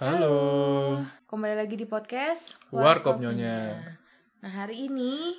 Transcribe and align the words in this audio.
Halo, 0.00 0.96
Kembali 1.28 1.60
lagi 1.60 1.76
di 1.76 1.84
podcast 1.84 2.56
Warkop 2.72 3.20
Nyonya. 3.20 3.84
Nah 4.40 4.48
hari 4.48 4.88
ini 4.88 5.36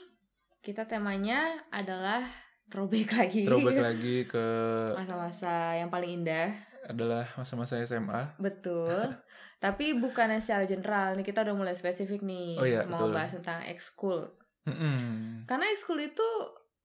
kita 0.61 0.85
temanya 0.85 1.65
adalah 1.73 2.21
throwback 2.69 3.09
lagi. 3.17 3.41
Throwback 3.41 3.81
lagi 3.81 4.29
ke 4.29 4.45
Masa-masa 4.93 5.73
yang 5.81 5.89
paling 5.89 6.21
indah. 6.21 6.53
adalah 6.85 7.25
masa-masa 7.33 7.81
SMA. 7.81 8.37
Betul. 8.37 9.17
Tapi 9.65 9.97
bukan 9.97 10.37
secara 10.37 10.69
general. 10.69 11.17
Nih 11.17 11.25
Kita 11.25 11.41
udah 11.41 11.57
mulai 11.57 11.73
spesifik 11.73 12.21
nih. 12.21 12.61
Oh 12.61 12.65
iya, 12.69 12.85
Mau 12.85 13.09
betul. 13.09 13.17
bahas 13.17 13.33
tentang 13.33 13.65
ekskul. 13.65 14.29
Mm-mm. 14.69 15.49
Karena 15.49 15.65
ekskul 15.73 16.05
itu 16.05 16.27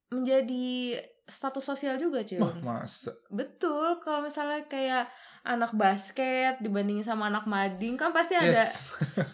menjadi 0.08 0.96
status 1.22 1.64
sosial 1.64 1.98
juga 1.98 2.22
cuy 2.22 2.38
Wah 2.38 2.54
masa? 2.62 3.10
Betul, 3.28 3.98
kalau 3.98 4.22
misalnya 4.22 4.62
kayak 4.64 5.10
anak 5.42 5.74
basket 5.74 6.58
dibandingin 6.58 7.02
sama 7.02 7.26
anak 7.26 7.46
mading 7.46 7.94
kan 7.94 8.10
pasti 8.10 8.34
ada 8.34 8.54
Yes, 8.54 8.82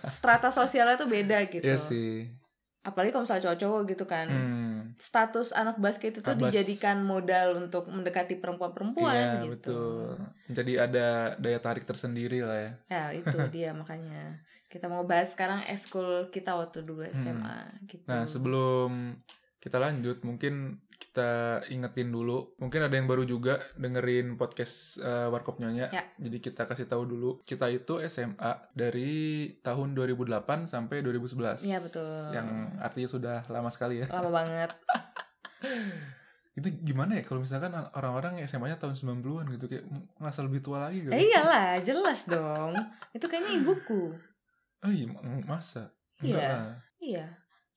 strata 0.09 0.49
sosialnya 0.49 0.97
tuh 0.97 1.09
beda 1.09 1.45
gitu. 1.49 1.65
iya 1.65 1.77
sih. 1.77 2.29
Apalagi 2.83 3.15
kalau 3.15 3.25
misalnya 3.25 3.45
cowok-cowok 3.47 3.81
gitu 3.89 4.05
kan. 4.05 4.27
Hmm. 4.27 4.79
Status 4.99 5.53
anak 5.53 5.79
basket 5.79 6.19
itu 6.19 6.27
Abas. 6.27 6.51
dijadikan 6.51 7.01
modal 7.01 7.57
untuk 7.57 7.87
mendekati 7.87 8.37
perempuan-perempuan 8.37 9.15
Iya 9.15 9.33
gitu. 9.39 9.53
betul. 9.55 10.07
Jadi 10.51 10.73
ada 10.77 11.07
daya 11.39 11.59
tarik 11.61 11.87
tersendiri 11.87 12.43
lah 12.43 12.59
ya. 12.59 12.73
Ya, 12.89 13.05
itu 13.15 13.37
dia 13.55 13.71
makanya. 13.73 14.43
Kita 14.67 14.89
mau 14.89 15.05
bahas 15.05 15.31
sekarang 15.31 15.63
ekskul 15.65 16.29
kita 16.29 16.57
waktu 16.57 16.83
dulu 16.83 17.05
SMA 17.07 17.59
gitu. 17.87 18.03
Nah 18.05 18.25
sebelum 18.25 19.21
kita 19.63 19.79
lanjut, 19.79 20.27
mungkin 20.27 20.83
kita 20.99 21.63
ingetin 21.71 22.11
dulu. 22.11 22.59
Mungkin 22.59 22.83
ada 22.83 22.95
yang 22.99 23.07
baru 23.07 23.23
juga 23.23 23.63
dengerin 23.79 24.35
podcast 24.35 24.99
eh, 24.99 25.31
Warkop 25.31 25.63
Nyonya. 25.63 25.87
Ya. 25.95 26.03
Jadi 26.19 26.43
kita 26.43 26.67
kasih 26.67 26.91
tahu 26.91 27.07
dulu. 27.07 27.39
Kita 27.47 27.71
itu 27.71 28.03
SMA 28.11 28.75
dari 28.75 29.55
tahun 29.63 29.95
2008 29.95 30.67
sampai 30.67 31.07
2011. 31.07 31.63
Iya 31.63 31.79
betul. 31.79 32.35
Yang 32.35 32.49
artinya 32.83 33.09
sudah 33.09 33.39
lama 33.47 33.71
sekali 33.71 34.03
ya. 34.03 34.11
lama 34.11 34.31
banget. 34.35 34.71
Itu 36.59 36.69
gimana 36.85 37.17
ya 37.17 37.25
kalau 37.25 37.41
misalkan 37.41 37.73
orang-orang 37.97 38.45
SMA-nya 38.45 38.77
tahun 38.77 38.93
90-an 38.93 39.47
gitu 39.57 39.73
kayak 39.73 39.89
ngerasa 40.21 40.41
lebih 40.45 40.61
tua 40.61 40.85
lagi 40.85 41.07
gitu. 41.07 41.13
Ya 41.15 41.23
iyalah, 41.23 41.81
jelas 41.81 42.29
dong. 42.29 42.77
Itu 43.17 43.25
kayaknya 43.25 43.63
ibuku. 43.63 44.13
Oh 44.85 44.93
iya, 44.93 45.09
masa? 45.49 45.97
Iya. 46.21 46.37
Lah. 46.37 46.77
Iya. 47.01 47.27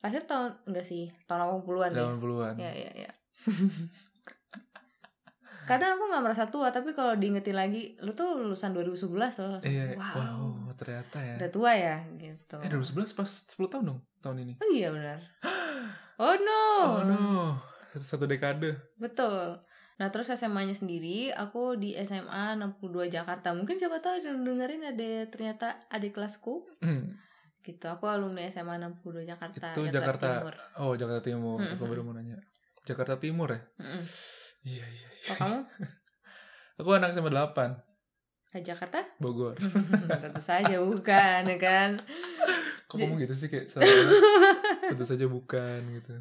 Lahir 0.05 0.21
tahun 0.29 0.53
enggak 0.69 0.85
sih? 0.85 1.09
Tahun 1.25 1.41
80-an 1.65 1.89
deh. 1.89 2.05
80-an. 2.05 2.53
Ya, 2.61 2.69
ya, 2.69 2.91
ya. 2.93 3.11
Kadang 5.65 5.97
aku 5.97 6.13
nggak 6.13 6.21
merasa 6.21 6.45
tua, 6.45 6.69
tapi 6.69 6.93
kalau 6.93 7.17
diingetin 7.17 7.57
lagi, 7.57 7.97
lu 7.97 8.13
tuh 8.13 8.37
lulusan 8.37 8.69
2011 8.69 9.09
loh. 9.41 9.57
langsung, 9.57 9.65
Iya, 9.65 9.97
wow, 9.97 10.13
wow. 10.13 10.69
ternyata 10.77 11.17
ya. 11.17 11.41
udah 11.41 11.49
tua 11.49 11.71
ya, 11.73 11.95
gitu. 12.21 12.61
Eh 12.61 12.69
2011 12.69 13.17
pas 13.17 13.25
10 13.25 13.65
tahun 13.65 13.83
dong 13.89 13.99
tahun 14.21 14.45
ini. 14.45 14.53
Oh 14.61 14.69
iya 14.69 14.93
benar. 14.93 15.19
Oh 16.15 16.31
no. 16.31 16.63
Oh 16.79 17.03
no, 17.03 17.59
satu, 17.91 18.23
dekade. 18.23 18.79
Betul. 18.95 19.59
Nah 19.99 20.07
terus 20.07 20.31
SMA-nya 20.31 20.71
sendiri, 20.71 21.27
aku 21.35 21.75
di 21.75 21.91
SMA 21.99 22.55
62 22.55 23.11
Jakarta. 23.11 23.51
Mungkin 23.51 23.75
siapa 23.75 23.99
tahu 23.99 24.23
dengerin 24.23 24.95
ada 24.95 25.27
ternyata 25.27 25.75
adik 25.91 26.15
kelasku. 26.15 26.63
Hmm, 26.79 27.19
Gitu, 27.65 27.81
aku 27.83 28.05
alumni 28.05 28.45
SMA 28.45 28.77
62 28.77 29.25
Jakarta. 29.25 29.73
Itu 29.73 29.89
Jakarta- 29.89 30.37
Timur. 30.37 30.53
Oh 30.77 30.93
Jakarta 30.93 31.21
Timur, 31.23 31.57
Mm-mm. 31.57 31.73
aku 31.73 31.83
baru 31.83 32.01
mau 32.01 32.13
nanya. 32.13 32.37
Jakarta 32.83 33.17
Timur 33.17 33.49
ya? 33.49 33.61
Iya 34.61 34.85
iya. 34.85 34.85
iya. 34.85 35.07
Kalau 35.27 35.39
kamu 35.41 35.59
Aku 36.77 36.89
anak 36.91 37.11
SMA 37.11 37.31
8, 37.31 37.81
ke 38.51 38.59
Jakarta? 38.61 38.99
Bogor. 39.17 39.55
Tentu 40.23 40.39
saja 40.39 40.75
bukan, 40.77 41.41
ya 41.45 41.57
kan? 41.57 41.89
Kok 42.87 42.95
kamu 42.95 43.17
gitu 43.17 43.33
sih 43.33 43.47
kayak 43.47 43.65
tentu 44.85 45.03
saja 45.03 45.25
bukan 45.25 45.81
gitu. 45.91 46.13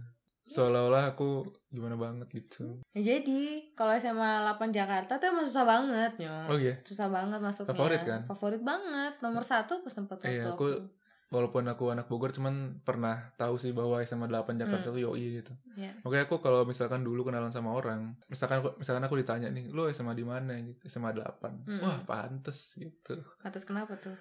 Seolah-olah 0.45 1.11
aku 1.11 1.43
gimana 1.69 1.95
banget 1.95 2.29
gitu. 2.31 2.79
Ya 2.93 3.17
jadi, 3.17 3.73
kalau 3.73 3.93
SMA 3.95 4.31
8 4.47 4.71
Jakarta 4.71 5.17
tuh 5.17 5.29
emang 5.29 5.43
susah 5.43 5.65
banget, 5.65 6.13
Nyo. 6.19 6.35
Oh 6.47 6.57
iya. 6.57 6.79
Susah 6.83 7.09
banget 7.09 7.37
masuknya. 7.39 7.71
Favorit 7.71 8.01
kan? 8.03 8.21
Favorit 8.27 8.63
banget. 8.63 9.13
Nomor 9.21 9.43
satu 9.43 9.81
pas 9.81 9.93
tempat 9.93 10.17
waktu 10.17 10.31
Iya, 10.31 10.55
aku- 10.55 10.85
walaupun 11.35 11.67
aku 11.67 11.91
anak 11.91 12.07
Bogor 12.07 12.31
cuman 12.31 12.55
pernah 12.81 13.35
tahu 13.35 13.59
sih 13.59 13.71
bahwa 13.71 13.99
SMA 14.01 14.25
8 14.25 14.55
Jakarta 14.55 14.87
Hmm. 14.87 14.95
tuh 14.95 15.03
yoi 15.03 15.25
gitu. 15.37 15.51
Iya. 15.75 15.91
Makanya 16.01 16.25
aku 16.25 16.39
kalau 16.39 16.63
misalkan 16.63 17.03
dulu 17.03 17.27
kenalan 17.27 17.51
sama 17.51 17.71
orang, 17.71 18.15
misalkan 18.25 18.63
aku, 18.63 18.79
misalkan 18.79 19.03
aku 19.03 19.19
ditanya 19.19 19.49
nih, 19.49 19.67
lu 19.69 19.85
SMA 19.89 20.13
di 20.13 20.23
mana 20.23 20.55
gitu? 20.57 20.79
SMA 20.87 21.11
8. 21.11 21.67
Mm-mm. 21.67 21.83
Wah, 21.83 21.99
pantes 22.05 22.59
gitu. 22.75 23.19
Atas 23.41 23.63
kenapa 23.63 23.95
tuh? 23.97 24.15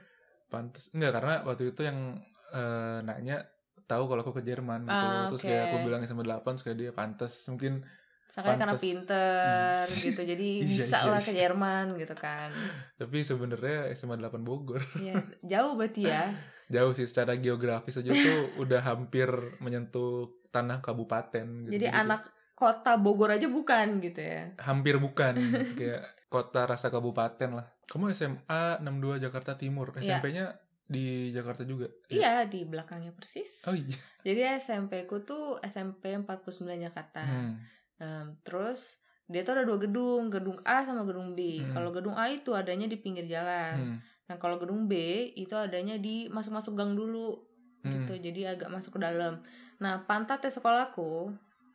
Pantes. 0.47 0.90
Enggak, 0.91 1.13
karena 1.13 1.34
waktu 1.44 1.69
itu 1.69 1.81
yang 1.81 2.18
eh, 2.50 3.00
nanya 3.02 3.46
tahu 3.84 4.06
kalau 4.06 4.22
aku 4.22 4.34
ke 4.34 4.44
Jerman 4.44 4.84
gitu. 4.84 5.06
Ah, 5.06 5.25
Terus 5.28 5.41
oke. 5.41 5.47
kayak 5.47 5.63
aku 5.68 5.78
bilang 5.84 6.02
SMA 6.02 6.22
8, 6.22 6.41
terus 6.52 6.63
kayak 6.63 6.78
dia 6.79 6.91
pantes. 6.91 7.34
Mungkin 7.47 7.85
Soalnya 8.25 8.57
karena 8.57 8.73
Pantes. 8.73 8.81
pinter 8.81 9.84
gitu, 10.09 10.22
jadi 10.23 10.47
Iya, 10.56 10.66
bisa 10.66 10.97
iya, 10.97 11.06
lah 11.07 11.18
iya. 11.18 11.28
ke 11.28 11.34
Jerman 11.35 11.85
gitu 11.96 12.16
kan. 12.16 12.50
tapi 12.96 13.22
sebenarnya 13.22 13.94
SMA 13.94 14.18
8 14.18 14.41
Bogor. 14.41 14.81
Iya, 14.96 15.22
jauh 15.44 15.73
berarti 15.73 16.02
ya. 16.03 16.29
Jauh 16.72 16.94
sih 16.96 17.07
secara 17.09 17.35
geografis 17.35 18.00
aja 18.00 18.12
tuh 18.12 18.41
udah 18.63 18.81
hampir 18.84 19.28
menyentuh 19.59 20.31
tanah 20.53 20.79
kabupaten 20.79 21.68
gitu. 21.68 21.74
Jadi 21.74 21.88
anak 21.90 22.29
kota 22.53 22.96
Bogor 22.96 23.34
aja 23.34 23.50
bukan 23.50 24.00
gitu 24.00 24.22
ya. 24.22 24.53
hampir 24.62 25.02
bukan 25.02 25.35
kayak 25.79 26.06
kota 26.29 26.69
rasa 26.69 26.94
kabupaten 26.94 27.50
lah. 27.59 27.68
Kamu 27.90 28.13
SMA 28.13 28.79
62 28.81 29.23
Jakarta 29.29 29.57
Timur. 29.57 29.94
Iya. 29.97 30.18
SMP-nya 30.18 30.46
di 30.88 31.34
Jakarta 31.34 31.63
juga. 31.66 31.90
Iya, 32.09 32.46
di 32.46 32.66
belakangnya 32.68 33.12
persis. 33.16 33.63
Oh 33.66 33.75
iya. 33.75 33.97
Jadi 34.22 34.41
SMP 34.62 35.09
ku 35.09 35.22
tuh 35.25 35.57
SMP 35.63 36.13
49 36.18 36.85
Jakarta. 36.90 37.23
Hmm. 37.25 37.57
Em, 37.97 38.28
terus 38.46 39.02
dia 39.29 39.41
tuh 39.41 39.56
ada 39.57 39.63
dua 39.63 39.79
gedung, 39.79 40.28
gedung 40.28 40.59
A 40.68 40.84
sama 40.84 41.07
gedung 41.07 41.34
B. 41.34 41.63
Hmm. 41.63 41.72
Kalau 41.73 41.90
gedung 41.96 42.16
A 42.19 42.28
itu 42.29 42.52
adanya 42.52 42.85
di 42.85 42.97
pinggir 43.00 43.25
jalan. 43.25 43.97
Hmm. 43.97 43.97
Nah, 44.33 44.41
kalau 44.41 44.57
gedung 44.57 44.89
B 44.89 44.97
itu 45.31 45.53
adanya 45.53 45.94
di 45.95 46.25
masuk-masuk 46.25 46.73
gang 46.73 46.97
dulu 46.97 47.38
Hmm. 47.79 48.01
gitu. 48.01 48.17
Jadi 48.17 48.49
agak 48.49 48.67
masuk 48.67 48.97
ke 48.97 49.05
dalam. 49.05 49.45
Nah, 49.77 50.01
pantatnya 50.03 50.49
sekolahku 50.49 51.29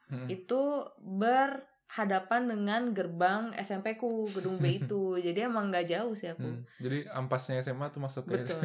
Hmm. 0.08 0.26
itu 0.26 0.60
berhadapan 0.98 2.48
dengan 2.48 2.82
gerbang 2.90 3.52
SMP 3.54 3.94
ku, 3.94 4.26
gedung 4.26 4.56
B 4.56 4.80
itu. 4.80 5.14
Jadi 5.22 5.44
emang 5.44 5.68
nggak 5.68 5.86
jauh 5.86 6.12
sih 6.12 6.26
aku. 6.26 6.42
Hmm. 6.42 6.64
Jadi 6.78 7.06
ampasnya 7.06 7.60
SMA 7.60 7.88
tuh 7.88 8.00
masuk 8.00 8.24
ke 8.24 8.40
Betul. 8.40 8.64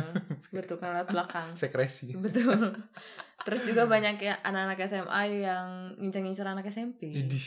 Betul 0.49 0.75
kan 0.79 0.95
lewat 0.95 1.11
belakang. 1.11 1.49
sekresi. 1.61 2.15
Betul. 2.15 2.79
Terus 3.45 3.61
juga 3.61 3.85
banyak 3.85 4.17
ya 4.17 4.39
anak-anak 4.39 4.79
SMA 4.87 5.21
yang 5.43 5.67
ngincer-ngincer 5.99 6.47
anak 6.47 6.65
SMP. 6.65 7.11
Idih, 7.11 7.43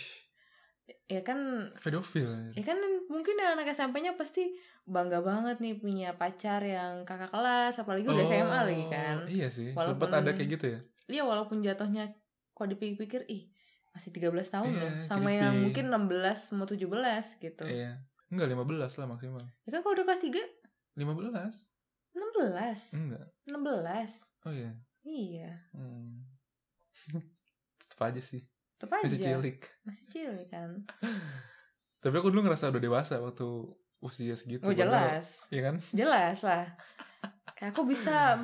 Ya 1.06 1.22
kan 1.22 1.70
pedofil. 1.78 2.50
Ya 2.50 2.62
kan 2.62 2.78
mungkin 3.06 3.38
anak 3.38 3.70
SMP-nya 3.70 4.18
pasti 4.18 4.58
bangga 4.82 5.22
banget 5.22 5.62
nih 5.62 5.78
punya 5.78 6.10
pacar 6.12 6.58
yang 6.60 7.06
kakak 7.06 7.30
kelas, 7.30 7.78
apalagi 7.78 8.06
udah 8.06 8.26
SMA 8.26 8.58
lagi 8.66 8.84
kan. 8.90 9.16
Iya 9.24 9.46
sih, 9.46 9.70
Walaupun- 9.70 10.02
sempet 10.02 10.10
ada 10.12 10.30
kayak 10.34 10.50
gitu 10.50 10.66
ya. 10.66 10.80
Iya 11.06 11.22
walaupun 11.22 11.62
jatuhnya 11.62 12.10
kok 12.50 12.66
dipikir-pikir 12.66 13.22
ih 13.28 13.46
masih 13.94 14.10
13 14.10 14.50
tahun 14.50 14.72
Iya, 14.74 14.82
loh 14.82 14.92
sama 15.00 15.30
creepy. 15.30 15.38
yang 15.38 15.54
mungkin 15.62 15.84
16 15.88 16.38
mau 16.52 16.66
17 16.66 17.38
gitu. 17.38 17.64
Iya. 17.64 18.02
Enggak 18.26 18.48
15 18.50 18.92
lah 18.98 19.06
maksimal. 19.06 19.46
Ya 19.62 19.70
kan 19.70 19.80
kalau 19.80 19.94
udah 19.94 20.04
kelas 20.04 20.20
3 20.20 20.42
15? 20.98 21.54
16. 22.12 22.82
Enggak. 22.98 23.26
16. 23.46 24.12
Oh 24.42 24.50
iya. 24.50 24.72
Iya. 25.00 25.50
Hmm. 25.70 26.26
Tetep 27.78 28.00
aja 28.02 28.18
sih. 28.18 28.42
Tetep 28.76 28.91
aja. 28.91 29.04
Masih 29.04 29.19
cilik. 29.19 29.59
Masih 29.82 30.04
cilik 30.06 30.48
kan. 30.48 30.70
Tapi 32.03 32.14
aku 32.14 32.28
dulu 32.28 32.44
ngerasa 32.44 32.69
udah 32.69 32.82
dewasa 32.82 33.14
waktu 33.19 33.47
usia 33.98 34.32
segitu. 34.32 34.62
Oh 34.62 34.70
jelas. 34.70 35.48
Iya 35.48 35.62
kan? 35.64 35.76
Jelas 35.91 36.38
lah. 36.41 36.64
Kayak 37.56 37.72
aku 37.72 37.82
bisa 37.84 38.36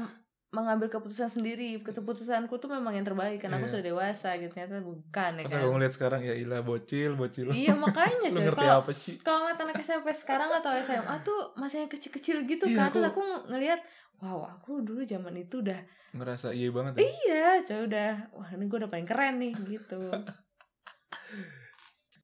mengambil 0.49 0.89
keputusan 0.89 1.29
sendiri. 1.31 1.81
Keputusanku 1.81 2.53
tuh 2.55 2.69
memang 2.69 2.93
yang 2.93 3.05
terbaik 3.05 3.39
kan 3.39 3.49
aku 3.51 3.65
Iya. 3.65 3.73
sudah 3.73 3.85
dewasa 3.87 4.29
gitu 4.37 4.51
ternyata 4.51 4.81
bukan 4.81 5.31
ya 5.35 5.43
Pas 5.43 5.51
kan. 5.51 5.61
aku 5.61 5.71
ngeliat 5.71 5.95
sekarang 5.95 6.21
ya 6.23 6.35
ilah 6.35 6.61
bocil, 6.61 7.11
bocil. 7.15 7.49
Iya 7.49 7.73
makanya 7.85 8.29
coy 8.31 8.49
kalau 8.51 8.81
apa 8.81 8.93
sih? 8.93 9.17
kalau 9.19 9.45
ngeliat 9.45 9.61
anak 9.63 9.77
SMP 9.81 10.13
sekarang 10.13 10.49
atau 10.51 10.73
SMA 10.79 11.15
tuh 11.23 11.39
masih 11.55 11.77
yang 11.79 11.91
kecil-kecil 11.91 12.45
gitu 12.47 12.65
Iya, 12.67 12.77
kan 12.79 12.89
terus 12.91 13.05
aku- 13.07 13.21
aku 13.21 13.49
ngelihat 13.49 13.81
wow 14.23 14.47
aku 14.49 14.81
dulu 14.81 15.03
zaman 15.03 15.35
itu 15.37 15.61
udah 15.61 15.83
Ngerasa 16.13 16.53
iya 16.53 16.69
banget 16.69 16.93
ya. 16.95 17.01
iya 17.03 17.45
coy 17.63 17.81
udah 17.85 18.11
wah 18.31 18.49
ini 18.49 18.65
gue 18.65 18.79
udah 18.79 18.89
paling 18.89 19.05
keren 19.05 19.35
nih 19.37 19.53
gitu 19.69 20.03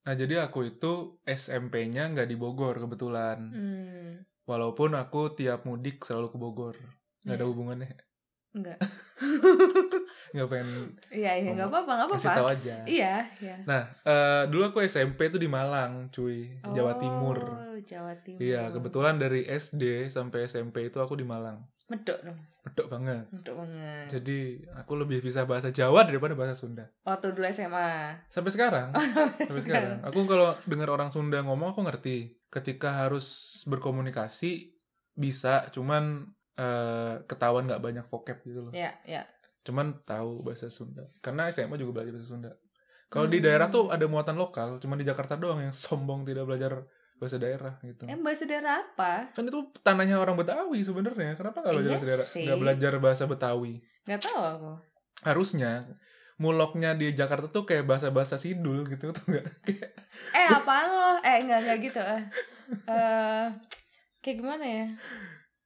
Nah 0.01 0.17
jadi 0.17 0.41
aku 0.41 0.65
itu 0.67 0.93
SMP-nya 1.23 2.09
nggak 2.09 2.25
di 2.25 2.33
Bogor 2.35 2.73
kebetulan. 2.79 3.39
hmm, 3.45 4.09
Walaupun 4.45 4.97
aku 4.97 5.37
tiap 5.37 5.69
mudik 5.69 6.01
selalu 6.01 6.33
ke 6.33 6.39
Bogor. 6.39 6.77
Nggak 7.21 7.35
ada 7.35 7.39
Iya. 7.39 7.51
hubungannya. 7.51 7.93
enggak 8.49 8.81
Nggak 10.33 10.49
pengen 10.49 10.69
iya 11.13 11.37
iya 11.37 11.53
nggak 11.53 11.69
apa-apa 11.69 11.91
nggak 11.95 12.09
kasih 12.11 12.21
apa-apa 12.25 12.41
tahu 12.41 12.49
aja. 12.51 12.75
iya 12.89 13.15
iya 13.39 13.57
Nah, 13.65 13.83
eh, 14.03 14.43
dulu 14.49 14.63
aku 14.67 14.81
SMP 14.83 15.29
tuh 15.29 15.37
di 15.37 15.45
Malang, 15.47 16.09
cuy, 16.09 16.57
Jawa 16.67 16.97
Timur. 16.97 17.37
Oh, 17.37 17.77
Jawa 17.79 18.17
Timur. 18.19 18.41
Iya, 18.41 18.73
kebetulan 18.73 19.17
dari 19.17 19.45
SD 19.45 20.09
sampai 20.09 20.49
SMP 20.49 20.89
itu 20.89 20.97
aku 20.97 21.13
di 21.13 21.29
Malang. 21.29 21.61
Medok 21.89 22.19
dong. 22.21 22.39
Medok 22.69 22.87
banget. 22.93 23.25
Medok 23.33 23.55
banget. 23.65 24.07
Jadi 24.13 24.39
aku 24.77 24.93
lebih 24.95 25.25
bisa 25.25 25.49
bahasa 25.49 25.73
Jawa 25.73 26.05
daripada 26.05 26.37
bahasa 26.37 26.53
Sunda. 26.53 26.85
Waktu 27.01 27.33
dulu 27.33 27.49
SMA. 27.49 28.13
Sampai 28.29 28.53
sekarang. 28.53 28.93
sampai 29.49 29.63
sekarang. 29.65 30.05
Aku 30.05 30.29
kalau 30.29 30.53
dengar 30.69 30.93
orang 30.93 31.09
Sunda 31.09 31.41
ngomong 31.41 31.73
aku 31.73 31.81
ngerti. 31.89 32.37
Ketika 32.49 33.05
harus 33.05 33.25
berkomunikasi 33.65 34.73
bisa, 35.13 35.69
cuman 35.73 36.29
eh, 36.55 37.15
ketahuan 37.25 37.65
nggak 37.65 37.81
banyak 37.81 38.05
vocab 38.07 38.37
gitu 38.45 38.69
loh. 38.69 38.73
Ya, 38.77 38.93
ya. 39.09 39.25
Cuman 39.65 40.05
tahu 40.05 40.45
bahasa 40.45 40.69
Sunda. 40.69 41.09
Karena 41.21 41.49
SMA 41.49 41.77
juga 41.77 42.01
belajar 42.01 42.13
bahasa 42.15 42.29
Sunda. 42.29 42.53
Kalau 43.09 43.25
di 43.25 43.41
Hmm. 43.41 43.47
daerah 43.49 43.73
tuh 43.73 43.89
ada 43.89 44.05
muatan 44.05 44.37
lokal, 44.37 44.77
cuman 44.77 45.01
di 45.01 45.09
Jakarta 45.09 45.41
doang 45.41 45.65
yang 45.65 45.73
sombong 45.89 46.29
tidak 46.29 46.45
belajar 46.45 46.85
bahasa 47.19 47.37
daerah 47.37 47.75
gitu. 47.81 48.03
Eh, 48.05 48.15
bahasa 48.17 48.45
daerah 48.45 48.81
apa? 48.81 49.31
Kan 49.33 49.45
itu 49.45 49.59
tanahnya 49.81 50.17
orang 50.17 50.35
Betawi 50.35 50.81
sebenarnya. 50.81 51.35
Kenapa 51.35 51.61
nggak 51.61 51.75
belajar 51.75 51.83
Iya 51.85 51.93
bahasa 51.93 52.07
daerah? 52.07 52.27
Nggak 52.39 52.59
belajar 52.59 52.93
bahasa 52.99 53.25
Betawi? 53.27 53.75
Gak 54.05 54.21
tahu 54.23 54.41
aku. 54.41 54.73
Harusnya 55.21 55.71
muloknya 56.37 56.95
di 56.95 57.11
Jakarta 57.11 57.47
tuh 57.49 57.63
kayak 57.63 57.85
bahasa-bahasa 57.85 58.39
sidul 58.39 58.87
gitu 58.87 59.11
tuh 59.11 59.25
nggak? 59.27 59.47
Eh, 60.31 60.47
apaan 60.47 60.89
lo? 60.89 61.11
Eh, 61.21 61.43
enggak, 61.43 61.59
enggak 61.63 61.79
gitu. 61.85 62.01
Eh, 62.01 62.23
Eh, 62.85 63.47
kayak 64.19 64.37
gimana 64.37 64.65
ya? 64.65 64.87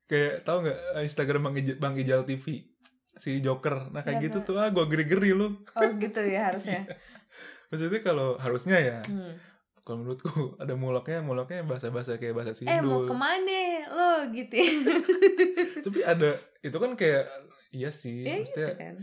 kayak 0.04 0.34
tahu 0.43 0.62
nggak 0.62 0.78
Instagram 1.02 1.40
Bang 1.43 1.56
Ijal, 1.56 1.76
Bang 1.76 1.94
Ijal 1.96 2.20
TV 2.22 2.69
si 3.14 3.40
Joker. 3.40 3.88
Nah 3.88 4.00
kayak 4.00 4.19
Nggak 4.19 4.26
gitu 4.28 4.38
tahu. 4.40 4.49
tuh 4.49 4.60
ah 4.60 4.69
gue 4.69 4.84
geri-geri 4.87 5.31
lu. 5.32 5.60
Oh, 5.72 5.90
gitu 5.94 6.20
ya 6.20 6.49
harusnya. 6.49 6.84
Maksudnya 7.69 8.00
kalau 8.00 8.37
harusnya 8.37 8.76
ya, 8.76 8.99
Hmm. 9.02 9.32
Kalau 9.82 9.96
menurutku 10.00 10.31
ada 10.62 10.75
muloknya, 10.75 11.19
muloknya 11.20 11.62
bahasa-bahasa 11.62 12.17
kayak 12.17 12.34
bahasa 12.34 12.52
sidul. 12.52 12.70
Eh, 12.70 12.81
mau 12.81 13.02
ke 13.02 13.14
mana 13.14 13.61
lo 13.88 14.12
gitu? 14.31 14.55
Tapi 15.84 16.00
ada 16.02 16.31
itu 16.61 16.76
kan 16.76 16.93
kayak 16.94 17.25
iya 17.70 17.90
sih, 17.90 18.23
ya 18.23 18.38
gitu 18.40 18.61
maksudnya 18.62 18.75
kan. 18.79 18.96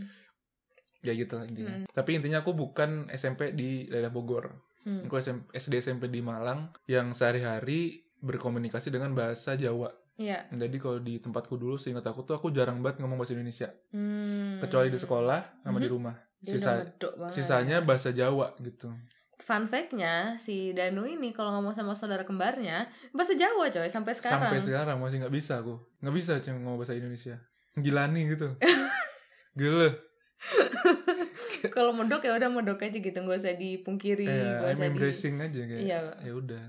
ya 1.00 1.12
gitu 1.12 1.32
lah 1.34 1.44
intinya. 1.44 1.74
Hmm. 1.74 1.84
Tapi 1.90 2.10
intinya 2.16 2.38
aku 2.40 2.52
bukan 2.52 3.08
SMP 3.10 3.52
di 3.52 3.86
daerah 3.86 4.08
Bogor. 4.08 4.52
Hmm. 4.80 5.04
Aku 5.04 5.16
SM 5.16 5.48
SD 5.50 5.80
SMP 5.80 6.08
di 6.08 6.20
Malang 6.20 6.72
yang 6.86 7.12
sehari-hari 7.12 8.00
berkomunikasi 8.18 8.88
dengan 8.88 9.12
bahasa 9.12 9.52
Jawa. 9.54 9.92
Iya. 10.16 10.44
Jadi 10.48 10.76
kalau 10.76 11.00
di 11.00 11.16
tempatku 11.16 11.56
dulu 11.56 11.76
seingat 11.76 12.04
aku 12.04 12.20
tuh 12.22 12.36
aku 12.36 12.52
jarang 12.52 12.80
banget 12.80 13.00
ngomong 13.00 13.16
bahasa 13.16 13.32
Indonesia. 13.32 13.72
Hmm. 13.90 14.60
Kecuali 14.60 14.88
di 14.88 14.96
sekolah 14.96 15.64
sama 15.64 15.76
di 15.76 15.88
Mhm. 15.88 15.92
rumah. 15.92 16.16
Dia 16.40 16.56
Sisa 16.56 16.72
sisanya 17.28 17.80
bahasa 17.80 18.12
Jawa 18.12 18.56
gitu. 18.58 18.88
Fun 19.50 19.66
fact-nya, 19.66 20.38
si 20.38 20.70
Danu 20.70 21.02
ini 21.02 21.34
kalau 21.34 21.50
ngomong 21.58 21.74
sama 21.74 21.98
saudara 21.98 22.22
kembarnya, 22.22 22.86
bahasa 23.10 23.34
Jawa 23.34 23.66
coy, 23.66 23.90
sampai 23.90 24.14
sekarang. 24.14 24.46
Sampai 24.46 24.62
sekarang 24.62 25.02
masih 25.02 25.26
nggak 25.26 25.34
bisa 25.34 25.58
aku. 25.58 25.74
Nggak 25.98 26.14
bisa 26.14 26.32
cuma 26.38 26.62
ngomong 26.62 26.78
bahasa 26.78 26.94
Indonesia. 26.94 27.34
Gilani 27.74 28.30
gitu. 28.30 28.54
Gila. 29.58 29.90
kalau 31.74 31.90
medok 31.90 32.22
ya 32.22 32.38
udah 32.38 32.46
medok 32.46 32.78
aja 32.78 32.94
gitu, 32.94 33.10
nggak 33.18 33.42
usah 33.42 33.58
dipungkiri. 33.58 34.30
Nggak 34.30 34.70
I'm 34.70 34.78
usah 34.78 34.86
di- 34.86 34.90
embracing 34.94 35.34
aja 35.42 35.60
kayak. 35.66 35.82
Iya. 35.82 35.98
Ya 36.22 36.32
udah. 36.38 36.62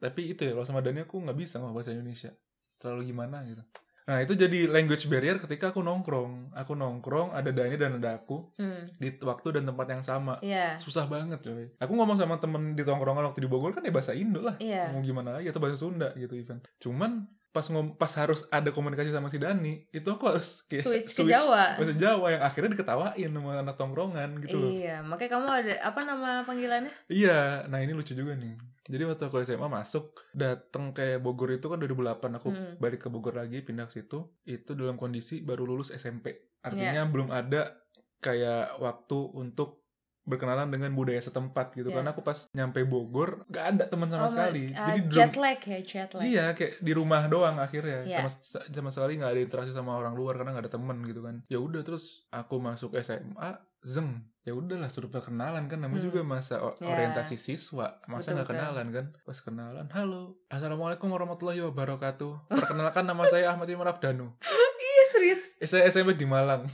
Tapi 0.00 0.20
itu 0.32 0.40
ya 0.40 0.56
kalau 0.56 0.64
sama 0.64 0.80
Dani 0.80 1.04
aku 1.04 1.20
nggak 1.20 1.36
bisa 1.36 1.60
ngomong 1.60 1.84
bahasa 1.84 1.92
Indonesia. 1.92 2.32
Terlalu 2.80 3.12
gimana 3.12 3.44
gitu. 3.44 3.60
Nah, 4.08 4.18
itu 4.24 4.32
jadi 4.34 4.66
language 4.66 5.06
barrier 5.06 5.36
ketika 5.38 5.70
aku 5.74 5.84
nongkrong. 5.84 6.54
Aku 6.56 6.72
nongkrong, 6.74 7.36
ada 7.36 7.50
Dani 7.52 7.76
dan 7.76 8.00
ada 8.00 8.16
aku 8.16 8.52
Hmm, 8.56 8.90
di 8.96 9.14
waktu 9.20 9.60
dan 9.60 9.64
tempat 9.68 9.86
yang 9.90 10.02
sama. 10.02 10.40
Iya. 10.40 10.80
Susah 10.80 11.06
banget 11.06 11.44
coy. 11.44 11.70
Aku 11.78 11.92
ngomong 11.94 12.16
sama 12.16 12.40
temen 12.40 12.74
di 12.74 12.82
tongkrongan 12.82 13.30
waktu 13.30 13.44
di 13.44 13.48
Bogor 13.50 13.76
kan 13.76 13.84
ya 13.84 13.92
bahasa 13.92 14.16
Indo 14.16 14.40
lah. 14.40 14.56
Iya. 14.58 14.90
Mau 14.90 15.04
gimana 15.04 15.38
lagi 15.38 15.52
atau 15.52 15.60
bahasa 15.60 15.76
Sunda 15.78 16.10
gitu 16.16 16.34
even. 16.34 16.58
Cuman 16.80 17.28
pas 17.50 17.66
ngom 17.66 17.98
pas 17.98 18.10
harus 18.14 18.46
ada 18.46 18.70
komunikasi 18.70 19.10
sama 19.10 19.26
si 19.26 19.42
Dani, 19.42 19.82
itu 19.90 20.06
aku 20.06 20.22
harus 20.30 20.62
kayak 20.70 20.86
Switch 20.86 21.10
ke 21.18 21.26
Jawa. 21.26 21.74
Bahasa 21.74 21.94
Jawa 21.98 22.26
yang 22.30 22.42
akhirnya 22.46 22.70
diketawain 22.78 23.30
sama 23.34 23.50
anak 23.58 23.74
tongkrongan 23.74 24.38
gitu 24.46 24.54
loh. 24.54 24.70
Iya, 24.70 25.02
makanya 25.02 25.30
kamu 25.34 25.48
ada 25.50 25.74
apa 25.82 26.00
nama 26.06 26.30
panggilannya? 26.46 26.94
Iya, 27.10 27.66
nah 27.66 27.82
ini 27.82 27.90
lucu 27.90 28.14
juga 28.14 28.38
nih. 28.38 28.54
Jadi 28.82 29.02
waktu 29.04 29.22
aku 29.22 29.36
SMA 29.40 29.66
masuk, 29.66 30.04
datang 30.32 30.90
ke 30.90 31.16
Bogor 31.16 31.50
itu 31.50 31.66
kan 31.66 31.76
2008 31.76 32.32
aku 32.32 32.48
Hmm. 32.48 32.74
balik 32.76 33.02
ke 33.02 33.08
Bogor 33.08 33.34
lagi 33.34 33.60
pindah 33.60 33.84
ke 33.84 33.98
situ. 33.98 34.24
Itu 34.42 34.72
dalam 34.72 34.94
kondisi 34.94 35.40
baru 35.40 35.64
lulus 35.64 35.90
SMP. 35.90 36.32
Artinya 36.60 37.04
belum 37.04 37.28
ada 37.28 37.76
kayak 38.18 38.78
waktu 38.78 39.18
untuk 39.32 39.80
berkenalan 40.22 40.68
dengan 40.68 40.92
budaya 40.92 41.18
setempat 41.18 41.74
gitu. 41.74 41.88
Iya. 41.88 41.96
Karena 41.96 42.10
aku 42.12 42.22
pas 42.22 42.46
nyampe 42.52 42.84
Bogor 42.84 43.42
gak 43.48 43.74
ada 43.74 43.84
teman 43.84 44.06
sama 44.06 44.24
Oh, 44.24 44.30
sekali. 44.30 44.70
ah, 44.70 44.86
Jadi 44.86 45.00
jet 45.08 45.34
lag 45.34 45.58
ya, 45.58 45.78
jet 45.80 46.10
lag. 46.12 46.22
Iya, 46.22 46.44
kayak 46.52 46.72
di 46.78 46.92
rumah 46.92 47.26
doang 47.26 47.56
akhirnya. 47.56 48.04
Iya. 48.04 48.28
Sama 48.28 48.62
sama 48.62 48.90
sekali 48.92 49.18
nggak 49.18 49.32
ada 49.32 49.40
interaksi 49.40 49.72
sama 49.72 49.96
orang 49.96 50.14
luar 50.14 50.36
karena 50.36 50.54
nggak 50.54 50.66
ada 50.68 50.72
temen 50.72 50.98
gitu 51.02 51.20
kan. 51.20 51.42
Ya 51.48 51.58
udah 51.58 51.82
terus 51.82 52.28
aku 52.30 52.56
masuk 52.56 52.94
SMA, 52.94 53.50
zeng. 53.82 54.29
Ya 54.40 54.56
udahlah 54.56 54.88
suruh 54.88 55.12
perkenalan 55.12 55.68
kan 55.68 55.76
namanya 55.76 56.00
Hmm. 56.00 56.08
juga 56.08 56.20
masa 56.24 56.56
Iya. 56.80 56.88
orientasi 56.88 57.36
siswa. 57.36 58.00
Masa 58.08 58.32
nggak 58.32 58.48
kenalan 58.48 58.86
kan? 58.88 59.06
Pas 59.20 59.36
kenalan, 59.36 59.84
halo. 59.92 60.40
Assalamualaikum 60.48 61.12
warahmatullahi 61.12 61.60
wabarakatuh. 61.60 62.48
Perkenalkan 62.48 63.04
nama 63.04 63.28
saya 63.28 63.52
Ahmad 63.52 63.68
Imran 63.68 63.96
Danu. 63.96 64.32
Iya 64.80 65.04
serius. 65.12 65.42
Eh, 65.60 65.68
saya 65.68 65.84
SMP 65.86 66.16
di 66.16 66.24
Malang. 66.24 66.64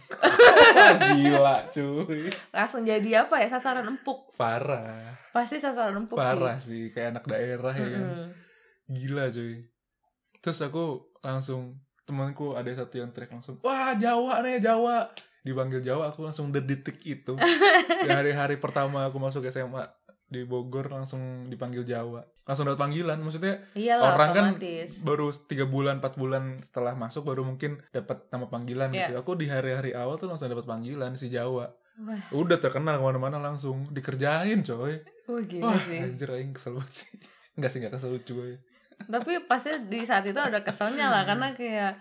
Gila, 1.12 1.66
cuy. 1.68 2.30
Langsung 2.48 2.80
jadi 2.80 3.26
apa 3.26 3.42
ya 3.42 3.50
sasaran 3.50 3.82
empuk. 3.84 4.30
Parah. 4.32 5.18
Pasti 5.34 5.58
sasaran 5.58 5.98
empuk 5.98 6.14
Parah 6.14 6.54
sih. 6.56 6.86
sih, 6.88 6.94
kayak 6.94 7.18
anak 7.18 7.24
daerah 7.26 7.74
ya 7.74 7.86
kan. 7.92 8.06
Gila 8.86 9.28
cuy. 9.28 9.66
Terus 10.38 10.58
aku 10.62 11.02
langsung 11.18 11.82
temanku 12.06 12.55
ada 12.55 12.70
satu 12.73 12.97
yang 12.97 13.11
teriak 13.11 13.32
langsung, 13.32 13.58
wah 13.61 13.93
Jawa 13.93 14.41
nih 14.41 14.58
Jawa. 14.58 15.11
Dipanggil 15.43 15.79
Jawa 15.79 16.11
aku 16.11 16.23
langsung 16.23 16.50
detik 16.50 16.99
itu. 17.03 17.35
Di 17.97 18.08
hari-hari 18.08 18.56
pertama 18.56 19.05
aku 19.05 19.19
masuk 19.19 19.47
SMA 19.47 19.82
di 20.26 20.43
Bogor 20.43 20.87
langsung 20.88 21.47
dipanggil 21.47 21.82
Jawa. 21.82 22.19
Langsung 22.43 22.67
dapat 22.67 22.79
panggilan. 22.81 23.19
Maksudnya 23.19 23.62
Iyalah 23.73 24.11
orang 24.12 24.31
kan 24.32 24.44
otomatis. 24.53 25.03
baru 25.03 25.31
tiga 25.31 25.62
bulan, 25.64 25.99
empat 25.99 26.14
bulan 26.14 26.58
setelah 26.61 26.94
masuk 26.94 27.23
baru 27.25 27.43
mungkin 27.43 27.79
dapat 27.91 28.26
nama 28.29 28.47
panggilan 28.47 28.91
Iya. 28.91 29.06
gitu. 29.06 29.14
Aku 29.20 29.35
di 29.35 29.47
hari-hari 29.47 29.94
awal 29.94 30.14
tuh 30.17 30.26
langsung 30.26 30.47
dapat 30.47 30.62
panggilan 30.62 31.14
si 31.14 31.26
Jawa. 31.26 31.70
Wah, 31.97 32.20
Udah 32.31 32.59
terkenal 32.59 32.99
ke 32.99 33.05
mana-mana 33.05 33.38
langsung 33.38 33.87
dikerjain 33.88 34.61
coy. 34.62 34.99
wah 35.25 35.41
gila 35.41 35.64
Wah 35.64 35.79
sih. 35.81 35.99
anjir 36.02 36.29
aing 36.29 36.52
kesel 36.52 36.75
banget 36.75 36.93
sih. 36.93 37.11
Enggak 37.55 37.70
sih, 37.70 37.79
enggak 37.79 37.94
kesel 37.94 38.11
lucu 38.12 38.32
gue. 38.35 38.59
Tapi 39.04 39.44
pasti 39.44 39.70
di 39.87 40.02
saat 40.08 40.25
itu 40.25 40.40
ada 40.40 40.64
keselnya 40.64 41.12
lah 41.12 41.22
karena 41.28 41.52
kayak 41.52 42.00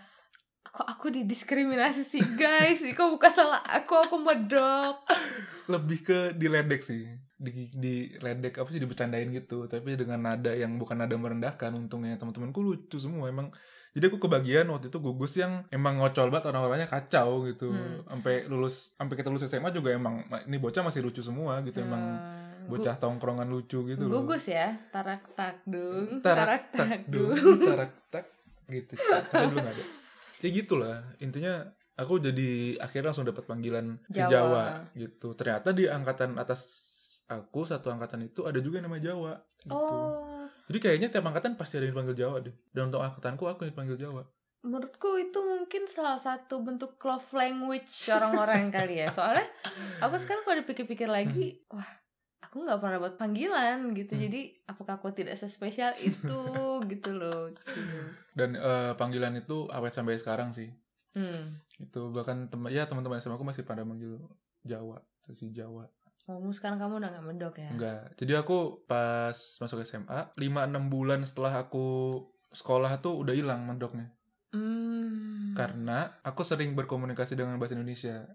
kok 0.66 0.88
aku 0.92 1.08
didiskriminasi 1.08 2.04
sih 2.04 2.24
guys 2.36 2.84
kok 2.84 3.08
bukan 3.12 3.32
salah 3.32 3.62
aku? 3.64 3.96
Aku 4.08 4.16
medok. 4.20 5.06
Lebih 5.72 6.00
ke 6.04 6.18
diledek 6.36 6.82
sih. 6.84 7.08
Di 7.36 7.72
diledek 7.76 8.60
apa 8.60 8.70
sih 8.72 8.82
dibercandain 8.82 9.30
gitu. 9.32 9.72
Tapi 9.72 9.96
dengan 9.96 10.20
nada 10.24 10.52
yang 10.52 10.76
bukan 10.76 11.00
nada 11.00 11.16
merendahkan 11.16 11.72
untungnya 11.76 12.20
teman-temanku 12.20 12.60
lucu 12.60 12.98
semua 13.00 13.32
emang. 13.32 13.52
Jadi 13.96 14.12
aku 14.12 14.20
kebagian 14.28 14.68
waktu 14.68 14.92
itu 14.92 15.00
gugus 15.00 15.40
yang 15.40 15.64
emang 15.72 16.04
ngocol 16.04 16.28
banget 16.28 16.52
orang-orangnya 16.52 16.92
kacau 16.92 17.48
gitu. 17.48 17.72
Hmm. 17.72 18.04
sampai 18.12 18.44
lulus 18.52 18.92
sampai 19.00 19.16
kita 19.16 19.32
lulus 19.32 19.48
SMA 19.48 19.72
juga 19.72 19.96
emang 19.96 20.28
ini 20.44 20.60
bocah 20.60 20.84
masih 20.84 21.00
lucu 21.00 21.24
semua 21.24 21.64
gitu 21.64 21.80
emang. 21.80 22.04
Hmm, 22.20 22.45
bocah 22.66 22.96
tongkrongan 22.98 23.48
lucu 23.48 23.86
gitu 23.86 24.04
loh. 24.06 24.24
Gugus 24.24 24.50
ya 24.50 24.74
tarak 24.90 25.34
takdung 25.38 26.20
tarak 26.20 26.74
tak 26.74 26.88
takdung 26.90 27.34
dung 27.34 27.60
tarak 27.70 27.92
tak 28.10 28.26
gitu. 28.70 28.94
Dulu 29.32 29.56
nggak 29.62 29.76
ada. 29.76 29.84
Ya 30.42 30.50
gitulah 30.52 30.98
intinya 31.22 31.54
aku 31.96 32.20
jadi 32.20 32.78
akhirnya 32.82 33.14
langsung 33.14 33.28
dapat 33.28 33.44
panggilan 33.48 33.98
Jawa. 34.12 34.30
Jawa 34.30 34.64
gitu. 34.98 35.34
Ternyata 35.34 35.72
di 35.72 35.86
angkatan 35.88 36.36
atas 36.38 36.62
aku 37.26 37.66
satu 37.66 37.90
angkatan 37.90 38.28
itu 38.28 38.46
ada 38.46 38.60
juga 38.62 38.82
yang 38.82 38.92
nama 38.92 39.00
Jawa 39.02 39.34
gitu. 39.64 39.96
Oh. 39.96 40.46
Jadi 40.66 40.78
kayaknya 40.82 41.08
tiap 41.14 41.26
angkatan 41.26 41.58
pasti 41.58 41.78
ada 41.78 41.86
yang 41.86 41.94
dipanggil 41.94 42.18
Jawa 42.18 42.38
deh. 42.42 42.56
Dan 42.74 42.90
untuk 42.90 43.02
angkatanku 43.02 43.44
aku 43.46 43.60
yang 43.66 43.72
dipanggil 43.74 43.98
Jawa. 43.98 44.24
Menurutku 44.66 45.22
itu 45.22 45.40
mungkin 45.46 45.86
salah 45.86 46.18
satu 46.18 46.58
bentuk 46.58 46.98
love 47.06 47.30
language 47.38 48.10
orang-orang 48.10 48.74
kali 48.74 49.06
ya. 49.06 49.14
Soalnya 49.14 49.46
aku 50.02 50.18
sekarang 50.18 50.42
kalau 50.42 50.58
dipikir-pikir 50.66 51.06
lagi 51.06 51.62
wah 51.70 51.86
aku 52.56 52.64
nggak 52.64 52.80
pernah 52.80 53.04
buat 53.04 53.20
panggilan 53.20 53.92
gitu 53.92 54.16
Hmm. 54.16 54.24
jadi 54.32 54.42
apakah 54.64 54.96
aku 54.96 55.12
tidak 55.12 55.36
sespesial 55.36 55.92
itu 56.00 56.40
gitu 56.96 57.12
loh 57.12 57.52
gitu. 57.52 57.84
dan 58.32 58.56
eh, 58.56 58.96
panggilan 58.96 59.36
itu 59.36 59.68
awet 59.68 59.92
sampai 59.92 60.16
sekarang 60.16 60.56
sih 60.56 60.72
hmm. 61.20 61.84
itu 61.84 62.02
bahkan 62.16 62.48
teman 62.48 62.72
ya 62.72 62.88
teman-teman 62.88 63.20
SMA 63.20 63.36
aku 63.36 63.44
masih 63.44 63.68
pada 63.68 63.84
manggil 63.84 64.24
Jawa 64.64 65.04
si 65.36 65.52
Jawa 65.52 65.92
kamu 66.24 66.56
sekarang 66.56 66.80
kamu 66.80 67.04
udah 67.04 67.10
nggak 67.12 67.26
medok 67.28 67.56
ya 67.60 67.70
Enggak. 67.70 68.18
Jadi 68.18 68.34
aku 68.34 68.82
pas 68.90 69.36
masuk 69.36 69.86
SMA, 69.86 70.34
5-6 70.34 70.90
bulan 70.90 71.22
setelah 71.22 71.54
aku 71.62 72.18
sekolah 72.50 72.98
tuh 72.98 73.22
udah 73.22 73.36
hilang 73.38 73.62
mendoknya. 73.70 74.10
hmm. 74.50 75.54
Karena 75.54 76.18
aku 76.26 76.42
sering 76.42 76.74
berkomunikasi 76.74 77.38
dengan 77.38 77.62
bahasa 77.62 77.78
Indonesia. 77.78 78.26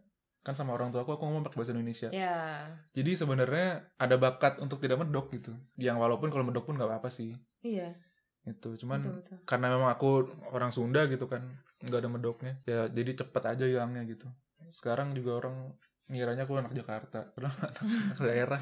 Kan 0.40 0.56
sama 0.56 0.72
orang 0.72 0.88
tua 0.88 1.04
aku, 1.04 1.12
aku 1.20 1.28
ngomong 1.28 1.44
pakai 1.44 1.58
bahasa 1.60 1.72
Indonesia. 1.76 2.08
ya 2.08 2.64
Jadi 2.96 3.12
sebenarnya 3.12 3.92
ada 4.00 4.16
bakat 4.16 4.56
untuk 4.64 4.80
tidak 4.80 5.04
medok 5.04 5.28
gitu. 5.36 5.52
Yang 5.76 6.00
walaupun 6.00 6.32
kalau 6.32 6.44
medok 6.48 6.64
pun 6.64 6.80
nggak 6.80 6.88
apa-apa 6.88 7.12
sih. 7.12 7.36
iya. 7.60 7.92
Itu 8.40 8.72
cuman 8.80 9.04
Betul, 9.04 9.16
betul. 9.20 9.36
karena 9.44 9.66
memang 9.76 9.92
aku 9.92 10.32
orang 10.56 10.72
Sunda 10.72 11.04
gitu 11.12 11.28
kan 11.28 11.44
nggak 11.84 12.00
ada 12.00 12.08
medoknya. 12.08 12.52
Ya 12.64 12.88
jadi 12.88 13.12
cepet 13.20 13.42
aja 13.44 13.64
hilangnya 13.68 14.00
gitu. 14.08 14.24
Sekarang 14.72 15.12
juga 15.12 15.44
orang 15.44 15.76
ngiranya 16.08 16.48
aku 16.48 16.56
anak 16.56 16.72
Jakarta. 16.72 17.28
Padahal 17.36 17.52
anak, 17.60 17.72
anak 17.84 18.18
daerah 18.24 18.58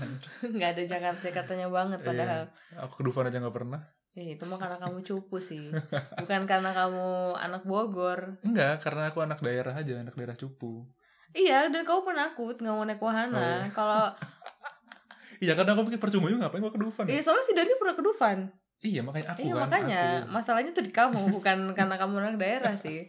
nggak 0.51 0.71
ada 0.75 0.83
Jakarta 0.83 1.23
Jakartanya 1.31 1.67
banget 1.71 2.03
padahal. 2.03 2.51
Aku 2.75 2.93
ke 2.99 3.03
Dufan 3.07 3.31
aja 3.31 3.39
nggak 3.39 3.55
pernah. 3.55 3.87
Eh, 4.19 4.35
itu 4.35 4.43
mah 4.51 4.59
karena 4.59 4.83
kamu 4.83 5.07
cupu 5.07 5.39
sih. 5.39 5.71
Bukan 6.27 6.43
karena 6.51 6.75
kamu 6.75 7.39
anak 7.39 7.63
Bogor. 7.63 8.43
Enggak 8.43 8.83
karena 8.83 9.15
aku 9.15 9.23
anak 9.23 9.39
daerah 9.39 9.79
aja 9.79 9.95
anak 10.03 10.19
daerah 10.19 10.35
cupu 10.35 10.91
iya 11.33 11.67
dan 11.67 11.83
kamu 11.83 12.01
penakut 12.05 12.57
nggak 12.57 12.73
mau 12.73 12.85
naik 12.85 12.99
Oh, 12.99 13.07
wahana 13.07 13.41
iya. 13.61 13.71
kalau 13.71 14.05
iya 15.45 15.53
karena 15.53 15.73
aku 15.73 15.87
pikir 15.87 16.01
percuma 16.01 16.27
juga 16.27 16.47
ngapain 16.47 16.61
gua 16.61 16.71
ke 16.71 16.79
Dufan 16.79 17.05
iya 17.07 17.19
ya? 17.19 17.23
soalnya 17.23 17.45
si 17.45 17.53
Dani 17.53 17.73
pernah 17.75 17.95
ke 17.95 18.03
Dufan 18.03 18.39
iya 18.79 19.01
makanya 19.01 19.27
aku 19.33 19.41
iya 19.41 19.53
kan 19.53 19.63
makanya 19.65 20.01
aku. 20.21 20.31
masalahnya 20.31 20.71
tuh 20.71 20.85
di 20.85 20.93
kamu 20.93 21.21
bukan 21.31 21.59
karena 21.79 21.95
kamu 21.95 22.13
anak 22.19 22.37
daerah 22.37 22.75
sih 22.75 23.05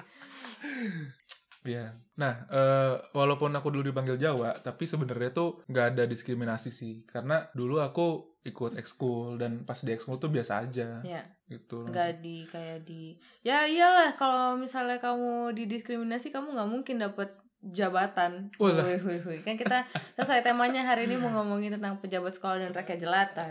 Iya. 1.60 1.92
Nah, 2.16 2.48
eh, 2.48 2.94
walaupun 3.12 3.52
aku 3.52 3.68
dulu 3.68 3.92
dipanggil 3.92 4.16
Jawa, 4.16 4.60
tapi 4.60 4.88
sebenarnya 4.88 5.32
tuh 5.32 5.60
nggak 5.68 5.86
ada 5.92 6.04
diskriminasi 6.08 6.72
sih. 6.72 7.04
Karena 7.04 7.52
dulu 7.52 7.80
aku 7.80 8.32
ikut 8.42 8.80
ekskul 8.80 9.36
dan 9.36 9.68
pas 9.68 9.76
di 9.78 9.92
ekskul 9.92 10.16
tuh 10.16 10.32
biasa 10.32 10.64
aja 10.64 11.04
ya 11.04 11.22
gitu. 11.46 11.84
nggak 11.84 12.24
di 12.24 12.48
kayak 12.48 12.88
di 12.88 13.20
ya 13.44 13.68
iyalah 13.68 14.16
kalau 14.16 14.56
misalnya 14.56 14.96
kamu 14.98 15.52
didiskriminasi 15.54 16.32
kamu 16.32 16.56
nggak 16.56 16.72
mungkin 16.72 17.04
dapet 17.04 17.36
jabatan. 17.60 18.50
Wih, 18.56 18.72
wih, 19.04 19.22
wih. 19.22 19.40
kan 19.44 19.54
kita 19.54 19.84
sesuai 20.16 20.42
temanya 20.42 20.84
hari 20.84 21.12
ini 21.12 21.16
mau 21.16 21.30
ngomongin 21.30 21.76
tentang 21.76 22.00
pejabat 22.00 22.32
sekolah 22.32 22.58
dan 22.58 22.72
rakyat 22.72 23.00
jelata 23.00 23.48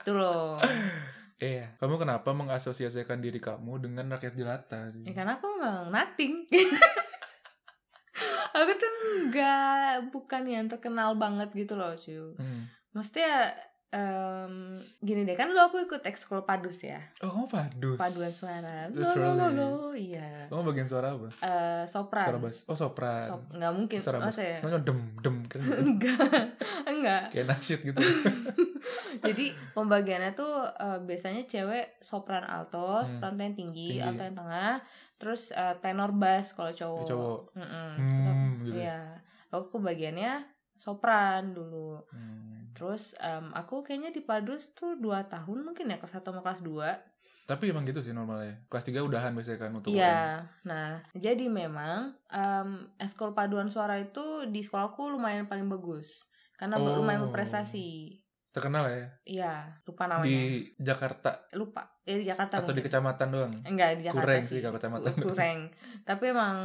itu 0.00 0.12
loh 0.12 0.60
Iya. 1.36 1.76
Kamu 1.76 2.00
kenapa 2.00 2.32
mengasosiasikan 2.32 3.20
diri 3.20 3.36
kamu 3.36 3.84
dengan 3.84 4.08
rakyat 4.08 4.32
jelata? 4.32 4.88
ya 5.04 5.12
karena 5.12 5.36
aku 5.36 5.44
memang 5.60 5.92
nothing 5.92 6.48
aku 8.56 8.72
tuh 8.72 8.92
nggak 9.28 10.08
bukan 10.08 10.42
yang 10.48 10.64
terkenal 10.64 11.12
banget 11.12 11.52
gitu 11.52 11.76
loh 11.76 11.92
cuy 11.92 12.16
Hmm. 12.40 12.64
Maksudnya 12.96 13.52
em, 13.88 14.54
gini 14.98 15.22
deh 15.22 15.32
kan 15.32 15.46
dulu 15.46 15.62
aku 15.62 15.76
ikut 15.80 16.02
ekskul 16.02 16.42
padus 16.42 16.82
ya 16.82 16.98
Oh, 17.18 17.30
kamu 17.30 17.46
padus. 17.46 17.96
paduan 17.96 18.28
suara 18.28 18.86
lo 18.88 19.08
lo 19.10 19.30
lo 19.32 19.46
lo 19.48 19.70
iya 19.92 20.46
Kamu 20.46 20.62
bagian 20.64 20.84
suara 20.84 21.10
apa? 21.10 21.28
Eh, 21.36 21.82
sopran 21.84 22.24
Suara 22.24 22.38
bass. 22.40 22.58
Oh, 22.64 22.74
sopran. 22.74 23.20
Sop, 23.20 23.40
nggak 23.50 23.72
mungkin 23.72 23.98
Suara 23.98 24.18
bass. 24.20 24.36
ya 24.36 24.58
Kamu 24.58 24.78
dem 24.80 24.98
dem 25.18 25.36
kan. 25.46 25.60
enggak 25.84 26.42
enggak 26.84 27.22
Kayak 27.30 27.46
nasyid 27.48 27.80
gitu. 27.84 27.98
jadi 29.22 29.44
pembagiannya 29.72 30.32
tuh 30.32 30.52
eh, 30.66 30.98
biasanya 31.00 31.44
cewek 31.44 31.98
sopran 31.98 32.44
alto 32.44 32.76
Hmm. 32.96 33.06
sopran 33.08 33.38
yang 33.38 33.54
tinggi, 33.54 33.96
Tinggi. 33.96 34.02
alto 34.02 34.22
yang 34.22 34.36
tengah 34.36 34.72
terus 35.16 35.48
eh, 35.50 35.74
tenor 35.78 36.12
bass 36.12 36.52
kalau 36.52 36.70
cowok 36.70 37.06
Cowok. 37.06 37.40
Mm-mm. 37.54 37.90
Hmm, 37.96 38.50
gitu. 38.62 38.76
iya 38.76 39.16
aku 39.48 39.78
bagiannya 39.78 40.44
sopran 40.76 41.50
dulu 41.50 42.04
Hmm. 42.08 42.55
Terus 42.76 43.02
em, 43.28 43.46
aku 43.60 43.74
kayaknya 43.86 44.10
di 44.16 44.20
padus 44.30 44.62
tuh 44.78 44.92
dua 45.04 45.18
tahun 45.32 45.58
mungkin 45.66 45.88
ya 45.92 45.96
kelas 46.00 46.12
satu 46.20 46.28
sama 46.30 46.40
kelas 46.44 46.60
dua 46.68 46.90
Tapi 47.50 47.70
emang 47.70 47.86
gitu 47.86 48.00
sih 48.02 48.10
normalnya. 48.10 48.54
Kelas 48.70 48.84
3 48.88 49.06
udahan 49.08 49.30
biasanya 49.36 49.58
kan 49.62 49.70
untuk 49.78 49.94
UN. 49.94 50.02
Iya, 50.02 50.42
nah 50.66 50.98
jadi 51.14 51.46
memang 51.46 52.10
em 52.26 52.90
ekskul 52.98 53.30
paduan 53.38 53.70
suara 53.70 53.94
itu 54.02 54.50
di 54.50 54.58
sekolahku 54.66 55.14
lumayan 55.14 55.46
paling 55.46 55.70
bagus 55.70 56.26
karena 56.58 56.76
Oh. 56.76 56.90
lumayan 56.98 57.22
berprestasi. 57.30 58.18
Terkenal 58.56 58.88
ya 58.88 59.04
Iya, 59.22 59.52
lupa 59.84 60.08
namanya. 60.08 60.24
di 60.24 60.38
Jakarta 60.76 61.44
Lupa. 61.52 61.84
Ya 62.02 62.16
di 62.16 62.24
Jakarta 62.24 62.54
atau 62.56 62.72
di 62.72 62.80
mungkin. 62.80 62.88
kecamatan 62.88 63.28
doang. 63.28 63.52
Enggak 63.62 63.88
di 63.94 64.02
Jakarta 64.02 64.24
Kureng 64.24 64.42
sih. 64.42 64.58
kalau 64.58 64.74
kecamatan. 64.74 65.12
Kureng. 65.20 65.58
Tapi 66.02 66.24
emang 66.26 66.56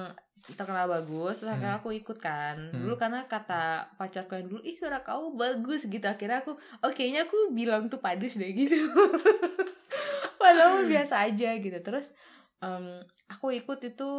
terkenal 0.41 0.88
bagus 0.88 1.38
terus 1.38 1.51
akhirnya 1.51 1.75
Hmm. 1.75 1.79
aku 1.79 1.93
ikut 1.93 2.17
kan 2.17 2.57
Hmm. 2.57 2.81
dulu 2.81 2.98
karena 2.98 3.21
kata 3.25 3.62
pacarku 3.93 4.33
yang 4.33 4.48
dulu 4.48 4.62
ih 4.63 4.74
suara 4.74 4.98
kamu 5.00 5.36
bagus 5.36 5.86
gitu 5.86 6.01
akhirnya 6.03 6.41
aku 6.41 6.55
oke 6.79 6.93
kayaknya 6.93 7.21
aku 7.24 7.51
bilang 7.51 7.86
tuh 7.86 8.00
padus 8.00 8.33
deh 8.36 8.50
gitu 8.50 8.74
padahal 10.38 10.81
biasa 10.83 11.15
aja 11.24 11.53
gitu 11.55 11.77
terus 11.79 12.10
em, 12.57 13.00
aku 13.27 13.53
ikut 13.53 13.79
itu 13.83 14.10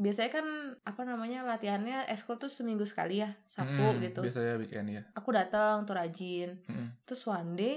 biasanya 0.00 0.30
kan 0.32 0.46
apa 0.80 1.02
namanya 1.04 1.44
latihannya 1.44 2.08
ekskul 2.08 2.34
tuh 2.34 2.48
seminggu 2.48 2.82
sekali 2.82 3.20
ya 3.20 3.36
sapu 3.44 3.68
Hmm, 3.86 4.00
gitu. 4.00 4.20
Biasanya 4.20 4.56
weekend 4.56 4.88
ya. 4.88 5.02
aku 5.12 5.28
datang 5.30 5.84
tuh 5.84 5.92
rajin. 5.92 6.56
Hmm. 6.64 6.96
terus 7.04 7.20
one 7.22 7.52
day 7.52 7.76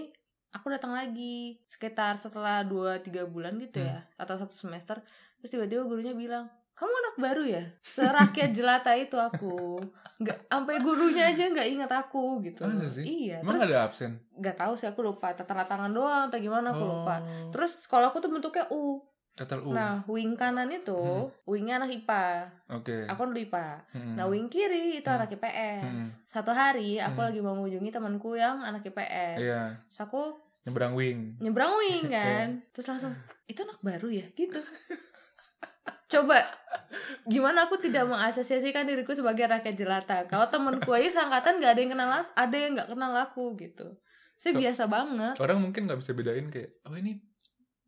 aku 0.49 0.71
datang 0.71 0.91
lagi. 0.91 1.59
Sekitar 1.65 2.15
setelah 2.15 2.63
2-3 2.63 3.03
bulan 3.25 3.57
gitu 3.57 3.77
ya 3.77 4.07
atau 4.15 4.35
satu 4.35 4.53
semester 4.53 5.03
terus 5.35 5.49
tiba-tiba 5.49 5.83
gurunya 5.83 6.13
bilang 6.13 6.47
kamu 6.73 6.89
anak 6.89 7.15
baru 7.19 7.43
ya? 7.45 7.63
Serakyat 7.83 8.49
jelata 8.57 8.95
itu 8.95 9.13
aku. 9.13 9.77
Nggak 10.15 10.47
sampai 10.47 10.75
gurunya 10.79 11.27
aja 11.27 11.45
nggak 11.45 11.69
ingat 11.69 11.91
aku 11.91 12.41
gitu. 12.41 12.63
Masa 12.63 12.87
sih? 12.87 13.03
iya 13.03 13.43
Emang 13.43 13.59
terus 13.59 13.67
ada 13.67 13.77
absen? 13.83 14.11
nggak 14.33 14.55
tahu 14.55 14.73
sih 14.73 14.87
aku 14.87 15.03
lupa. 15.03 15.35
Tanda 15.35 15.63
tangan 15.63 15.91
doang 15.91 16.31
atau 16.31 16.39
gimana 16.39 16.71
aku 16.71 16.81
lupa. 16.81 17.19
Oh, 17.19 17.51
terus 17.51 17.77
sekolah 17.77 18.09
aku 18.09 18.17
tuh 18.17 18.31
bentuknya 18.31 18.65
U 18.71 19.03
letter 19.33 19.59
U. 19.59 19.73
nah 19.73 20.05
wing 20.05 20.33
kanan 20.33 20.69
itu 20.69 20.93
Hmm. 20.93 21.33
wingnya 21.43 21.77
anak 21.77 21.89
IPA 21.95 22.25
Oke. 22.71 22.97
aku 23.05 23.21
dulu 23.25 23.39
IPA 23.41 23.67
Hmm. 23.89 24.13
Nah 24.13 24.25
wing 24.25 24.45
kiri 24.45 24.95
itu 24.95 25.05
Hmm. 25.05 25.17
anak 25.17 25.29
IPS. 25.31 25.81
Hmm. 25.83 26.05
Satu 26.29 26.51
hari 26.51 26.97
aku 26.97 27.17
Hmm. 27.17 27.27
lagi 27.27 27.39
mau 27.39 27.53
mengunjungi 27.53 27.89
temanku 27.89 28.33
yang 28.33 28.61
anak 28.61 28.83
IPS. 28.83 29.37
Iya, 29.39 29.61
Terus 29.87 30.01
aku 30.01 30.21
nyebrang 30.63 30.93
wing. 30.93 31.35
nyebrang 31.39 31.73
wing 31.81 32.05
kan. 32.07 32.61
Terus 32.69 32.87
langsung 32.87 33.13
itu 33.43 33.59
anak 33.59 33.81
baru 33.81 34.07
ya 34.07 34.25
gitu. 34.31 34.61
Coba 36.05 36.45
gimana 37.25 37.65
aku 37.65 37.79
tidak 37.79 38.05
mengasosiasikan 38.05 38.85
diriku 38.85 39.11
sebagai 39.11 39.49
rakyat 39.49 39.73
jelata. 39.73 40.17
Kalau 40.27 40.45
temanku 40.45 40.93
aja 40.93 41.09
seangkatan 41.11 41.57
nggak 41.57 41.71
ada 41.73 41.81
yang 41.81 41.91
kenal 41.91 42.09
ada 42.29 42.53
yang 42.55 42.71
nggak 42.77 42.85
kenal 42.87 43.11
aku 43.17 43.57
gitu. 43.57 43.97
Saya 44.37 44.53
biasa 44.53 44.85
banget. 44.85 45.35
Orang 45.37 45.57
mungkin 45.57 45.89
nggak 45.89 45.97
bisa 45.97 46.11
bedain 46.11 46.47
kayak, 46.47 46.83
oh 46.83 46.93
ini 46.93 47.17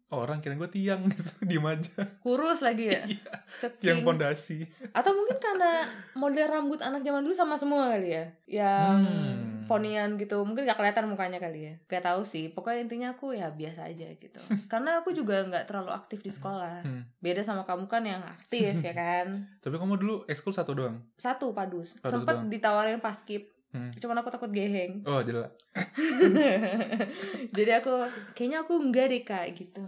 orang 0.08 0.38
kira 0.38 0.54
gue 0.54 0.70
tiang 0.70 1.02
gitu, 1.12 1.24
diem 1.42 1.64
aja. 1.64 1.98
Kurus 2.20 2.60
lagi 2.60 2.88
ya. 2.88 3.02
Ceking. 3.62 3.82
tiang 3.82 4.00
pondasi. 4.02 4.62
Atau 4.92 5.12
mungkin 5.12 5.36
karena 5.36 5.86
model 6.14 6.46
rambut 6.46 6.80
anak 6.80 7.02
zaman 7.02 7.22
dulu 7.22 7.32
sama 7.32 7.56
semua 7.56 7.90
kali 7.90 8.14
ya. 8.14 8.26
Yang 8.46 9.02
Hmm. 9.02 9.66
ponian 9.66 10.14
gitu. 10.16 10.38
Mungkin 10.40 10.62
gak 10.64 10.78
kelihatan 10.78 11.10
mukanya 11.10 11.42
kali 11.42 11.60
ya. 11.66 11.74
Gak 11.88 12.06
tahu 12.06 12.22
sih. 12.22 12.48
Pokoknya 12.48 12.86
intinya 12.86 13.08
aku 13.12 13.34
ya 13.34 13.50
biasa 13.50 13.88
aja 13.88 14.06
gitu. 14.14 14.38
karena 14.72 15.02
aku 15.02 15.10
juga 15.10 15.42
nggak 15.42 15.66
terlalu 15.66 15.90
aktif 15.90 16.22
di 16.22 16.30
sekolah. 16.30 16.86
Hmm. 16.86 17.02
Beda 17.18 17.42
sama 17.42 17.66
kamu 17.66 17.90
kan 17.90 18.06
yang 18.06 18.22
aktif 18.22 18.78
ya 18.78 18.94
kan. 18.94 19.34
Tapi 19.58 19.76
kamu 19.76 19.98
dulu 19.98 20.16
ekskul 20.26 20.54
satu 20.54 20.78
doang. 20.78 21.02
Satu 21.16 21.50
padus. 21.50 21.98
Padus 21.98 22.22
Sempet 22.22 22.36
doang. 22.38 22.48
ditawarin 22.48 23.02
pas 23.02 23.18
skip. 23.18 23.55
Hmm. 23.76 23.92
Cuman 23.94 24.16
aku 24.18 24.30
takut 24.30 24.48
geheng. 24.50 25.04
Oh 25.04 25.20
jelas. 25.20 25.52
Jadi 27.52 27.72
aku 27.74 27.94
kayaknya 28.32 28.60
aku 28.62 28.74
enggak 28.78 29.06
deh 29.08 29.22
kak 29.22 29.46
gitu. 29.54 29.84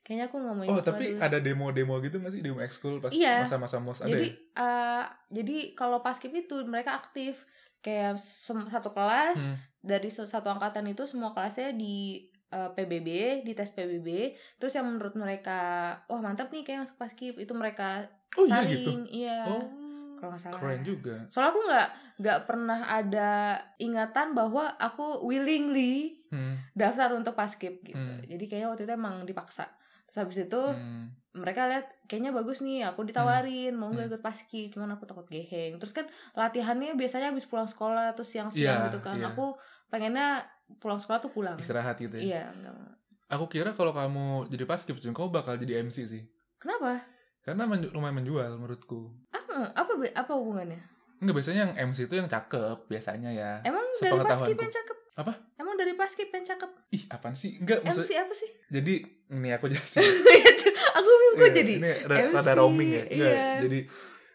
Kayaknya 0.00 0.24
aku 0.26 0.36
nggak 0.38 0.56
mau 0.56 0.64
Oh 0.66 0.80
tapi 0.80 1.04
padus. 1.12 1.20
ada 1.22 1.38
demo-demo 1.38 1.94
gitu 2.00 2.16
nggak 2.16 2.32
sih 2.32 2.40
demo 2.40 2.58
ekskul 2.58 2.96
pas 2.96 3.12
Iya. 3.12 3.44
masa-masa 3.44 3.76
mos 3.76 4.00
ada 4.00 4.08
jadi 4.08 4.26
ya? 4.26 4.34
eh, 4.56 5.04
jadi 5.30 5.56
kalau 5.72 6.00
pas 6.00 6.16
skip 6.16 6.32
itu 6.32 6.64
mereka 6.64 6.96
aktif 6.96 7.36
kayak 7.78 8.16
satu 8.66 8.88
kelas 8.88 9.36
Hmm. 9.38 9.56
dari 9.80 10.08
satu 10.08 10.48
angkatan 10.48 10.88
itu 10.88 11.04
semua 11.04 11.30
kelasnya 11.30 11.70
di 11.70 12.24
eh, 12.48 12.70
PBB 12.72 13.08
di 13.44 13.52
tes 13.52 13.68
PBB 13.68 14.08
terus 14.56 14.72
yang 14.72 14.88
menurut 14.88 15.12
mereka 15.12 15.60
wah 16.02 16.18
mantap 16.18 16.48
nih 16.48 16.64
kayak 16.64 16.82
masuk 16.82 16.96
pas 16.96 17.06
skip 17.06 17.36
itu 17.36 17.52
mereka 17.52 18.08
Oh 18.32 18.42
iya 18.42 18.52
saring 18.58 18.72
gitu. 18.72 18.92
iya 19.14 19.44
Oh 19.46 19.68
kalau 20.16 20.32
nggak 20.32 20.40
salah 20.42 20.56
keren 20.58 20.80
juga. 20.82 21.14
soalnya 21.28 21.52
aku 21.52 21.60
nggak 21.62 21.88
nggak 22.18 22.44
pernah 22.44 22.82
ada 22.84 23.30
ingatan 23.76 24.32
bahwa 24.32 24.74
aku 24.76 25.22
willingly 25.22 26.18
Hmm. 26.28 26.60
daftar 26.72 27.14
untuk 27.14 27.32
pas 27.32 27.48
skip 27.48 27.80
gitu 27.80 27.96
Hmm. 27.96 28.20
jadi 28.20 28.44
kayaknya 28.44 28.68
waktu 28.68 28.82
itu 28.82 28.92
emang 28.92 29.22
dipaksa 29.22 29.64
terus 30.04 30.18
habis 30.18 30.38
itu 30.40 30.60
Hmm. 30.60 31.08
mereka 31.32 31.64
lihat 31.64 31.86
kayaknya 32.04 32.30
bagus 32.30 32.58
nih 32.58 32.84
aku 32.84 33.00
ditawarin 33.02 33.72
mau 33.72 33.88
nggak 33.88 34.10
ikut 34.10 34.20
paski 34.20 34.68
cuman 34.68 34.92
aku 34.92 35.04
takut 35.04 35.24
geheng 35.24 35.76
terus 35.76 35.92
kan 35.92 36.04
latihannya 36.34 36.92
biasanya 36.94 37.30
habis 37.30 37.44
pulang 37.44 37.64
sekolah 37.64 38.12
terus 38.12 38.28
siang-siang 38.28 38.60
Iya, 38.78 38.86
gitu 38.86 38.98
kan 39.00 39.16
iya. 39.16 39.30
aku 39.30 39.56
pengennya 39.86 40.44
pulang 40.76 40.98
sekolah 40.98 41.16
tuh 41.18 41.30
pulang 41.30 41.56
Istirahat 41.56 41.96
gitu 41.96 42.12
ya. 42.14 42.22
iya 42.26 42.42
enggak. 42.50 42.76
Aku 43.30 43.44
kira 43.46 43.70
kalau 43.70 43.92
kamu 43.92 44.48
jadi 44.48 44.64
paskib, 44.64 44.96
kamu 44.96 45.28
bakal 45.30 45.54
jadi 45.54 45.80
MC 45.80 46.04
sih. 46.04 46.24
kenapa 46.58 47.04
Karena 47.40 47.64
menju- 47.64 47.88
lumayan 47.90 48.16
menjual 48.16 48.52
menurutku. 48.54 49.16
apa 49.30 49.72
apa 49.74 49.92
apa 50.14 50.32
hubungannya 50.34 50.80
Enggak 51.18 51.34
biasanya 51.34 51.60
yang 51.60 51.72
MC 51.88 51.98
itu 52.04 52.14
yang 52.14 52.26
cakep 52.26 52.78
biasanya 52.84 53.30
ya. 53.30 53.50
emang 53.62 53.82
dari 53.92 53.98
paski 54.14 54.22
Sepengetahuanku. 54.48 54.60
yang 54.60 54.74
cakep 54.74 54.96
Apa? 55.14 55.32
emang 55.56 55.74
dari 55.74 55.92
paski 55.92 56.22
yang 56.28 56.46
cakep 56.46 56.70
Ih, 56.90 57.02
apaan 57.08 57.34
sih? 57.34 57.50
Enggak, 57.56 57.78
maksud 57.82 58.04
MC 58.04 58.12
apa 58.16 58.32
sih 58.32 58.50
jadi 58.68 58.94
ini 59.28 59.48
aku 59.50 59.66
jelasin. 59.66 60.02
aku 60.96 61.08
bingung 61.08 61.34
kok 61.34 61.44
Iya, 61.44 61.54
jadi 61.54 61.72
ini 61.74 61.90
MC, 62.00 62.32
rada 62.32 62.52
roaming 62.54 62.90
ya. 62.90 63.02
Enggak, 63.04 63.34
iya. 63.34 63.58
jadi 63.60 63.78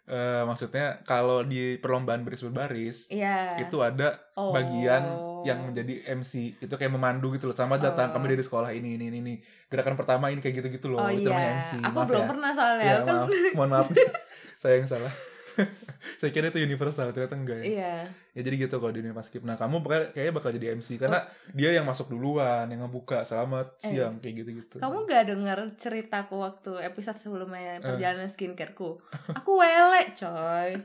eh, 0.05 0.43
maksudnya 0.43 0.85
kalau 1.01 1.41
di 1.41 1.61
perlombaan 1.75 2.21
baris 2.21 2.41
berbaris 2.41 2.97
Iya. 3.07 3.55
itu 3.57 3.79
ada 3.79 4.19
Oh. 4.33 4.51
bagian 4.51 5.03
yang 5.41 5.63
menjadi 5.63 6.03
MC 6.13 6.33
itu 6.57 6.73
kayak 6.73 6.89
memandu 6.89 7.31
gitu 7.31 7.45
loh 7.45 7.53
sama 7.53 7.75
datang 7.77 8.09
Oh. 8.09 8.13
kami 8.13 8.27
dari 8.29 8.41
sekolah 8.41 8.71
ini 8.71 8.95
ini 8.97 9.07
ini 9.09 9.33
gerakan 9.65 9.95
pertama 9.95 10.27
ini 10.27 10.39
kayak 10.39 10.59
gitu 10.59 10.67
gitu 10.69 10.87
loh 10.89 10.99
Oh 10.99 11.07
itu 11.07 11.23
namanya 11.23 11.47
iya. 11.49 11.59
MC 11.61 11.71
Aku 11.81 11.95
Maaf 11.95 12.07
belum 12.09 12.19
ya. 12.19 12.27
pernah 12.27 12.51
soalnya. 12.51 12.83
ya 12.83 12.93
Aku 12.93 13.05
kan 13.05 13.15
maaf 13.15 13.29
mohon 13.53 13.69
maaf 13.71 13.87
saya 14.61 14.73
yang 14.75 14.87
salah 14.89 15.13
saya 16.19 16.29
kira 16.29 16.47
itu 16.47 16.59
universal 16.59 17.09
ternyata 17.09 17.33
enggak 17.33 17.59
ya 17.59 17.65
Iya. 17.65 17.93
ya 18.31 18.41
jadi 18.41 18.55
gitu 18.61 18.75
kalau 18.75 18.89
di 18.89 18.99
dunia 18.99 19.11
paskib 19.11 19.41
nah 19.41 19.53
kamu 19.53 19.79
bakal 19.79 20.09
kayaknya 20.09 20.33
bakal 20.33 20.49
jadi 20.49 20.67
MC 20.73 20.97
karena 20.97 21.23
dia 21.49 21.69
yang 21.71 21.83
masuk 21.83 22.07
duluan 22.07 22.65
yang 22.65 22.81
ngebuka 22.81 23.21
selamat 23.21 23.67
Oh. 23.73 23.81
Eh. 23.81 23.89
siang 23.91 24.17
kayak 24.17 24.35
gitu 24.37 24.49
gitu 24.57 24.75
Kamu 24.77 25.03
gak 25.03 25.23
denger 25.27 25.57
ceritaku 25.75 26.35
waktu 26.37 26.71
episode 26.81 27.17
sebelumnya 27.17 27.77
Eh. 27.77 27.81
perjalanan 27.81 28.27
skincare-ku? 28.27 28.97
Aku 29.33 29.51
welek, 29.55 30.15
coy. 30.15 30.75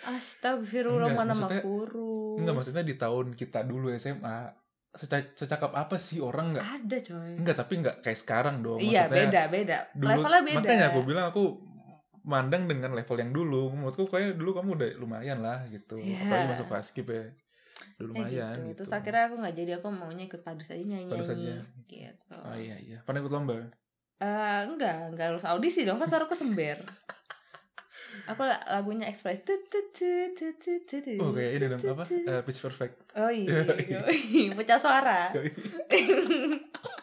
Astagfirullah 0.00 1.10
mana 1.10 1.34
kurus. 1.60 2.38
enggak 2.38 2.54
maksudnya 2.54 2.82
di 2.82 2.94
tahun 2.94 3.34
kita 3.34 3.62
dulu 3.62 3.90
SMA 3.92 4.46
seca- 4.90 5.30
secakap 5.32 5.70
apa 5.72 5.94
sih 5.94 6.18
orang 6.18 6.54
nggak 6.54 6.64
Ada, 6.64 6.96
coy. 7.04 7.32
enggak 7.36 7.56
tapi 7.56 7.72
enggak 7.76 7.96
kayak 8.00 8.16
sekarang 8.16 8.56
dong 8.60 8.78
Iya, 8.78 9.04
beda, 9.06 9.46
beda. 9.46 9.76
dulu 9.92 10.08
Levelnya 10.08 10.42
beda. 10.44 10.56
makanya 10.56 10.86
aku 10.88 11.00
bilang 11.02 11.26
aku 11.28 11.42
mandang 12.28 12.68
dengan 12.68 12.92
level 12.92 13.16
yang 13.16 13.32
dulu 13.32 13.72
menurutku 13.72 14.04
kayak 14.04 14.36
dulu 14.36 14.52
kamu 14.52 14.76
udah 14.76 14.88
lumayan 14.96 15.40
lah 15.40 15.64
gitu 15.66 15.96
Iya. 15.96 16.20
apalagi 16.22 16.46
masuk 16.52 16.68
paskib 16.68 17.06
ya 17.08 17.24
udah 17.24 17.32
Eh, 17.98 18.04
lumayan 18.04 18.54
gitu. 18.54 18.68
gitu, 18.68 18.76
Terus 18.78 18.92
akhirnya 18.92 19.22
aku 19.24 19.34
gak 19.38 19.54
jadi, 19.56 19.70
aku 19.78 19.88
maunya 19.88 20.24
ikut 20.24 20.40
padus 20.42 20.68
aja 20.68 20.78
nyanyi 20.78 21.08
Padus 21.08 21.30
aja. 21.30 21.54
Gitu. 21.86 22.34
oh 22.34 22.54
iya 22.54 22.76
iya 22.76 22.98
pernah 23.02 23.24
ikut 23.24 23.32
lomba 23.32 23.54
Eh, 24.18 24.60
enggak, 24.66 25.14
enggak 25.14 25.26
lulus 25.30 25.46
audisi 25.46 25.86
dong, 25.86 25.96
kan 25.96 26.06
suaraku 26.06 26.34
sember. 26.34 26.82
Aku 28.28 28.42
la- 28.42 28.60
lagunya 28.68 29.06
Express. 29.06 29.46
Oh 31.16 31.30
kayak 31.32 31.52
ini 31.54 31.66
dong 31.70 31.80
apa. 31.80 32.02
Eh, 32.04 32.42
pitch 32.42 32.60
perfect 32.60 33.14
Oh 33.14 33.30
iya, 33.30 33.62
pecah 34.58 34.76
suara. 34.76 35.30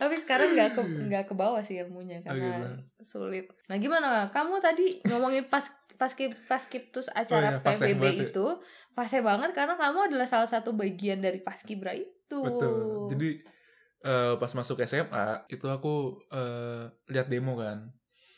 Tapi 0.00 0.14
sekarang 0.16 0.56
nggak 0.56 0.70
ke 0.72 0.82
nggak 1.12 1.24
ke 1.28 1.34
bawah 1.36 1.60
sih 1.60 1.76
ilmunya 1.76 2.24
Oh, 2.24 2.32
karena 2.32 2.48
gitu. 2.64 3.04
sulit. 3.04 3.52
Nah 3.68 3.76
gimana? 3.76 4.32
Kamu 4.32 4.56
tadi 4.58 5.04
ngomongin 5.04 5.44
pas 5.44 5.68
paskib 6.00 6.32
paskibtus 6.48 7.12
acara 7.12 7.60
Oh, 7.60 7.68
iya, 7.76 7.92
PBB 7.92 8.00
banget 8.00 8.32
itu 8.32 8.46
fase 8.96 9.20
banget 9.20 9.52
karena 9.52 9.76
kamu 9.76 10.08
adalah 10.08 10.24
salah 10.24 10.48
satu 10.48 10.72
bagian 10.72 11.20
dari 11.20 11.44
paskibra 11.44 11.92
itu. 11.92 12.40
betul 12.40 13.10
jadi 13.10 13.28
eh, 14.00 14.32
pas 14.38 14.52
masuk 14.54 14.80
SMA 14.86 15.44
itu 15.50 15.66
aku 15.68 16.24
eh, 16.32 16.88
lihat 17.10 17.28
demo 17.28 17.58
kan 17.58 17.90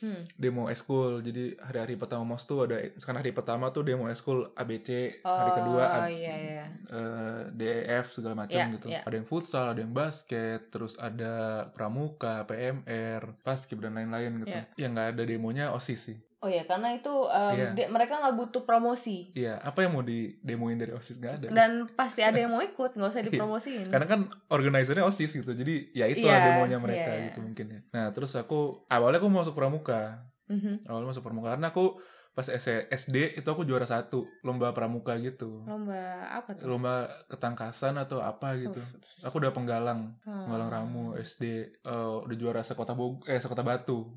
Hmm. 0.03 0.19
demo 0.35 0.67
eskul 0.67 1.23
jadi 1.23 1.55
hari-hari 1.63 1.95
pertama 1.95 2.27
mos 2.27 2.43
tuh 2.43 2.67
ada 2.67 2.75
sekarang 2.97 3.23
hari 3.23 3.31
pertama 3.31 3.71
tuh 3.71 3.83
demo 3.83 4.07
eskul 4.07 4.51
ABC 4.53 5.23
hari 5.23 5.47
Oh, 5.47 5.57
kedua 5.57 5.85
A- 5.97 6.11
iya 6.11 6.35
iya. 6.37 6.65
eh, 6.91 7.41
DEF 7.49 8.11
segala 8.11 8.35
macam 8.37 8.59
Iya, 8.59 8.75
gitu 8.75 8.87
iya. 8.89 9.01
ada 9.01 9.15
yang 9.15 9.25
futsal 9.25 9.67
ada 9.69 9.79
yang 9.79 9.93
basket 9.93 10.69
terus 10.69 10.99
ada 10.99 11.33
pramuka 11.71 12.43
PMR 12.43 13.39
paskib 13.41 13.79
dan 13.79 13.95
lain-lain 13.95 14.43
gitu 14.43 14.51
Iya. 14.51 14.65
yang 14.77 14.91
nggak 14.93 15.09
ada 15.13 15.23
demonya 15.23 15.71
osis 15.71 16.03
sih 16.05 16.19
Oh 16.43 16.51
ya 16.51 16.63
karena 16.63 16.91
itu 16.91 17.07
um, 17.09 17.55
Iya. 17.55 17.71
dia- 17.71 17.87
mereka 17.87 18.19
nggak 18.19 18.35
butuh 18.35 18.63
promosi 18.63 19.31
iya 19.33 19.57
apa 19.59 19.79
yang 19.81 19.93
mau 19.93 20.03
di 20.03 20.35
demoin 20.41 20.75
dari 20.75 20.91
osis 20.91 21.17
nggak 21.17 21.35
ada 21.37 21.47
dan 21.49 21.71
pasti 21.89 22.19
ada 22.21 22.35
yang 22.35 22.51
mau 22.51 22.59
ikut 22.67 22.91
nggak 22.93 23.09
usah 23.09 23.23
dipromosiin. 23.23 23.87
karena 23.87 24.07
kan 24.07 24.21
organizernya 24.49 25.05
osis 25.05 25.31
gitu 25.33 25.51
jadi 25.53 25.75
ya 25.93 26.07
itu 26.07 26.25
Iya, 26.25 26.43
demonya 26.53 26.77
mereka 26.77 27.11
iya. 27.11 27.23
gitu 27.29 27.41
mungkin 27.41 27.67
ya 27.69 27.81
nah 27.89 28.11
terus 28.11 28.35
aku 28.35 28.83
awalnya 28.89 29.17
aku 29.17 29.29
mau 29.29 29.41
masuk 29.41 29.55
pramuka 29.55 30.27
Mhm. 30.45 30.85
awalnya 30.85 31.09
masuk 31.09 31.23
pramuka 31.23 31.49
karena 31.51 31.71
aku 31.71 32.03
pas 32.33 32.49
SD 32.49 33.17
itu 33.37 33.47
aku 33.47 33.63
juara 33.63 33.85
satu 33.85 34.25
lomba 34.41 34.73
pramuka 34.73 35.15
gitu 35.19 35.63
Lomba 35.63 36.01
apa 36.33 36.57
tuh? 36.57 36.65
lomba 36.65 37.07
ketangkasan 37.29 37.95
atau 37.95 38.19
apa 38.19 38.57
gitu 38.57 38.81
Uff. 38.81 39.23
aku 39.23 39.37
udah 39.37 39.53
penggalang 39.53 40.17
Hmm. 40.21 40.49
penggalang 40.49 40.71
ramu 40.71 41.05
SD 41.15 41.45
eh, 41.79 42.15
udah 42.19 42.35
juara 42.35 42.61
sekota 42.61 42.93
Bog 42.93 43.23
eh 43.27 43.37
sekota 43.37 43.61
Batu 43.61 44.17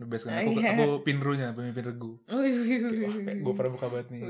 best 0.00 0.24
kan 0.24 0.32
Ah, 0.32 0.40
aku 0.40 0.52
iya. 0.54 0.70
aku 0.72 0.86
pinrunya 1.02 1.50
pemimpin 1.50 1.82
regu 1.84 2.22
gue 3.36 3.52
pramuka 3.52 3.86
banget 3.86 4.08
nih 4.10 4.22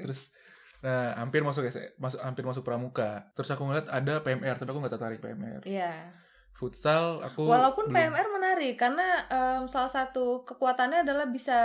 terus 0.00 0.34
nah 0.78 1.14
hampir 1.14 1.40
masuk 1.40 1.62
S- 1.64 1.94
masuk 1.94 2.18
hampir 2.18 2.42
masuk 2.42 2.62
pramuka 2.62 3.30
terus 3.32 3.46
aku 3.48 3.62
ngeliat 3.62 3.86
ada 3.86 4.18
PMR 4.18 4.56
tapi 4.56 4.66
aku 4.66 4.80
nggak 4.80 4.92
tertarik 4.92 5.18
PMR 5.18 5.62
Iya. 5.62 6.10
futsal 6.52 7.20
aku 7.20 7.42
Walaupun 7.44 7.86
belum. 7.86 7.98
PMR 8.10 8.26
menarik 8.32 8.74
karena 8.76 9.06
em, 9.24 9.62
salah 9.64 9.86
satu 9.88 10.42
kekuatannya 10.42 11.02
adalah 11.02 11.26
bisa 11.26 11.58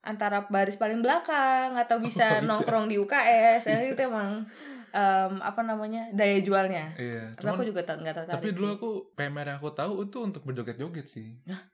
antara 0.00 0.46
baris 0.46 0.76
paling 0.76 1.00
belakang 1.00 1.74
atau 1.74 1.98
bisa 1.98 2.24
Oh, 2.30 2.38
iya. 2.38 2.46
nongkrong 2.46 2.86
di 2.86 2.96
UKS. 2.96 3.62
Ya, 3.66 3.78
itu 3.84 4.00
emang 4.00 4.46
em, 4.88 5.34
apa 5.40 5.60
namanya 5.60 6.08
daya 6.10 6.38
jualnya. 6.38 6.94
iya 6.94 7.30
Tapi 7.30 7.40
cuman 7.40 7.52
aku 7.52 7.64
juga 7.64 7.80
tak- 7.82 7.98
nggak 7.98 8.14
tertarik. 8.16 8.34
tapi 8.36 8.48
dulu 8.50 8.64
sih. 8.64 8.76
aku 8.76 8.88
PMR 9.12 9.46
yang 9.46 9.58
aku 9.58 9.70
tahu 9.70 9.92
itu 10.02 10.18
untuk 10.20 10.42
berjoget-joget 10.42 11.06
sih 11.06 11.28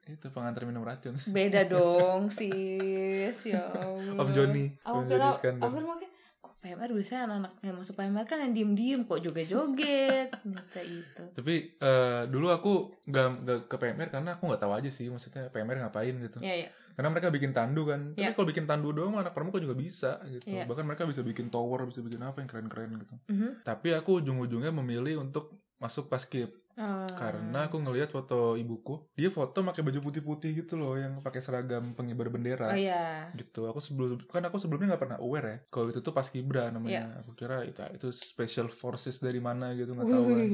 itu 0.07 0.27
pengantar 0.29 0.63
minum 0.63 0.81
racun 0.81 1.15
beda 1.27 1.63
dong 1.73 2.29
sis 2.29 3.39
ya 3.45 3.63
Allah. 3.65 4.17
Om 4.17 4.29
Joni 4.31 4.65
Aku 4.83 4.97
Om 4.99 5.05
kira, 5.07 5.29
aku 5.31 5.43
kira 5.71 5.85
mungkin 5.85 6.09
kok 6.39 6.55
PMR 6.61 6.91
biasanya 6.91 7.21
anak-anak 7.25 7.53
yang 7.61 7.77
masuk 7.77 7.95
PMR 7.95 8.25
kan 8.25 8.39
yang 8.41 8.53
diem-diem 8.53 9.01
kok 9.03 9.21
joget-joget 9.21 10.29
minta 10.45 10.81
itu. 10.81 11.25
tapi 11.33 11.55
eh, 11.75 12.23
dulu 12.27 12.47
aku 12.49 12.73
nggak 13.05 13.27
nggak 13.41 13.59
ke 13.67 13.77
PMR 13.77 14.09
karena 14.11 14.31
aku 14.33 14.43
nggak 14.45 14.61
tahu 14.61 14.73
aja 14.73 14.89
sih 14.89 15.07
maksudnya 15.07 15.47
PMR 15.49 15.79
ngapain 15.81 16.15
gitu 16.17 16.39
Ya 16.41 16.55
ya. 16.57 16.69
Karena 16.93 17.09
mereka 17.09 17.29
bikin 17.29 17.51
tandu 17.51 17.83
kan 17.85 18.13
tapi 18.13 18.23
Iya. 18.23 18.33
kalau 18.33 18.47
bikin 18.47 18.65
tandu 18.65 18.89
doang 18.91 19.15
anak 19.15 19.33
pramuka 19.33 19.57
juga 19.57 19.75
bisa 19.75 20.21
gitu 20.27 20.47
Iya. 20.47 20.65
bahkan 20.65 20.83
mereka 20.83 21.05
bisa 21.05 21.21
bikin 21.21 21.49
tower 21.49 21.85
bisa 21.85 21.99
bikin 21.99 22.21
apa 22.21 22.39
yang 22.39 22.49
keren-keren 22.49 22.91
gitu 22.97 23.15
Mhm. 23.27 23.63
tapi 23.63 23.91
aku 23.91 24.19
ujung-ujungnya 24.19 24.71
memilih 24.71 25.21
untuk 25.21 25.51
masuk 25.77 26.07
paskib 26.07 26.53
Ah. 26.73 27.05
karena 27.13 27.67
aku 27.67 27.77
ngelihat 27.77 28.09
foto 28.09 28.57
ibuku 28.57 29.05
dia 29.13 29.29
foto 29.29 29.61
pakai 29.61 29.83
baju 29.83 29.99
putih-putih 30.03 30.57
gitu 30.57 30.75
loh 30.75 30.97
yang 30.97 31.21
pakai 31.21 31.39
seragam 31.39 31.93
pengibar 31.93 32.29
bendera 32.29 32.69
Oh 32.69 32.79
iya. 32.79 33.29
gitu 33.33 33.67
aku 33.67 33.77
sebelum 33.77 34.17
kan 34.25 34.41
aku 34.43 34.57
sebelumnya 34.57 34.97
nggak 34.97 35.03
pernah 35.03 35.19
aware 35.19 35.47
ya 35.47 35.59
kalau 35.69 35.89
itu 35.89 36.01
tuh 36.01 36.11
paskibra 36.11 36.69
namanya 36.69 37.13
Iya. 37.13 37.21
aku 37.21 37.31
kira 37.35 37.61
itu 37.63 37.77
itu 37.93 38.09
special 38.11 38.69
forces 38.69 39.19
dari 39.19 39.37
mana 39.37 39.73
gitu 39.73 39.93
nggak 39.93 40.09
tahu 40.09 40.25
kan 40.25 40.49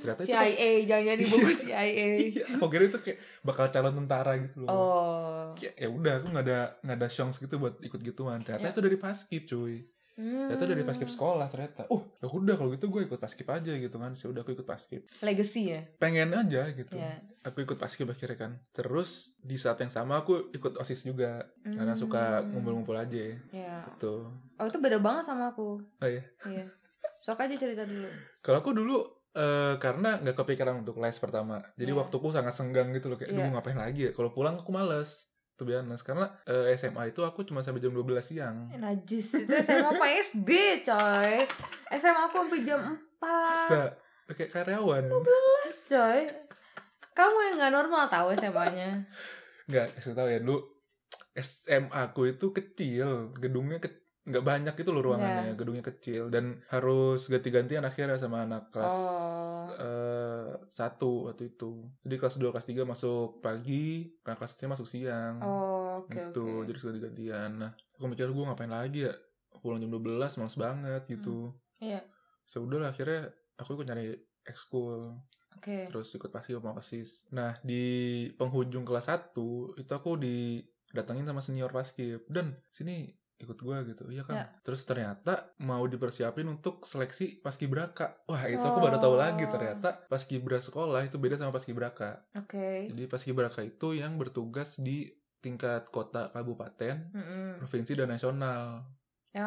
Ternyata 0.00 0.20
itu 0.20 0.30
pas- 0.30 0.48
CIA 0.48 0.70
jangan 0.84 1.14
di 1.14 1.26
buku 1.30 1.50
CIA. 1.54 1.82
iya 2.26 2.44
aku 2.50 2.66
kira 2.66 2.84
itu 2.86 2.98
kayak 2.98 3.18
bakal 3.40 3.68
calon 3.68 3.94
tentara 3.96 4.32
gitu 4.36 4.56
loh 4.60 4.68
Oh. 4.70 5.44
ya, 5.56 5.70
ya 5.76 5.88
udah 5.88 6.12
aku 6.18 6.26
nggak 6.28 6.44
ada 6.44 6.60
nggak 6.80 6.96
ada 6.96 7.08
chance 7.08 7.36
gitu 7.36 7.56
buat 7.56 7.76
ikut 7.78 8.00
gituan 8.00 8.38
ternyata 8.38 8.64
Ya. 8.64 8.70
itu 8.70 8.80
dari 8.80 8.96
paskib 8.96 9.44
cuy 9.44 9.84
Hmm. 10.12 10.52
ternyata 10.52 10.66
dari 10.68 10.82
paskib 10.82 11.08
sekolah 11.08 11.48
ternyata 11.48 11.88
oh 11.88 12.04
ya 12.14 12.28
udah 12.28 12.52
kalau 12.54 12.68
gitu 12.70 12.88
gue 12.88 13.02
ikut 13.02 13.16
paskib 13.16 13.48
aja 13.48 13.72
gitu 13.72 13.96
kan 13.96 14.12
ya 14.12 14.26
udah 14.26 14.40
aku 14.42 14.52
ikut 14.52 14.64
paskib 14.64 15.00
Legacy 15.18 15.62
ya. 15.70 15.80
pengen 15.96 16.28
aja 16.30 16.68
gitu 16.68 16.92
Ya. 16.92 17.24
aku 17.40 17.64
ikut 17.64 17.74
paskib 17.74 18.04
akhirnya 18.06 18.36
kan 18.38 18.52
terus 18.70 19.32
di 19.38 19.56
saat 19.56 19.76
yang 19.76 19.88
sama 19.88 20.20
aku 20.20 20.48
ikut 20.50 20.76
osis 20.76 21.02
juga 21.02 21.40
karena 21.62 21.92
suka 21.94 22.38
Hmm. 22.38 22.52
ngumpul-ngumpul 22.52 22.92
aja 22.94 23.32
Ya. 23.48 23.80
gitu 23.86 24.28
Oh 24.54 24.66
itu 24.66 24.76
beda 24.78 24.96
banget 24.98 25.24
sama 25.24 25.48
aku. 25.48 25.80
oh 25.80 26.04
iya 26.06 26.20
Iya. 26.42 26.68
Sok 27.18 27.36
aja 27.38 27.54
cerita 27.54 27.84
dulu. 27.84 28.08
kalau 28.40 28.60
aku 28.60 28.72
dulu 28.72 29.00
eh, 29.30 29.74
karena 29.78 30.18
nggak 30.18 30.36
kepikiran 30.36 30.82
untuk 30.82 30.98
les 30.98 31.16
pertama. 31.16 31.62
Jadi 31.78 31.90
Iya. 31.92 31.98
waktuku 31.98 32.30
sangat 32.30 32.54
senggang 32.54 32.90
gitu 32.90 33.06
loh 33.06 33.16
kayak 33.16 33.30
Iya. 33.30 33.36
"Duh, 33.36 33.44
mau 33.46 33.52
ngapain 33.58 33.78
lagi 33.78 34.00
ya? 34.06 34.12
Kalau 34.12 34.30
pulang 34.30 34.58
aku 34.58 34.70
males 34.74 35.30
tuh 35.54 35.68
honest. 35.68 36.02
Karena 36.02 36.26
eh, 36.48 36.72
SMA 36.74 37.12
itu 37.12 37.20
aku 37.20 37.44
cuma 37.44 37.60
sampai 37.60 37.84
jam 37.84 37.92
12 37.92 38.24
siang. 38.24 38.66
Eh, 38.72 38.80
Najis. 38.80 39.44
Itu 39.44 39.52
SMA 39.60 39.88
apa 39.92 40.06
SD 40.08 40.50
coy? 40.82 41.32
SMA 41.92 42.20
aku 42.26 42.36
sampai 42.42 42.60
jam 42.64 42.80
4 42.82 43.20
Masa? 43.20 43.82
Kayak 44.30 44.50
karyawan. 44.50 45.04
Coy. 45.86 46.20
Kamu 47.10 47.36
yang 47.50 47.56
gak 47.60 47.74
normal 47.74 48.06
tahu 48.08 48.32
SMA-nya 48.32 49.04
nggak 49.70 49.94
kasih 49.94 50.18
tahu 50.18 50.26
ya 50.26 50.42
dulu 50.42 50.66
SMA 51.38 51.94
aku 51.94 52.26
itu 52.26 52.50
kecil 52.50 53.30
gedungnya 53.38 53.78
ke 53.78 53.86
nggak 54.30 54.46
banyak 54.46 54.74
itu 54.78 54.90
loh 54.90 55.02
ruangannya 55.02 55.52
gedungnya 55.54 55.82
kecil. 55.82 56.30
Dan 56.30 56.62
harus 56.70 57.26
ganti-gantian 57.26 57.82
akhirnya 57.82 58.16
sama 58.16 58.46
anak 58.46 58.70
kelas 58.70 58.90
Oh. 58.90 59.66
eh, 59.74 60.50
satu 60.70 61.26
waktu 61.28 61.50
itu. 61.50 61.90
Jadi 62.02 62.14
kelas 62.16 62.36
2 62.38 62.50
kelas 62.50 62.66
3 62.66 62.86
masuk 62.86 63.42
pagi 63.42 64.08
anak 64.22 64.38
kelas 64.38 64.54
3 64.54 64.70
masuk 64.70 64.86
siang. 64.86 65.42
Oh 65.42 66.06
oke 66.06 66.14
gitu 66.14 66.62
oke. 66.62 66.66
jadi 66.66 66.78
suka 66.78 66.92
gantian 66.96 67.50
nah 67.58 67.70
aku 67.92 68.06
mikir 68.06 68.30
gue 68.30 68.44
ngapain 68.46 68.70
lagi 68.70 69.04
ya? 69.04 69.14
Pulang 69.60 69.76
jam 69.76 69.92
12 69.92 70.38
males 70.40 70.56
banget 70.56 71.02
gitu. 71.06 71.52
Iya. 71.78 72.00
So 72.46 72.64
udah 72.64 72.88
akhirnya 72.88 73.28
aku 73.56 73.76
ikut 73.76 73.86
nyari 73.86 74.14
ekskul. 74.42 75.18
Oke. 75.52 75.92
Terus 75.92 76.08
ikut 76.14 76.30
pasti 76.30 76.56
sama 76.56 76.72
osis 76.72 77.28
nah 77.28 77.52
di 77.60 77.84
penghujung 78.34 78.82
kelas 78.82 79.12
1 79.12 79.36
itu 79.76 79.92
aku 79.92 80.16
didatengin 80.16 81.28
sama 81.28 81.44
senior 81.44 81.68
paskib 81.68 82.24
dan 82.32 82.56
sini 82.72 83.12
ikut 83.40 83.58
gua 83.58 83.80
gitu 83.82 84.04
iya 84.06 84.20
kan 84.20 84.36
Ya. 84.36 84.46
terus 84.60 84.82
ternyata 84.82 85.32
mau 85.58 85.82
dipersiapin 85.82 86.44
untuk 86.44 86.82
seleksi 86.82 87.40
paskibraka 87.40 88.20
wah 88.24 88.44
itu 88.44 88.60
aku 88.60 88.78
baru 88.78 88.96
tahu 88.96 89.16
lagi 89.16 89.42
Oh. 89.42 89.50
ternyata 89.50 90.04
paskibra 90.06 90.58
sekolah 90.58 91.00
itu 91.02 91.16
beda 91.16 91.34
sama 91.34 91.50
paskibraka 91.50 92.24
oke 92.34 92.88
jadi 92.88 93.02
paskibraka 93.06 93.60
itu 93.62 93.94
yang 93.94 94.14
bertugas 94.14 94.76
di 94.76 95.08
tingkat 95.38 95.88
kota 95.88 96.28
kabupaten 96.30 97.08
Mm-mm. 97.10 97.58
provinsi 97.58 97.92
dan 97.94 98.08
nasional 98.10 98.84
Ya. 99.30 99.46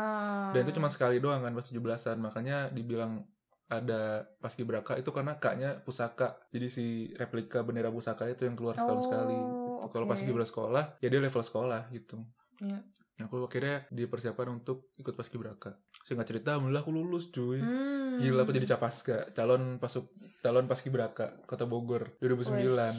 dan 0.49 0.63
itu 0.63 0.73
cuma 0.73 0.87
sekali 0.87 1.19
doang 1.19 1.39
kan 1.39 1.51
pas 1.51 1.61
17-an 1.61 2.17
makanya 2.17 2.67
dibilang 2.67 3.27
ada 3.65 4.23
paskibraka 4.37 4.95
itu 4.95 5.09
karena 5.09 5.35
kaknya 5.35 5.75
pusaka 5.77 6.39
jadi 6.49 6.67
si 6.67 6.85
replika 7.13 7.61
bendera 7.61 7.89
pusaka 7.89 8.25
itu 8.25 8.43
yang 8.43 8.53
keluar 8.53 8.75
setahun 8.75 8.95
Oh, 8.95 9.03
sekali 9.03 9.33
gitu. 9.33 9.69
kalau 9.89 10.05
oke. 10.05 10.11
paskibra 10.13 10.45
sekolah 10.45 10.83
ya 10.97 11.07
dia 11.07 11.19
level 11.19 11.41
sekolah 11.41 11.89
gitu 11.89 12.21
Iya. 12.59 12.79
Nah, 13.13 13.25
aku 13.25 13.41
akhirnya 13.41 13.85
dipersiapkan 13.89 14.49
untuk 14.51 14.89
ikut 14.95 15.13
paskibraka 15.13 15.77
singkat 16.01 16.25
cerita 16.27 16.53
alhamdulillah 16.53 16.81
aku 16.81 16.91
lulus 16.91 17.29
cuy 17.29 17.61
Hmm. 17.61 18.17
gila 18.17 18.41
aku 18.41 18.51
jadi 18.51 18.67
capaska 18.67 19.31
calon 19.31 19.77
pasuk 19.77 20.09
calon 20.39 20.65
paskibraka 20.65 21.41
kota 21.43 21.63
Bogor 21.63 22.13
2009 22.19 22.53
Wih, 22.53 22.93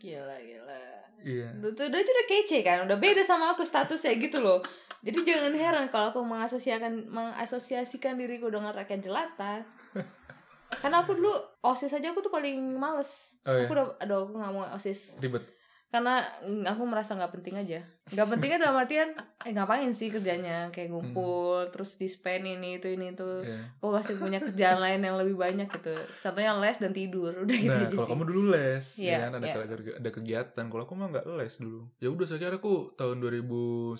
Gila, 0.00 0.36
gila. 0.38 0.82
iya 1.20 1.48
Udah, 1.54 1.70
tuh, 1.72 1.86
udah, 1.86 1.98
udah 1.98 2.26
kece 2.26 2.60
kan, 2.60 2.84
udah 2.84 2.96
beda 2.96 3.22
sama 3.22 3.50
aku 3.50 3.62
statusnya 3.62 4.14
gitu 4.16 4.38
loh. 4.38 4.60
Jadi 5.00 5.24
jangan 5.24 5.54
heran 5.54 5.86
kalau 5.88 6.10
aku 6.10 6.20
mengasosiasikan 6.20 7.08
mengasosiasikan 7.08 8.14
diriku 8.14 8.46
dengan 8.46 8.70
rakyat 8.70 9.00
jelata. 9.00 9.64
Karena 10.82 11.02
aku 11.02 11.12
dulu 11.12 11.32
osis 11.62 11.90
aja 11.90 12.08
aku 12.08 12.20
tuh 12.20 12.30
paling 12.30 12.56
males. 12.74 13.40
oh 13.42 13.52
iya 13.52 13.64
Aku 13.64 13.72
udah, 13.72 13.86
aduh 13.98 14.16
aku 14.22 14.34
nggak 14.34 14.52
mau 14.52 14.64
osis. 14.70 15.16
ribet 15.18 15.42
Karena 15.90 16.22
mm, 16.40 16.62
aku 16.64 16.86
merasa 16.86 17.12
nggak 17.12 17.34
penting 17.34 17.58
aja. 17.58 17.82
Nggak 18.06 18.26
pentingnya 18.28 18.58
dalam 18.60 18.78
artian, 18.78 19.10
eh 19.40 19.50
ngapain 19.50 19.90
sih 19.90 20.06
kerjanya? 20.06 20.70
Kayak 20.70 20.94
ngumpul, 20.94 21.66
terus 21.68 21.94
dispen 21.94 22.46
ini 22.46 22.78
itu 22.78 22.86
ini 22.86 23.10
itu. 23.10 23.26
Iya. 23.42 23.74
Aku 23.76 23.90
pasti 23.90 24.14
punya 24.14 24.38
kerjaan 24.38 24.78
lain 24.86 25.02
yang 25.02 25.18
lebih 25.18 25.34
banyak 25.34 25.66
gitu. 25.68 25.90
Contohnya 26.20 26.54
les 26.54 26.78
dan 26.78 26.92
tidur, 26.92 27.34
udah 27.42 27.56
gitu 27.56 27.66
Nah, 27.68 27.82
aja 27.82 27.90
kalau 27.90 28.06
sih. 28.06 28.12
kamu 28.14 28.24
dulu 28.24 28.42
les, 28.48 28.86
Iya, 28.96 29.10
ya 29.10 29.18
kan 29.20 29.32
ada, 29.34 29.46
iya. 29.46 29.54
ada, 29.58 29.74
ada 29.98 30.10
kegiatan. 30.10 30.64
Kalau 30.64 30.82
aku 30.84 30.94
mah 30.94 31.08
nggak 31.10 31.26
les 31.26 31.54
dulu. 31.58 31.80
Ya 31.98 32.08
udah 32.08 32.26
secara 32.28 32.54
aku 32.54 32.74
tahun 32.94 33.16
2009 33.18 33.98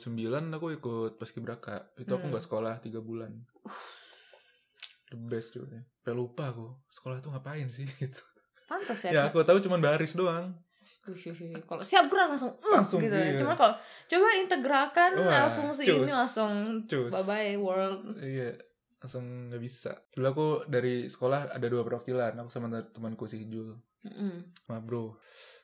aku 0.52 0.66
ikut 0.72 1.12
paskibraka. 1.16 1.90
Itu 1.96 2.12
aku 2.12 2.22
Hmm. 2.22 2.32
nggak 2.32 2.44
sekolah 2.46 2.74
tiga 2.78 3.02
bulan. 3.02 3.34
The 5.10 5.18
best 5.18 5.52
juga. 5.52 5.74
Sampai 5.96 6.14
lupa 6.14 6.44
aku 6.48 6.70
sekolah 6.88 7.18
tuh 7.18 7.34
ngapain 7.34 7.66
sih 7.66 7.82
gitu. 7.98 8.22
Pantes 8.64 9.02
ya. 9.02 9.10
Ya 9.10 9.20
aku 9.26 9.42
tahu 9.42 9.58
cuman 9.58 9.82
baris 9.82 10.14
doang. 10.14 10.54
Kalau 11.60 11.80
siap 11.80 12.06
gerak 12.06 12.30
langsung, 12.30 12.52
uh, 12.52 12.74
Langsung, 12.76 12.98
gitu. 12.98 13.12
iya. 13.12 13.34
Cuma 13.34 13.54
kalau 13.54 13.74
coba 14.06 14.26
integralkan 14.36 15.10
Wah, 15.16 15.48
fungsi 15.48 15.82
cus. 15.84 16.02
ini 16.02 16.12
langsung 16.12 16.52
Cus. 16.84 17.08
bye 17.08 17.22
bye 17.22 17.54
world. 17.54 18.16
Iya, 18.16 18.54
langsung 18.98 19.48
nggak 19.48 19.58
bisa. 19.58 19.92
Dulu 20.10 20.26
aku 20.26 20.46
dari 20.66 21.06
sekolah 21.06 21.50
ada 21.50 21.66
dua 21.66 21.82
perwakilan. 21.82 22.36
Aku 22.36 22.48
sama 22.48 22.68
temanku 22.84 23.24
si 23.24 23.42
Jul, 23.44 23.74
Mm-mm. 24.02 24.52
sama 24.62 24.78
bro. 24.78 25.16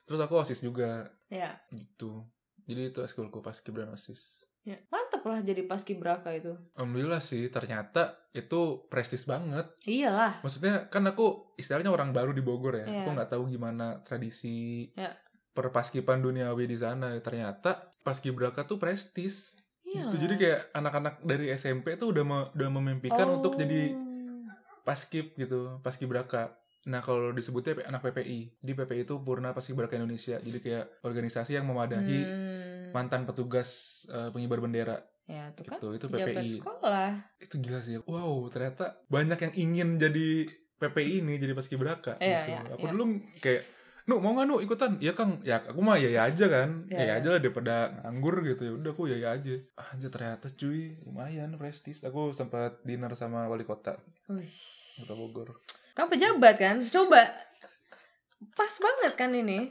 Terus 0.02 0.20
aku 0.20 0.34
osis 0.36 0.60
juga 0.60 1.06
Ya, 1.26 1.58
gitu. 1.68 2.22
Jadi 2.64 2.90
itu 2.90 3.00
eskulku 3.00 3.38
paskibra 3.40 3.86
osis. 3.88 4.42
ya, 4.62 4.74
mantep 4.90 5.22
lah 5.22 5.38
jadi 5.42 5.62
paskibraka 5.62 6.34
itu. 6.34 6.50
Alhamdulillah 6.74 7.22
sih, 7.22 7.46
ternyata 7.50 8.18
itu 8.30 8.82
prestis 8.86 9.22
banget. 9.22 9.70
Iyalah. 9.86 10.42
Maksudnya 10.42 10.90
kan 10.90 11.06
aku 11.06 11.54
istilahnya 11.54 11.86
orang 11.86 12.10
baru 12.10 12.34
di 12.34 12.42
Bogor 12.42 12.74
ya. 12.74 12.82
Iya. 12.82 13.06
Aku 13.06 13.14
nggak 13.14 13.30
tahu 13.30 13.46
gimana 13.46 14.02
tradisi 14.02 14.90
Iya. 14.90 15.14
Perpaskipan 15.56 16.20
duniawi 16.20 16.68
di 16.68 16.76
sana. 16.76 17.16
Ternyata 17.18 17.96
paskibraka 18.04 18.62
tuh 18.62 18.76
prestis. 18.76 19.56
Iyalah. 19.82 20.12
Gitu. 20.12 20.16
Jadi 20.20 20.34
kayak 20.36 20.60
anak-anak 20.70 21.14
dari 21.22 21.48
SMP 21.50 21.96
tuh 21.96 22.12
udah 22.12 22.22
me- 22.22 22.48
udah 22.52 22.68
memimpikan 22.70 23.26
Oh. 23.26 23.40
untuk 23.40 23.56
jadi 23.56 23.96
paskib 24.82 25.34
gitu, 25.34 25.80
paskibraka. 25.80 26.54
Nah 26.86 27.00
kalau 27.00 27.32
disebutnya 27.32 27.82
anak 27.84 28.04
PPI, 28.04 28.54
di 28.56 28.72
PPI 28.72 29.02
itu 29.02 29.18
Purna 29.18 29.50
Paskibraka 29.50 29.96
Indonesia. 29.96 30.38
Jadi 30.38 30.58
kayak 30.60 31.02
organisasi 31.02 31.54
yang 31.54 31.66
memadahi 31.66 32.18
Hmm. 32.20 32.92
mantan 32.92 33.26
petugas 33.26 33.68
eh, 34.06 34.30
pengibar 34.30 34.60
bendera 34.60 35.02
Ya, 35.26 35.50
itu 35.50 35.66
kan 35.66 35.82
gitu. 35.82 35.88
Itu 35.92 36.06
PPI. 36.06 36.48
sekolah. 36.56 37.10
Itu 37.36 37.58
gila 37.58 37.82
sih. 37.82 37.98
Wow, 38.00 38.46
ternyata 38.46 39.02
banyak 39.06 39.38
yang 39.40 39.54
ingin 39.56 39.88
jadi 39.98 40.46
PPI 40.76 41.18
ini, 41.18 41.34
jadi 41.34 41.50
paskibraka 41.50 42.14
Iya, 42.16 42.38
gitu. 42.38 42.50
iya, 42.52 42.60
aku 42.70 42.86
iya. 42.86 42.92
dulu 42.92 43.04
kayak 43.40 43.62
Nu, 44.06 44.22
mau 44.22 44.38
nggak 44.38 44.46
nu 44.46 44.62
ikutan? 44.62 45.02
Iya 45.02 45.18
Kang, 45.18 45.42
ya 45.42 45.58
aku 45.58 45.82
mah 45.82 45.98
ya 45.98 46.06
ya 46.06 46.30
aja 46.30 46.46
kan, 46.46 46.86
ya, 46.86 47.02
iya. 47.02 47.12
aja 47.18 47.28
lah 47.34 47.40
daripada 47.42 47.90
nganggur 48.06 48.38
gitu 48.46 48.62
ya. 48.62 48.72
Udah 48.78 48.90
aku 48.94 49.10
ya 49.10 49.18
ya 49.18 49.34
aja. 49.34 49.58
Aja 49.74 50.06
ternyata 50.06 50.46
cuy, 50.54 50.94
lumayan 51.02 51.58
prestis. 51.58 52.06
Aku 52.06 52.30
sempat 52.30 52.78
dinner 52.86 53.10
sama 53.18 53.50
wali 53.50 53.66
kota, 53.66 53.98
Wih. 54.30 54.46
kota 55.02 55.12
Bogor. 55.18 55.58
Kamu 55.98 56.06
pejabat 56.14 56.54
kan? 56.54 56.76
Coba. 56.86 57.26
Pas 58.54 58.74
banget 58.78 59.12
kan 59.18 59.30
ini. 59.34 59.58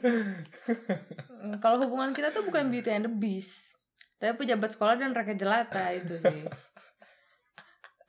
Hmm, 1.36 1.60
Kalau 1.60 1.76
hubungan 1.76 2.16
kita 2.16 2.32
tuh 2.32 2.48
bukan 2.48 2.72
Beauty 2.72 2.88
and 2.90 3.06
the 3.06 3.12
Beast. 3.12 3.68
Tapi 4.16 4.40
pejabat 4.40 4.72
sekolah 4.72 4.96
dan 4.96 5.12
rakyat 5.12 5.36
jelata 5.36 5.92
itu 5.92 6.16
sih. 6.16 6.42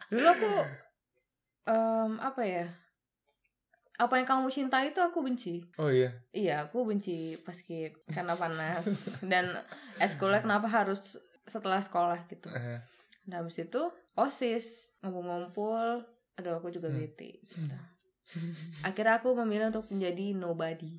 Dulu 0.08 0.28
aku 0.32 0.52
em, 1.68 2.12
apa 2.24 2.42
ya? 2.48 2.66
Apa 3.98 4.14
yang 4.16 4.28
kamu 4.30 4.48
cinta 4.48 4.78
itu 4.82 5.02
aku 5.02 5.26
benci. 5.26 5.66
Oh 5.76 5.90
iya, 5.90 6.14
Iya, 6.30 6.70
aku 6.70 6.86
benci 6.86 7.34
paskib 7.42 7.98
karena 8.08 8.34
panas 8.34 8.86
dan 9.32 9.58
eskulnya 9.98 10.40
kenapa 10.40 10.70
harus 10.70 11.18
setelah 11.44 11.82
sekolah 11.82 12.22
gitu. 12.30 12.50
Eh, 12.50 12.82
Nah, 13.28 13.44
habis 13.44 13.60
itu 13.60 13.82
OSIS, 14.16 14.96
ngumpul-ngumpul, 15.04 16.00
aduh 16.38 16.54
aku 16.56 16.72
juga 16.72 16.88
Hmm. 16.88 16.96
bete. 16.96 17.44
gitu. 17.44 17.60
Akhirnya 18.80 19.20
aku 19.20 19.36
memilih 19.36 19.68
untuk 19.68 19.92
menjadi 19.92 20.32
nobody. 20.32 20.96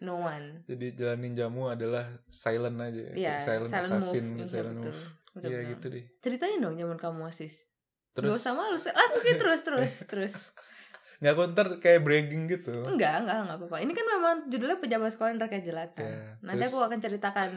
No 0.00 0.24
one. 0.24 0.64
jadi 0.64 0.96
jalan 0.96 1.20
ninjamu 1.20 1.68
adalah 1.68 2.08
silent 2.32 2.80
aja, 2.80 3.12
Iya, 3.12 3.36
kayak 3.36 3.44
silent, 3.44 3.72
assassin, 3.76 4.26
Iya, 4.40 4.46
silent 4.48 4.78
betul. 4.80 4.96
move. 4.96 5.44
Iya 5.44 5.58
gitu 5.70 5.86
deh. 5.92 6.04
Ceritain 6.18 6.58
dong 6.58 6.74
zaman 6.74 6.96
kamu 6.96 7.28
OSIS. 7.28 7.54
Terus 8.10 8.32
Gak 8.32 8.40
usah 8.42 8.54
malu, 8.56 8.74
langsung 8.80 9.22
terus, 9.22 9.60
terus, 9.62 9.92
terus. 10.10 10.34
Nggak 11.20 11.32
aku 11.32 11.42
ntar 11.52 11.66
kayak 11.78 12.00
bragging 12.00 12.48
gitu. 12.48 12.72
Enggak, 12.82 13.20
enggak, 13.20 13.36
enggak 13.38 13.56
apa-apa. 13.60 13.76
Ini 13.78 13.92
kan 13.92 14.06
memang 14.08 14.34
judulnya 14.48 14.76
pejabat 14.76 15.10
sekolah 15.10 15.30
dan 15.30 15.40
rakyat 15.42 15.62
jelata. 15.62 16.00
Ya, 16.00 16.34
Nanti 16.40 16.58
terus- 16.58 16.72
aku 16.72 16.78
akan 16.80 16.98
ceritakan 16.98 17.48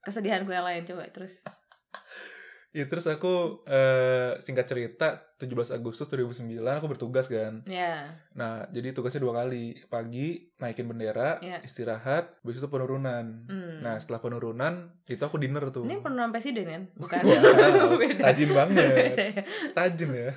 kesedihanku 0.00 0.50
yang 0.50 0.62
lain 0.62 0.84
coba 0.84 1.08
terus. 1.08 1.40
Ya 2.72 2.88
terus 2.88 3.04
aku 3.04 3.60
eh, 3.68 4.32
singkat 4.40 4.64
cerita 4.64 5.36
17 5.36 5.76
Agustus 5.76 6.08
2009 6.08 6.56
aku 6.64 6.88
bertugas 6.88 7.28
kan. 7.28 7.60
Ya, 7.68 8.16
Nah, 8.32 8.64
jadi 8.72 8.96
tugasnya 8.96 9.20
dua 9.20 9.36
kali. 9.38 9.76
Pagi 9.86 10.48
naikin 10.56 10.88
bendera, 10.88 11.36
Iya. 11.38 11.60
istirahat, 11.60 12.32
habis 12.34 12.56
itu 12.56 12.68
penurunan. 12.68 13.44
hmm. 13.44 13.84
Nah, 13.84 14.00
setelah 14.00 14.24
penurunan, 14.24 14.88
itu 15.04 15.20
aku 15.20 15.36
dinner 15.36 15.68
tuh. 15.68 15.84
ini 15.84 16.00
penurunan 16.00 16.32
presiden 16.32 16.64
kan? 16.64 16.82
Bukan. 16.96 17.20
Beda. 18.00 18.22
rajin 18.24 18.50
banget. 18.50 19.36
Rajin 19.76 20.08
ya. 20.10 20.30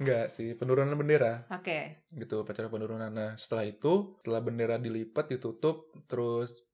Enggak 0.00 0.32
sih, 0.32 0.56
penurunan 0.56 0.94
bendera 0.94 1.44
Oke. 1.48 2.00
gitu, 2.08 2.40
upacara 2.40 2.68
penurunan. 2.68 3.08
Nah, 3.08 3.36
setelah 3.36 3.64
itu, 3.64 4.16
setelah 4.20 4.40
bendera 4.40 4.76
dilipat, 4.76 5.28
ditutup, 5.28 5.92
terus 6.06 6.64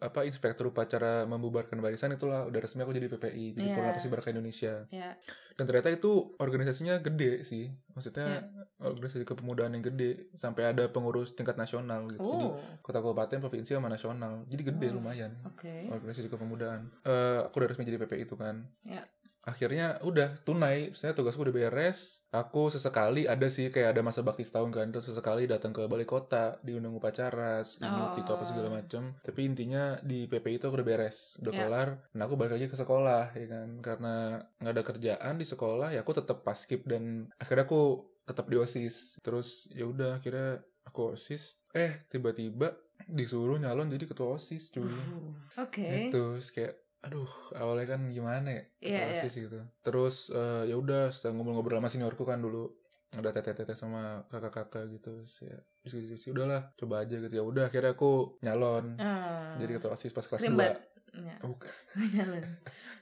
apa 0.00 0.24
inspektur 0.24 0.72
upacara 0.72 1.28
membubarkan 1.28 1.76
barisan 1.78 2.14
itulah 2.14 2.48
udah 2.48 2.60
resmi 2.60 2.80
aku 2.80 2.94
jadi 2.94 3.10
PPI, 3.10 3.46
jadi. 3.52 3.68
Purna 3.74 3.92
Paskibraka 3.92 4.30
Indonesia. 4.30 4.88
Ya. 4.88 5.18
Dan 5.52 5.68
ternyata 5.68 5.92
itu 5.92 6.32
organisasinya 6.40 6.96
gede 6.96 7.44
sih. 7.44 7.68
Maksudnya 7.92 8.48
organisasi 8.80 9.28
kepemudaan 9.28 9.76
yang 9.76 9.84
gede 9.84 10.32
sampai 10.32 10.72
ada 10.72 10.88
pengurus 10.88 11.36
tingkat 11.36 11.60
nasional 11.60 12.08
gitu. 12.08 12.24
Jadi 12.24 12.46
Oh. 12.48 12.56
kota 12.80 12.98
kabupaten, 12.98 13.36
provinsi 13.38 13.76
sama 13.76 13.92
nasional. 13.92 14.48
Jadi 14.48 14.62
gede 14.64 14.88
Oh. 14.88 14.96
lumayan. 14.96 15.36
Oke. 15.44 15.92
Organisasi 15.92 16.32
kepemudaan. 16.32 16.88
Eh 17.04 17.38
aku 17.44 17.60
udah 17.60 17.68
resmi 17.68 17.84
jadi 17.84 18.00
PPI 18.00 18.24
itu 18.24 18.40
kan. 18.40 18.64
Ya. 18.80 19.04
Akhirnya 19.40 19.96
udah 20.00 20.36
tunai, 20.44 20.92
saya 20.92 21.16
tugasku 21.16 21.40
udah 21.40 21.54
beres. 21.54 22.20
Aku 22.28 22.68
sesekali 22.68 23.24
ada 23.24 23.48
sih 23.48 23.72
kayak 23.72 23.96
ada 23.96 24.02
masa 24.04 24.20
bakti 24.20 24.44
setahun 24.44 24.70
kan, 24.70 24.86
terus 24.88 25.08
sesekali 25.08 25.48
datang 25.48 25.72
ke 25.72 25.82
balai 25.84 26.04
kota, 26.04 26.60
diundang 26.60 26.92
upacara, 26.92 27.64
ini 27.80 27.88
itu 28.14 28.30
apa 28.30 28.44
segala 28.44 28.68
Oh. 28.68 28.76
macam. 28.76 29.16
Tapi 29.18 29.40
intinya 29.42 29.96
di 30.00 30.28
PPI 30.28 30.60
itu 30.60 30.68
aku 30.68 30.78
udah 30.78 30.86
beres, 30.86 31.34
udah 31.40 31.50
Ya. 31.50 31.58
kelar. 31.64 31.88
Nah 32.12 32.22
aku 32.24 32.36
balik 32.36 32.54
lagi 32.54 32.68
ke 32.68 32.76
sekolah 32.76 33.32
ya 33.32 33.46
kan, 33.48 33.68
karena 33.80 34.14
nggak 34.56 34.74
ada 34.76 34.84
kerjaan 34.84 35.34
di 35.34 35.46
sekolah, 35.48 35.88
ya 35.90 36.00
aku 36.00 36.12
tetap 36.14 36.44
paskib 36.44 36.84
dan 36.84 37.26
akhirnya 37.34 37.64
aku 37.64 37.82
tetap 38.22 38.46
di 38.46 38.54
osis. 38.54 39.18
Terus 39.18 39.66
ya 39.72 39.88
udah 39.88 40.22
akhirnya 40.22 40.60
aku 40.84 41.16
osis. 41.16 41.56
Eh 41.72 42.06
tiba-tiba 42.06 42.76
disuruh 43.08 43.56
nyalon 43.56 43.88
jadi 43.88 44.04
ketua 44.06 44.36
osis 44.36 44.70
cuy. 44.70 44.84
Uh, 44.86 45.34
Oke. 45.58 45.82
Itu 46.06 46.36
terus 46.36 46.52
kayak 46.52 46.78
aduh 47.00 47.28
awalnya 47.54 47.86
kan 47.88 48.00
gimana 48.08 48.48
ya 48.50 48.62
ketua 48.78 48.88
Iya, 48.92 49.00
iya. 49.16 49.22
Gitu 49.26 49.58
terus 49.80 50.28
eh, 50.28 50.64
ya 50.66 50.76
udah 50.76 51.08
setelah 51.08 51.32
ngobrol-ngobrol 51.34 51.78
sama 51.78 51.88
seniorku 51.88 52.22
kan 52.22 52.38
dulu 52.38 52.68
ada 53.10 53.32
teteh-teteh 53.32 53.72
sama 53.72 54.22
kakak-kakak 54.26 54.86
gitu 54.90 55.10
terus 55.18 55.42
ya 55.42 55.58
diskusi 55.82 56.28
udahlah 56.28 56.70
coba 56.74 57.02
aja 57.02 57.16
gitu 57.16 57.32
ya 57.32 57.42
udah 57.42 57.66
akhirnya 57.66 57.92
aku 57.92 58.36
nyalon 58.40 58.94
Ah. 58.96 59.56
jadi 59.56 59.76
ketua 59.76 59.92
osis 59.92 60.10
pas 60.10 60.22
kelas. 60.22 60.44
2 60.44 60.88
Ya. 61.10 61.34
bukan 61.42 61.66
Nyalon. 62.14 62.44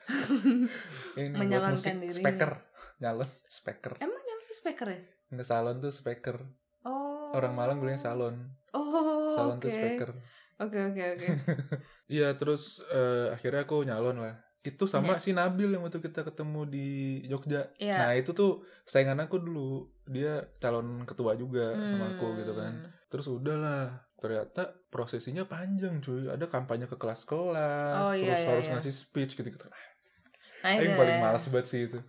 ini 1.19 1.29
buat 1.29 1.39
Menyalonkan 1.39 1.77
musik 1.77 1.95
diri. 2.01 2.15
speaker 2.15 2.51
nyalon 2.99 3.29
speaker 3.45 3.93
Emang 3.99 4.17
nyalon 4.19 4.43
tuh 4.43 4.57
speaker 4.57 4.87
ya? 4.89 5.01
nggak 5.29 5.45
salon 5.45 5.77
tuh 5.79 5.93
speaker 5.93 6.37
Oh. 6.81 7.35
orang 7.35 7.53
Malang 7.53 7.79
bilangnya 7.79 8.01
salon 8.01 8.37
Oh. 8.71 9.29
salon 9.29 9.59
oke. 9.59 9.67
tuh 9.67 9.71
speaker 9.71 10.11
Oke 10.59 10.79
oke 10.91 11.03
oke. 11.15 11.29
Iya 12.09 12.33
terus 12.41 12.81
eh, 12.89 13.29
akhirnya 13.29 13.69
aku 13.69 13.85
nyalon 13.85 14.25
lah. 14.25 14.35
Itu 14.65 14.89
sama 14.89 15.21
si 15.21 15.37
Nabil 15.37 15.77
yang 15.77 15.85
waktu 15.85 16.01
kita 16.01 16.25
ketemu 16.25 16.65
di 16.65 16.89
Jogja. 17.29 17.69
Iya. 17.77 18.01
Nah 18.01 18.13
itu 18.17 18.33
tuh 18.33 18.65
saingan 18.89 19.21
aku 19.21 19.37
dulu. 19.37 19.93
Dia 20.09 20.49
calon 20.57 21.05
ketua 21.05 21.37
juga 21.37 21.77
sama 21.77 22.17
aku 22.17 22.41
gitu 22.41 22.57
kan. 22.57 22.73
Hmm. 22.75 22.91
Terus 23.13 23.27
udahlah. 23.29 24.09
Ternyata 24.19 24.73
prosesinya 24.91 25.45
panjang 25.45 26.01
cuy. 26.01 26.33
Ada 26.33 26.49
kampanye 26.49 26.89
ke 26.89 26.97
kelas-kelas. 26.97 27.95
Oh, 28.09 28.13
iya, 28.17 28.35
terus 28.35 28.43
iya, 28.43 28.51
harus 28.51 28.67
iya. 28.67 28.75
ngasih 28.81 28.95
speech 28.97 29.33
gitu-gitu. 29.39 29.69
Nah, 29.69 30.75
Yang 30.75 30.91
itu 30.91 30.99
paling 30.99 31.17
ya. 31.17 31.23
malas 31.23 31.45
banget 31.53 31.67
sih 31.71 31.81
itu. 31.87 32.01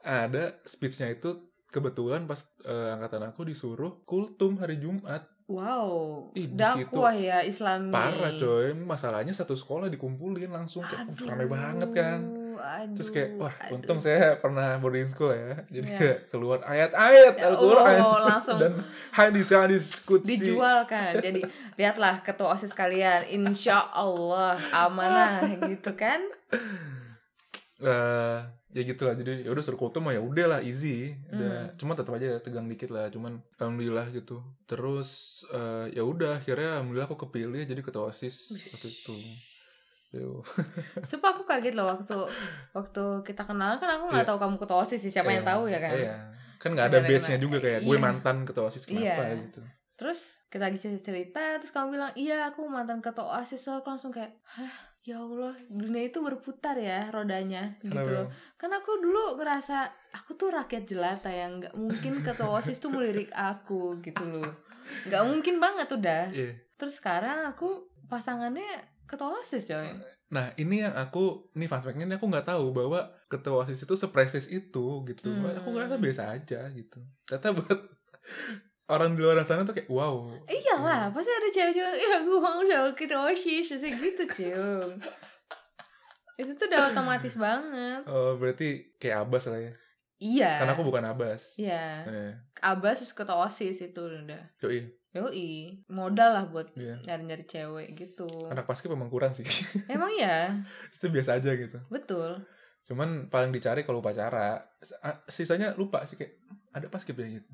Ada 0.00 0.62
speechnya 0.64 1.10
itu 1.10 1.52
kebetulan 1.68 2.24
pas 2.24 2.40
eh, 2.62 2.90
angkatan 2.92 3.24
aku 3.24 3.44
disuruh 3.44 4.02
kultum 4.02 4.56
hari 4.56 4.76
Jumat. 4.76 5.28
Wow. 5.44 6.32
Ih, 6.32 6.48
Dakwah 6.48 7.12
ya 7.12 7.44
Islami. 7.44 7.92
Parah 7.92 8.32
coy. 8.32 8.72
Masalahnya 8.72 9.28
satu 9.30 9.52
sekolah 9.52 9.92
dikumpulin 9.92 10.48
langsung 10.48 10.80
kayak 10.80 11.04
Aduh, 11.12 11.28
rame 11.28 11.44
banget 11.44 11.90
kan. 11.92 12.20
Aduh, 12.56 12.96
Terus 12.96 13.10
kayak 13.12 13.30
wah 13.36 13.52
aduh. 13.52 13.76
untung 13.76 14.00
saya 14.00 14.40
pernah 14.40 14.80
boarding 14.80 15.04
school 15.04 15.36
ya. 15.36 15.60
Jadi 15.68 15.84
kayak 15.84 16.18
keluar 16.32 16.64
ayat-ayat 16.64 17.36
Ya 17.36 17.52
Al-Qur'an 17.52 17.92
Allah, 18.00 18.20
langsung 18.24 18.56
dan 18.56 18.72
hadis-hadis 19.12 20.00
kutsi. 20.00 20.40
dijual 20.40 20.88
kan 20.88 21.12
jadi 21.20 21.44
lihatlah 21.76 22.24
ketua 22.24 22.56
osis 22.56 22.72
kalian 22.72 23.28
insya 23.28 23.84
Allah 23.92 24.56
amanah 24.72 25.44
gitu 25.68 25.92
kan 25.92 26.24
Eh, 27.84 28.38
ya 28.74 28.82
gitu 28.82 29.06
lah 29.06 29.14
jadi 29.14 29.46
ya 29.46 29.50
udah 29.50 29.62
suruh 29.62 29.78
kultum 29.78 30.02
mah 30.02 30.10
ya 30.10 30.20
udah 30.20 30.46
lah 30.48 30.60
easy 30.60 31.14
udah 31.30 31.54
Hmm. 31.64 31.78
cuma 31.78 31.94
tetap 31.94 32.10
aja 32.12 32.36
tegang 32.38 32.66
dikit 32.66 32.90
lah 32.90 33.06
cuman 33.06 33.38
alhamdulillah 33.54 34.10
gitu 34.10 34.42
terus 34.64 35.10
eh, 35.48 35.94
ya 35.94 36.02
udah 36.02 36.36
akhirnya 36.36 36.76
alhamdulillah 36.76 37.06
aku 37.06 37.18
kepilih 37.20 37.62
jadi 37.62 37.78
ketua 37.80 38.10
osis 38.10 38.50
waktu 38.68 38.88
itu. 38.90 39.16
Sumpah 41.10 41.30
aku 41.32 41.42
kaget 41.42 41.74
loh 41.74 41.90
waktu 41.90 42.14
waktu 42.70 43.02
kita 43.24 43.42
kenalan 43.42 43.78
kan 43.78 43.90
aku 43.90 44.04
nggak 44.08 44.22
Iya. 44.22 44.30
tahu 44.30 44.38
kamu 44.38 44.56
ketua 44.58 44.78
osis 44.82 45.00
sih 45.00 45.10
siapa 45.10 45.26
yang 45.28 45.42
Iya, 45.42 45.50
tahu 45.50 45.62
ya 45.66 45.78
kan 45.78 45.90
iya 45.92 46.14
kan 46.56 46.70
nggak 46.70 46.86
ada 46.86 46.98
Gimana, 46.98 47.10
base 47.10 47.24
nya 47.24 47.28
gimana? 47.28 47.44
juga 47.44 47.56
kayak 47.60 47.80
gue 47.82 47.92
Iya. 47.92 48.04
mantan 48.04 48.36
ketua 48.42 48.64
osis 48.66 48.82
kenapa 48.84 49.22
Iya. 49.24 49.34
gitu 49.42 49.60
terus 49.94 50.20
kita 50.48 50.62
lagi 50.64 50.78
cerita 50.78 51.02
cerita 51.04 51.42
terus 51.58 51.70
kamu 51.70 51.86
bilang 51.92 52.12
iya 52.14 52.46
aku 52.46 52.62
mantan 52.64 52.98
ketua 52.98 53.26
osis 53.38 53.58
so 53.58 53.74
aku 53.74 53.90
langsung 53.90 54.10
kayak 54.10 54.38
hah 54.44 54.74
ya 55.04 55.20
Allah 55.20 55.52
dunia 55.68 56.08
itu 56.08 56.24
berputar 56.24 56.80
ya 56.80 57.12
rodanya 57.12 57.76
gitu 57.84 57.92
Kenapa 57.92 58.10
loh 58.10 58.26
kan 58.56 58.72
aku 58.72 59.04
dulu 59.04 59.36
ngerasa 59.36 59.92
aku 60.16 60.32
tuh 60.40 60.48
rakyat 60.48 60.88
jelata 60.88 61.28
yang 61.28 61.60
nggak 61.60 61.76
mungkin 61.76 62.24
ketua 62.24 62.56
osis 62.56 62.80
tuh 62.80 62.88
melirik 62.88 63.28
aku 63.36 64.00
gitu 64.00 64.24
loh 64.24 64.48
nggak 65.04 65.24
mungkin 65.28 65.60
banget 65.60 65.92
udah 65.92 66.32
Iya. 66.32 66.56
terus 66.80 66.96
sekarang 67.04 67.44
aku 67.44 67.84
pasangannya 68.08 68.64
ketua 69.04 69.36
osis 69.44 69.68
coy 69.68 69.92
Nah 70.34 70.50
ini 70.58 70.82
yang 70.82 70.98
aku, 70.98 71.52
ini 71.54 71.70
fun 71.70 71.78
fact-nya 71.78 72.10
ini 72.10 72.18
aku 72.18 72.26
nggak 72.26 72.48
tahu 72.50 72.74
bahwa 72.74 73.06
ketua 73.30 73.62
OSIS 73.62 73.86
itu 73.86 73.94
seprestis 73.94 74.50
itu 74.50 75.06
gitu. 75.06 75.30
Hmm. 75.30 75.54
Aku 75.62 75.70
ngerasa 75.70 75.94
biasa 75.94 76.22
aja 76.34 76.66
gitu. 76.74 76.98
Ternyata 77.22 77.54
buat 77.54 77.78
orang 78.86 79.12
di 79.12 79.20
luar 79.20 79.40
sana 79.42 79.62
tuh 79.62 79.72
kayak 79.72 79.88
wow. 79.88 80.28
iyalah 80.44 81.08
pasti 81.08 81.30
ada 81.30 81.48
cewek-cewek 81.48 81.94
ya 81.96 82.18
gue 82.20 82.36
mau 82.36 82.60
sama 82.60 82.90
ketua 82.92 83.30
osis 83.30 83.72
Terus 83.72 83.80
gitu 83.80 84.22
cuy 84.26 84.52
itu 86.34 86.50
tuh 86.52 86.66
udah 86.66 86.90
otomatis 86.90 87.34
banget 87.34 88.02
Oh 88.04 88.34
berarti 88.34 88.98
kayak 88.98 89.22
Abbas 89.22 89.46
lah 89.46 89.60
ya. 89.60 89.72
iya 90.16 90.50
Karena 90.58 90.74
aku 90.74 90.82
bukan 90.82 91.04
Abbas. 91.06 91.54
iya 91.54 92.02
Eh, 92.02 92.32
abas 92.60 92.98
terus 92.98 93.12
ketua 93.12 93.46
osis 93.46 93.78
itu 93.78 94.00
udah 94.02 94.42
yoi. 94.60 94.90
yoi 95.12 95.50
modal 95.86 96.34
lah 96.34 96.44
buat 96.44 96.74
Iya. 96.74 96.98
nyari-nyari 97.04 97.46
cewek 97.46 97.88
gitu 97.94 98.26
Anak 98.50 98.66
paskib 98.66 98.90
emang 98.90 99.08
kurang 99.08 99.30
sih. 99.30 99.46
emang 99.86 100.10
ya 100.12 100.58
itu 100.90 101.06
biasa 101.06 101.38
aja 101.38 101.54
gitu. 101.54 101.78
betul 101.86 102.42
Cuman 102.84 103.32
paling 103.32 103.48
dicari 103.48 103.80
kalau 103.80 104.04
upacara. 104.04 104.60
Sisanya 105.24 105.72
lupa 105.72 106.04
sih 106.04 106.20
kayak 106.20 106.36
ada 106.68 106.84
paskib 106.86 107.16
ya 107.16 107.30
gitu. 107.32 107.48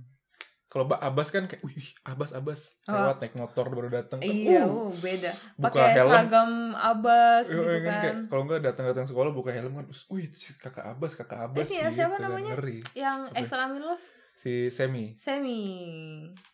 Kalau 0.71 0.87
Mbak 0.87 1.03
Abbas 1.03 1.29
kan 1.29 1.45
kayak, 1.45 1.67
wih, 1.67 1.83
Abbas, 2.07 2.31
Abbas. 2.31 2.61
Oh. 2.87 2.95
Lewat 2.95 3.19
naik 3.19 3.35
motor 3.35 3.67
baru 3.69 3.91
datang. 3.91 4.23
kan, 4.23 4.31
iya 4.31 4.63
uh, 4.63 4.87
oh, 4.87 4.95
beda 4.95 5.35
pakai 5.59 5.99
seragam 5.99 6.51
abas 6.73 7.45
Iya, 7.45 7.59
gitu 7.59 7.67
iya 7.67 7.81
kan 7.83 7.95
kayak 7.99 8.17
kalau 8.31 8.43
enggak 8.47 8.61
datang-datang 8.63 9.07
sekolah 9.11 9.31
buka 9.35 9.51
helm 9.51 9.75
kan, 9.75 9.87
wih 10.15 10.31
kakak 10.57 10.87
Abbas, 10.87 11.19
kakak 11.19 11.51
Abbas 11.51 11.67
ya, 11.67 11.91
gitu 11.91 11.99
siapa 11.99 12.15
kan, 12.17 12.31
namanya? 12.31 12.55
ngeri. 12.55 12.79
yang? 12.95 13.27
Eiffel 13.35 13.59
Amin 13.59 13.83
Love 13.83 13.99
Si 14.33 14.71
Semi. 14.71 15.19
Semi 15.19 15.59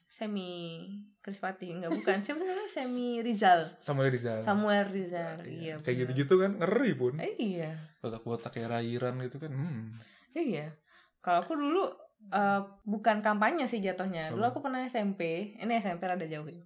Semi 0.09 0.81
Krispati 1.21 1.77
enggak 1.77 1.93
bukan 1.93 2.25
siapa 2.25 2.41
namanya 2.41 2.73
Semi 2.73 3.21
Rizal 3.21 3.61
Samuel 3.85 4.09
Rizal. 4.09 4.41
Samuel 4.41 4.89
Rizal 4.89 5.45
iya 5.45 5.77
Kayak 5.77 5.85
benar. 5.85 6.01
gitu-gitu 6.09 6.35
kan 6.41 6.53
ngeri 6.57 6.91
pun. 6.97 7.13
Eh, 7.21 7.37
iya 7.37 7.77
Kotak-kotak 8.01 8.49
kayak 8.51 8.73
rairan 8.73 9.21
gitu 9.21 9.37
kan. 9.37 9.53
Hmm. 9.53 10.01
iya 10.33 10.73
kalau 11.21 11.45
aku 11.45 11.53
dulu 11.53 11.85
eh, 12.27 12.61
bukan 12.83 13.21
kampanye 13.21 13.65
sih 13.65 13.79
jatuhnya 13.79 14.29
dulu 14.29 14.41
Hmm. 14.41 14.51
aku 14.51 14.59
pernah 14.61 14.83
SMP 14.83 15.21
ini 15.55 15.73
SMP 15.77 16.03
rada 16.05 16.25
jauh 16.25 16.45
ya. 16.45 16.59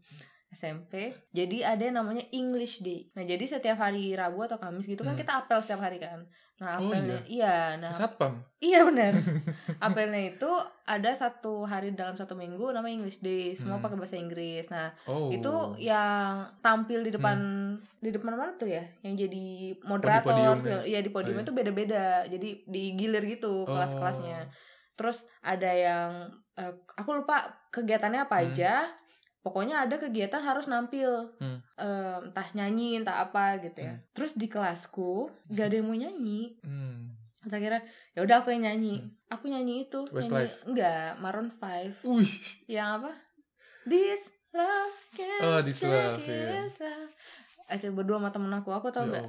SMP 0.51 1.15
jadi 1.31 1.63
ada 1.69 1.83
yang 1.85 1.97
namanya 1.97 2.27
English 2.31 2.81
Day 2.81 3.07
nah 3.13 3.23
jadi 3.23 3.39
setiap 3.41 3.79
hari 3.79 4.11
Rabu 4.13 4.43
atau 4.43 4.59
Kamis 4.59 4.83
gitu 4.85 5.01
kan 5.01 5.15
Hmm. 5.15 5.21
kita 5.21 5.33
apel 5.39 5.59
setiap 5.59 5.79
hari 5.81 5.97
kan 5.97 6.27
nah 6.59 6.77
Oh, 6.77 6.91
apelnya 6.91 7.23
iya 7.25 7.77
nah 7.77 7.89
Kayak 7.89 8.01
Satpam. 8.13 8.33
Iya 8.59 8.85
benar. 8.85 9.17
Apelnya 9.81 10.21
itu 10.29 10.51
ada 10.85 11.09
satu 11.15 11.65
hari 11.65 11.95
dalam 11.95 12.13
satu 12.13 12.37
minggu 12.37 12.69
namanya 12.69 13.01
English 13.01 13.25
Day. 13.25 13.55
Semua 13.55 13.81
Hmm. 13.81 13.85
pakai 13.87 13.97
bahasa 13.97 14.21
Inggris. 14.21 14.69
Nah 14.69 14.93
Oh. 15.07 15.33
itu 15.33 15.49
yang 15.81 16.45
tampil 16.61 17.01
di 17.01 17.09
depan 17.09 17.39
di 17.97 18.11
depan 18.11 18.37
mana 18.37 18.53
tuh 18.55 18.69
ya? 18.69 18.85
Yang 19.01 19.25
jadi 19.25 19.45
moderator. 19.83 20.27
podium 20.27 20.59
ya? 20.63 20.81
Iya 20.85 21.01
di 21.01 21.09
podium 21.09 21.33
Oh, 21.33 21.41
iya. 21.41 21.47
itu 21.47 21.53
beda-beda. 21.55 22.05
Jadi 22.27 22.49
digilir 22.67 23.25
gitu 23.25 23.65
kelas-kelasnya. 23.65 24.45
Terus 24.95 25.23
ada 25.41 25.71
yang 25.71 26.11
eh, 26.55 26.73
aku 26.93 27.11
lupa 27.15 27.49
kegiatannya 27.71 28.21
apa 28.23 28.37
Hmm. 28.37 28.45
aja. 28.49 28.75
Pokoknya 29.41 29.89
ada 29.89 29.97
kegiatan 29.97 30.45
harus 30.45 30.69
nampil, 30.69 31.33
Hmm. 31.41 31.65
Eh, 31.75 32.17
entah 32.23 32.49
nyanyi, 32.53 33.01
entah 33.01 33.25
apa 33.25 33.57
gitu 33.59 33.81
ya. 33.81 33.97
Hmm. 33.97 34.05
Terus 34.13 34.37
di 34.37 34.45
kelasku 34.45 35.33
gak 35.49 35.73
ada 35.73 35.77
yang 35.81 35.89
mau 35.89 35.97
nyanyi 35.97 36.61
Hmm. 36.61 37.17
Terus 37.41 37.53
akhirnya 37.57 37.83
ya 38.13 38.21
udah 38.21 38.37
aku 38.45 38.53
yang 38.53 38.69
nyanyi. 38.69 39.01
Hmm. 39.01 39.17
Aku 39.33 39.49
nyanyi 39.49 39.89
itu. 39.89 40.05
Westlife? 40.13 40.53
Nyanyi, 40.53 40.69
enggak, 40.69 41.09
Maroon 41.17 41.49
5. 41.49 41.97
Wih. 42.05 42.35
Yang 42.69 42.89
apa? 43.01 43.13
This 43.89 44.23
love 44.53 44.97
can 45.17 45.41
Oh, 45.41 45.61
This 45.65 45.81
Love, 45.81 46.21
take 46.21 46.69
Aku 47.71 47.91
berdua 47.91 48.19
sama 48.19 48.29
temen 48.29 48.51
aku, 48.51 48.69
aku 48.69 48.89
tau 48.89 49.05
Ya 49.05 49.19
gak? 49.19 49.27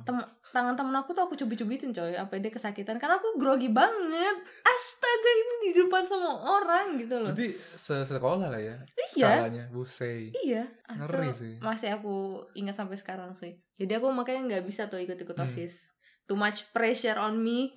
Tem 0.00 0.16
tangan 0.46 0.72
temen 0.72 0.92
aku 0.92 1.10
tuh 1.10 1.22
aku 1.22 1.34
cubit-cubitin 1.34 1.90
coy 1.90 2.12
Sampai 2.12 2.38
dia 2.38 2.48
kesakitan 2.48 2.96
Karena 2.96 3.16
aku 3.16 3.36
grogi 3.36 3.68
banget 3.68 4.36
Astaga 4.60 5.30
ini 5.34 5.54
di 5.62 5.70
depan 5.74 6.02
sama 6.02 6.30
orang 6.32 6.96
gitu 6.96 7.16
loh 7.18 7.30
Berarti 7.30 7.48
se- 7.74 8.04
sekolah 8.06 8.48
lah 8.48 8.58
ya. 8.58 8.76
Iya 9.10 9.28
Skalanya. 9.36 9.64
Busei. 9.68 10.32
Iya 10.34 10.64
Ngeri 10.90 11.26
Itu 11.26 11.36
sih. 11.38 11.54
Masih 11.58 11.88
aku 11.92 12.14
ingat 12.54 12.74
sampai 12.74 12.96
sekarang 12.96 13.32
sih 13.34 13.56
Jadi 13.74 13.92
aku 13.92 14.08
makanya 14.10 14.54
gak 14.54 14.64
bisa 14.64 14.84
tuh 14.86 14.98
ikut-ikut 14.98 15.32
Hmm. 15.32 15.44
OSIS 15.44 15.92
Too 16.24 16.34
much 16.34 16.70
pressure 16.70 17.16
on 17.16 17.36
me 17.36 17.72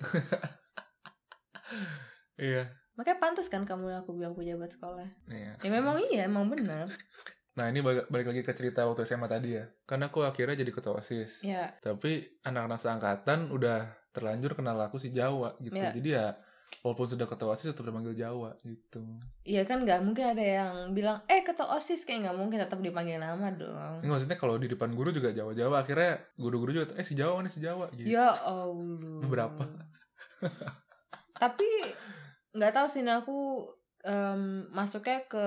Iya. 2.36 2.66
Makanya 2.94 3.18
pantas 3.18 3.46
kan 3.48 3.62
kamu 3.62 3.90
yang 3.90 4.00
aku 4.00 4.12
bilang 4.12 4.32
pejabat 4.32 4.70
sekolah 4.70 5.06
Iya. 5.26 5.52
Ya 5.56 5.68
memang 5.68 5.98
iya, 6.04 6.24
emang 6.24 6.46
benar. 6.46 6.90
Nah 7.54 7.70
ini 7.70 7.80
balik, 7.86 8.10
balik 8.10 8.26
lagi 8.34 8.42
ke 8.42 8.52
cerita 8.54 8.82
waktu 8.82 9.06
SMA 9.06 9.30
tadi 9.30 9.54
ya. 9.54 9.64
Karena 9.86 10.10
aku 10.10 10.26
akhirnya 10.26 10.58
jadi 10.58 10.70
ketua 10.74 10.98
OSIS. 10.98 11.46
Ya, 11.46 11.70
Tapi 11.78 12.42
anak-anak 12.42 12.82
seangkatan 12.82 13.54
udah 13.54 13.94
terlanjur 14.10 14.58
kenal 14.58 14.78
aku 14.82 14.98
si 14.98 15.14
Jawa 15.14 15.54
gitu. 15.62 15.78
Iya. 15.78 15.94
Jadi 15.94 16.08
ya 16.10 16.34
walaupun 16.82 17.06
sudah 17.06 17.26
ketua 17.30 17.54
OSIS 17.54 17.70
tetap 17.70 17.86
dipanggil 17.86 18.18
Jawa 18.18 18.58
gitu. 18.66 19.00
iya 19.46 19.62
kan 19.62 19.86
nggak 19.86 20.02
mungkin 20.02 20.34
ada 20.34 20.42
yang 20.42 20.74
bilang, 20.90 21.22
eh 21.30 21.46
ketua 21.46 21.78
osis 21.78 22.02
kayak 22.02 22.26
nggak 22.26 22.36
mungkin 22.36 22.58
tetap 22.58 22.82
dipanggil 22.82 23.22
nama 23.22 23.54
dong. 23.54 24.02
Ini 24.02 24.10
maksudnya 24.10 24.38
kalau 24.40 24.58
di 24.58 24.66
depan 24.66 24.90
guru 24.90 25.14
juga 25.14 25.30
Jawa-Jawa 25.30 25.86
akhirnya 25.86 26.18
guru-guru 26.34 26.70
juga 26.74 26.86
eh 26.98 27.06
si 27.06 27.14
Jawa 27.14 27.38
nih 27.46 27.52
si 27.54 27.60
Jawa 27.62 27.86
gitu. 27.94 28.10
Ya 28.10 28.34
Allah. 28.34 29.22
Beberapa. 29.22 29.62
Tapi 31.38 31.68
nggak 32.54 32.72
tahu 32.74 32.86
sih 32.90 33.02
ini 33.02 33.12
aku 33.14 33.66
em, 34.04 34.42
masuknya 34.68 35.24
ke 35.24 35.46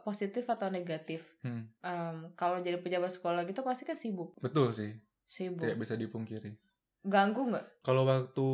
positif 0.00 0.44
atau 0.44 0.68
negatif. 0.68 1.20
Hmm. 1.40 1.68
Em, 1.78 2.16
kalau 2.34 2.58
jadi 2.58 2.76
pejabat 2.76 3.12
sekolah 3.12 3.44
gitu 3.44 3.60
pasti 3.60 3.84
kan 3.84 3.94
sibuk, 3.94 4.32
Betul 4.38 4.72
sih. 4.72 4.96
sibuk. 5.24 5.60
Tidak 5.60 5.76
bisa 5.76 5.94
dipungkiri. 5.94 6.56
Ganggu 7.04 7.46
nggak? 7.46 7.84
Kalau 7.84 8.02
waktu 8.02 8.46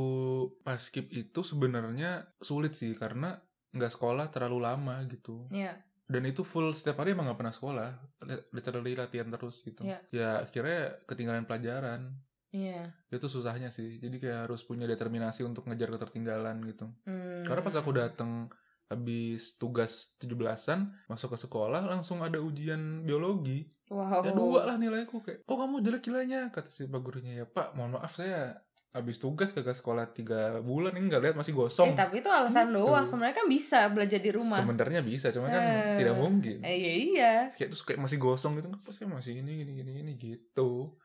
pas 0.60 0.76
skip 0.76 1.08
itu 1.08 1.40
sebenarnya 1.40 2.28
sulit 2.38 2.74
sih 2.74 2.92
karena 2.92 3.38
nggak 3.70 3.90
sekolah 3.90 4.28
terlalu 4.28 4.58
lama 4.60 5.00
gitu. 5.06 5.40
Ya, 5.48 5.74
Dan 6.04 6.28
itu 6.28 6.44
full 6.44 6.68
setiap 6.70 7.00
hari 7.00 7.16
emang 7.16 7.26
nggak 7.26 7.40
pernah 7.40 7.54
sekolah, 7.54 7.88
Li- 8.28 8.44
literally 8.52 8.92
latihan 8.92 9.32
terus 9.32 9.62
gitu. 9.62 9.82
Iya. 9.82 9.98
Ya 10.12 10.28
akhirnya 10.42 11.00
ketinggalan 11.06 11.48
pelajaran. 11.48 12.12
iya. 12.50 12.92
Itu 13.10 13.26
susahnya 13.26 13.70
sih. 13.70 13.98
Jadi 13.98 14.20
kayak 14.20 14.46
harus 14.46 14.62
punya 14.62 14.84
determinasi 14.84 15.42
untuk 15.42 15.64
ngejar 15.64 15.90
ketertinggalan 15.90 16.62
gitu. 16.68 16.86
Hmm. 17.02 17.42
Karena 17.42 17.62
pas 17.62 17.74
aku 17.74 17.90
dateng 17.90 18.46
habis 18.86 19.54
tugas 19.54 20.12
17-an 20.18 20.92
masuk 21.06 21.32
ke 21.32 21.38
sekolah 21.40 21.82
langsung 21.82 22.20
ada 22.20 22.36
ujian 22.36 23.02
biologi. 23.02 23.68
Wow. 23.84 24.20
ya 24.20 24.32
dua 24.32 24.60
lah 24.64 24.76
nilaiku 24.76 25.20
kayak 25.20 25.42
kok 25.42 25.54
kamu 25.54 25.76
jelek 25.78 26.02
nilainya 26.04 26.48
kata 26.48 26.66
si 26.66 26.84
pak 26.84 26.98
gurunya 26.98 27.32
ya 27.34 27.46
pak 27.46 27.72
mohon 27.72 27.92
maaf 27.92 28.12
saya 28.12 28.56
habis 28.90 29.18
tugas 29.18 29.50
kagak 29.50 29.74
sekolah 29.74 30.08
tiga 30.08 30.56
bulan 30.58 30.94
ini 30.94 31.04
nggak 31.04 31.20
lihat 31.20 31.36
masih 31.36 31.52
Eh, 31.52 31.58
gosong 31.58 31.92
tapi 31.92 32.18
itu 32.18 32.30
alasan 32.30 32.70
Gitu. 32.70 32.80
doang. 32.80 33.04
Sebenarnya 33.04 33.34
kan 33.34 33.46
bisa 33.46 33.78
belajar 33.88 34.18
di 34.18 34.30
rumah. 34.30 34.56
sebenarnya 34.56 35.00
bisa 35.02 35.28
cuma 35.28 35.46
kan 35.46 35.60
Eh. 35.60 35.98
tidak 35.98 36.16
mungkin 36.16 36.56
Eh, 36.60 36.74
iya 36.74 36.92
iya. 36.96 37.32
kayak 37.50 37.68
terus 37.70 37.82
kayak 37.82 38.00
masih 38.00 38.16
gosong 38.16 38.56
gitu 38.56 38.72
pasti 38.80 39.04
masih 39.04 39.32
ini 39.36 39.52
gini 39.58 39.72
gini 39.76 39.90
gini 39.92 40.12
gitu 40.16 40.96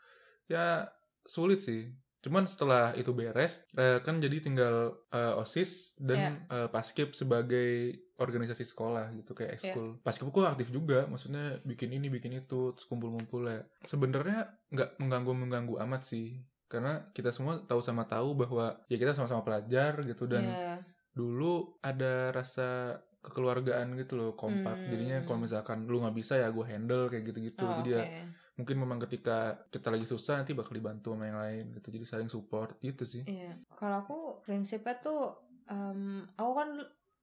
ya 0.46 0.88
sulit 1.22 1.60
sih 1.60 1.92
cuman 2.20 2.44
setelah 2.44 2.92
itu 2.94 3.10
beres 3.10 3.64
eh, 3.74 4.00
kan 4.00 4.18
jadi 4.18 4.38
tinggal 4.40 4.76
eh, 5.08 5.34
osis 5.36 5.96
dan 5.96 6.20
eh, 6.48 6.68
paskib 6.68 7.12
sebagai 7.12 7.96
organisasi 8.16 8.64
sekolah 8.66 9.12
gitu 9.14 9.32
kayak 9.32 9.56
Iya. 9.56 9.72
ekskul 9.72 9.88
paskib 10.00 10.28
aku 10.28 10.44
aktif 10.44 10.68
juga 10.70 11.06
maksudnya 11.06 11.64
bikin 11.64 11.92
ini 11.92 12.08
bikin 12.08 12.36
itu 12.36 12.72
terus 12.72 12.86
kumpul-kumpul 12.86 13.48
ya 13.48 13.64
sebenarnya 13.84 14.40
nggak 14.68 15.00
mengganggu 15.00 15.32
mengganggu 15.34 15.76
amat 15.82 16.04
sih 16.04 16.40
karena 16.68 17.08
kita 17.12 17.32
semua 17.32 17.64
tahu 17.64 17.80
sama 17.80 18.04
tahu 18.06 18.36
bahwa 18.36 18.78
ya 18.86 18.96
kita 18.96 19.12
sama-sama 19.12 19.42
pelajar 19.42 20.04
gitu 20.04 20.26
dan 20.26 20.44
Iya. 20.46 20.84
dulu 21.12 21.80
ada 21.80 22.30
rasa 22.30 23.00
kekeluargaan 23.20 23.96
gitu 23.96 24.16
loh 24.16 24.32
kompak 24.34 24.76
Hmm. 24.78 24.88
jadinya 24.88 25.18
kalau 25.24 25.40
misalkan 25.40 25.84
lu 25.84 26.00
nggak 26.00 26.16
bisa 26.16 26.36
ya 26.36 26.48
gue 26.50 26.64
handle 26.64 27.08
kayak 27.08 27.24
gitu-gitu 27.26 27.64
Oh, 27.64 27.76
jadi 27.78 27.90
ya 27.92 28.04
oke. 28.04 28.20
Mungkin 28.60 28.76
memang 28.76 29.00
ketika 29.00 29.38
kita 29.68 29.88
lagi 29.88 30.04
susah 30.04 30.36
nanti 30.38 30.52
bakal 30.52 30.72
dibantu 30.72 31.16
sama 31.16 31.26
yang 31.26 31.40
lain 31.40 31.64
gitu 31.74 31.88
jadi 31.90 32.04
saling 32.04 32.28
support 32.28 32.76
gitu 32.80 33.02
sih 33.04 33.24
Iya. 33.24 33.56
Kalau 33.72 33.96
aku 33.98 34.18
prinsipnya 34.42 35.00
tuh 35.00 35.32
em, 35.66 36.28
aku 36.34 36.52
kan 36.54 36.70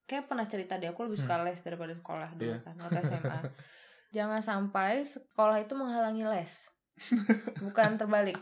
kayak 0.02 0.24
pernah 0.24 0.46
cerita 0.46 0.74
deh 0.74 0.88
aku 0.88 1.04
lebih 1.04 1.18
suka 1.18 1.42
les 1.42 1.60
daripada 1.60 1.92
sekolah 1.92 2.30
dulu 2.32 2.40
Hmm. 2.40 2.54
Iya. 2.54 2.58
kan 2.62 2.74
waktu 2.78 3.00
SMA. 3.04 3.38
Jangan 4.16 4.40
sampai 4.40 5.04
sekolah 5.04 5.60
itu 5.60 5.74
menghalangi 5.74 6.24
les. 6.24 6.52
Bukan 7.58 7.96
terbalik. 7.96 8.38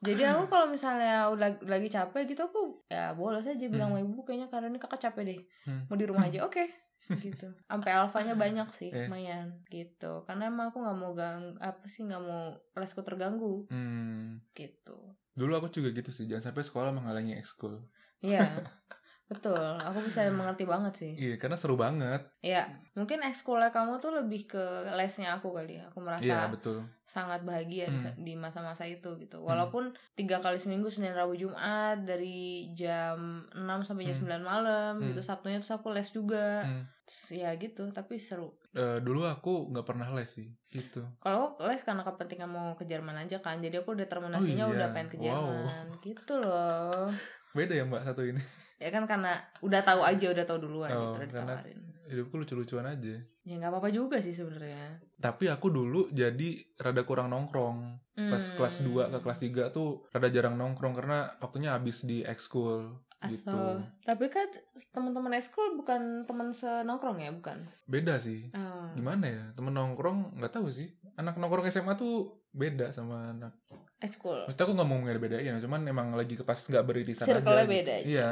Jadi 0.00 0.22
aku 0.24 0.46
kalau 0.46 0.64
misalnya 0.66 1.28
udah 1.28 1.60
lagi 1.62 1.88
capek 1.88 2.24
gitu 2.26 2.40
aku 2.42 2.60
ya 2.86 3.12
boleh 3.12 3.42
saja 3.42 3.60
bilang 3.66 3.90
Hmm. 3.90 4.00
sama 4.00 4.06
ibu 4.06 4.20
kayaknya 4.22 4.48
karena 4.48 4.66
ini 4.68 4.78
kakak 4.78 5.00
capek 5.02 5.22
deh. 5.26 5.40
Hmm. 5.64 5.84
Mau 5.86 5.96
di 5.96 6.06
rumah 6.06 6.24
aja. 6.24 6.40
Oke. 6.42 6.64
Gitu. 7.08 7.48
Sampai 7.66 7.90
alfanya 7.94 8.34
banyak 8.44 8.68
sih, 8.70 8.92
Iya. 8.92 9.08
lumayan 9.08 9.48
gitu. 9.66 10.22
Karena 10.28 10.46
emang 10.46 10.70
aku 10.70 10.82
nggak 10.84 10.98
mau 10.98 11.12
gang 11.14 11.56
apa 11.58 11.84
sih 11.86 12.04
nggak 12.04 12.22
mau 12.22 12.54
lesku 12.76 13.00
terganggu 13.00 13.64
hmm. 13.68 14.52
gitu. 14.52 14.98
dulu 15.30 15.56
aku 15.56 15.72
juga 15.72 15.88
gitu 15.94 16.10
sih 16.12 16.28
jangan 16.28 16.52
sampai 16.52 16.66
sekolah 16.66 16.90
menghalangi 16.92 17.38
ekskul 17.38 17.80
Iya. 18.20 18.44
Betul, 19.30 19.54
aku 19.78 20.02
bisa 20.02 20.26
mengerti 20.28 20.66
banget 20.66 20.92
sih. 20.92 21.12
iya 21.14 21.38
karena 21.38 21.54
seru 21.54 21.78
banget 21.78 22.18
Ya, 22.40 22.66
mungkin 22.92 23.22
ekskulnya 23.22 23.70
kamu 23.70 23.96
tuh 23.96 24.10
lebih 24.12 24.44
ke 24.44 24.58
lesnya 24.90 25.32
aku 25.32 25.54
kali 25.54 25.78
ya. 25.78 25.86
Aku 25.86 26.02
merasa 26.02 26.26
iya 26.26 26.50
betul 26.50 26.82
sangat 27.04 27.42
bahagia 27.42 27.86
Hmm. 27.86 28.14
di 28.16 28.34
masa-masa 28.34 28.82
itu 28.84 29.06
gitu. 29.16 29.38
Walaupun 29.40 29.90
tiga 30.14 30.38
kali 30.38 30.56
seminggu 30.56 30.86
Senin, 30.86 31.10
Rabu, 31.10 31.34
Jumat 31.34 32.02
dari 32.02 32.38
jam 32.72 33.18
6 33.52 33.82
sampai 33.84 34.04
jam 34.04 34.14
Hmm. 34.16 34.26
9 34.28 34.42
malam 34.42 34.92
Hmm. 34.96 35.06
gitu. 35.08 35.20
Sabtunya 35.20 35.58
terus 35.58 35.72
aku 35.72 35.90
les 35.90 36.06
juga. 36.08 36.62
Hmm. 36.62 36.84
Ya 37.28 37.50
gitu, 37.54 37.90
tapi 37.90 38.18
seru. 38.18 38.54
Eh, 38.72 38.98
dulu 38.98 39.22
aku 39.24 39.66
nggak 39.68 39.82
pernah 39.84 40.06
les 40.08 40.26
sih 40.28 40.46
gitu 40.68 41.02
Kalau 41.18 41.54
aku 41.54 41.66
les 41.66 41.78
karena 41.80 42.02
kepentingan 42.02 42.46
mau 42.46 42.74
ke 42.74 42.82
Jerman 42.84 43.18
aja 43.20 43.38
kan. 43.38 43.58
Jadi 43.58 43.78
aku 43.78 43.92
udah 43.92 44.06
terminasinya 44.06 44.64
Oh 44.64 44.70
iya. 44.70 44.76
udah 44.76 44.88
pengen 44.90 45.08
ke 45.08 45.16
Wow. 45.18 45.24
Jerman. 45.24 45.86
Gitu 46.00 46.32
loh. 46.36 47.10
beda 47.50 47.74
ya 47.74 47.82
mbak 47.82 48.02
satu 48.04 48.22
ini 48.22 48.38
Ya 48.80 48.88
kan 48.88 49.04
karena 49.04 49.32
udah 49.60 49.80
tahu 49.80 50.00
aja, 50.00 50.26
udah 50.26 50.42
tahu 50.42 50.58
duluan 50.58 50.88
Oh, 50.88 51.12
gitu 51.12 51.20
udah 51.20 51.28
karena- 51.28 51.56
ditawarin. 51.60 51.80
hidupku 52.06 52.34
lucu-lucuan 52.34 52.86
aja 52.88 53.22
Ya 53.40 53.54
nggak 53.54 53.70
apa-apa 53.70 53.88
juga 53.88 54.18
sih 54.18 54.32
sebenarnya. 54.32 54.98
tapi 55.16 55.46
aku 55.46 55.68
dulu 55.68 56.10
jadi 56.10 56.48
rada 56.76 57.02
kurang 57.02 57.28
nongkrong 57.28 57.78
pas 58.18 58.42
Hmm. 58.42 58.56
kelas 58.56 58.76
2 58.80 59.06
ke 59.06 59.18
kelas 59.20 59.38
3 59.38 59.62
tuh 59.68 60.02
rada 60.08 60.26
jarang 60.26 60.54
nongkrong 60.54 60.90
karena 60.92 61.30
waktunya 61.38 61.70
habis 61.70 62.02
di 62.02 62.20
ekskul 62.20 62.98
gitu 63.22 63.46
Aso. 63.46 63.78
Tapi 64.02 64.26
kan 64.26 64.48
teman-teman 64.88 65.32
ekskul 65.34 65.76
bukan 65.76 66.24
teman 66.24 66.50
senongkrong 66.50 67.20
ya, 67.20 67.30
bukan? 67.30 67.62
beda 67.86 68.16
sih 68.16 68.48
Oh. 68.50 68.90
gimana 68.92 69.24
ya 69.24 69.44
temen 69.52 69.70
nongkrong 69.70 70.34
nggak 70.34 70.50
tahu 70.52 70.66
sih 70.66 70.88
anak 71.14 71.36
nongkrong 71.36 71.68
SMA 71.68 71.94
tuh 71.94 72.26
beda 72.50 72.90
sama 72.90 73.30
anak 73.30 73.54
Ekskul. 73.98 74.42
Maksudnya 74.42 74.64
aku 74.64 74.72
nggak 74.72 74.88
mau 74.88 74.98
ngebedain 74.98 75.60
cuman 75.60 75.80
emang 75.84 76.08
lagi 76.12 76.32
ke 76.32 76.40
pas 76.40 76.56
nggak 76.56 76.82
beririsan 76.82 77.28
aja 77.28 77.38
gitu. 77.38 77.68
beda 77.68 77.92
aja. 77.94 78.02
iya 78.02 78.30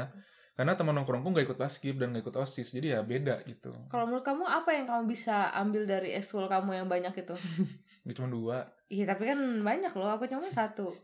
karena 0.58 0.74
teman 0.74 0.98
nongkrongku 0.98 1.30
nggak 1.30 1.54
ikut 1.54 1.58
paskib 1.62 2.02
dan 2.02 2.10
nggak 2.10 2.26
ikut 2.26 2.36
osis 2.42 2.74
jadi 2.74 2.98
ya 2.98 3.00
beda 3.06 3.46
gitu 3.46 3.70
Kalau 3.86 4.10
menurut 4.10 4.26
kamu 4.26 4.42
apa 4.42 4.74
yang 4.74 4.90
kamu 4.90 5.06
bisa 5.06 5.54
ambil 5.54 5.86
dari 5.86 6.18
ekskul 6.18 6.50
kamu 6.50 6.82
yang 6.82 6.90
banyak 6.90 7.14
itu? 7.14 7.38
Itu 8.02 8.10
cuma 8.18 8.26
dua 8.26 8.58
Iya, 8.88 9.04
tapi 9.04 9.28
kan 9.28 9.36
banyak 9.60 9.92
loh. 9.92 10.16
Aku 10.16 10.24
cuma 10.24 10.48
satu. 10.48 10.88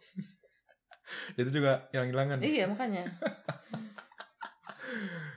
itu 1.39 1.49
juga 1.53 1.85
hilang-hilangan 1.93 2.41
iya, 2.41 2.65
makanya. 2.65 3.05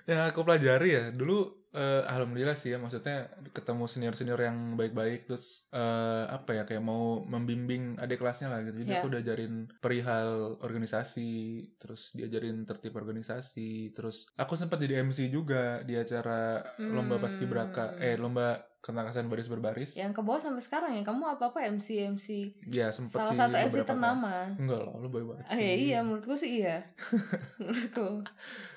yang 0.10 0.32
aku 0.32 0.48
pelajari 0.48 0.96
ya 0.96 1.04
dulu 1.12 1.57
eh, 1.70 2.04
alhamdulillah 2.06 2.54
sih 2.54 2.70
ya 2.70 2.78
maksudnya 2.78 3.18
ketemu 3.50 3.84
senior 3.86 4.14
senior 4.14 4.40
yang 4.40 4.58
baik-baik 4.74 5.26
terus 5.26 5.68
eh, 5.70 6.24
apa 6.26 6.52
ya 6.52 6.64
kayak 6.64 6.80
mau 6.82 7.22
membimbing 7.22 7.96
adik 7.96 8.18
kelasnya 8.18 8.48
lah 8.48 8.62
gitu 8.62 8.80
jadi 8.80 8.90
Ya. 8.90 9.00
aku 9.00 9.10
diajarin 9.10 9.54
perihal 9.78 10.56
organisasi 10.58 11.30
terus 11.76 12.10
diajarin 12.12 12.64
tertib 12.64 12.94
organisasi 12.94 13.68
terus 13.92 14.26
aku 14.34 14.54
sempat 14.54 14.78
jadi 14.78 15.02
MC 15.02 15.28
juga 15.28 15.82
di 15.82 15.94
acara 15.94 16.62
lomba 16.80 17.16
Hmm. 17.16 17.24
paskibraka 17.24 17.86
eh 17.98 18.16
lomba 18.16 18.58
ketangkasan 18.80 19.28
baris 19.28 19.46
berbaris 19.46 19.92
Yang 19.94 20.12
ke 20.14 20.22
bawah 20.22 20.40
sampai 20.40 20.62
sekarang 20.62 20.92
ya, 20.94 21.04
kamu 21.04 21.28
apa-apa 21.30 21.60
MC 21.68 21.88
MC. 22.08 22.28
ya 22.66 22.88
sempat 22.90 23.20
Salah 23.22 23.28
sih 23.28 23.40
satu 23.44 23.56
MC 23.60 23.76
ternama. 23.84 24.54
enggak 24.54 24.80
lah 24.80 24.96
lu 24.96 25.10
baik 25.10 25.26
banget 25.28 25.46
Ah, 25.46 25.52
sih 25.52 25.62
ya, 25.62 25.74
iya, 25.76 25.98
menurutku 26.00 26.34
sih 26.34 26.52
iya. 26.62 26.78
menurutku. 27.60 28.24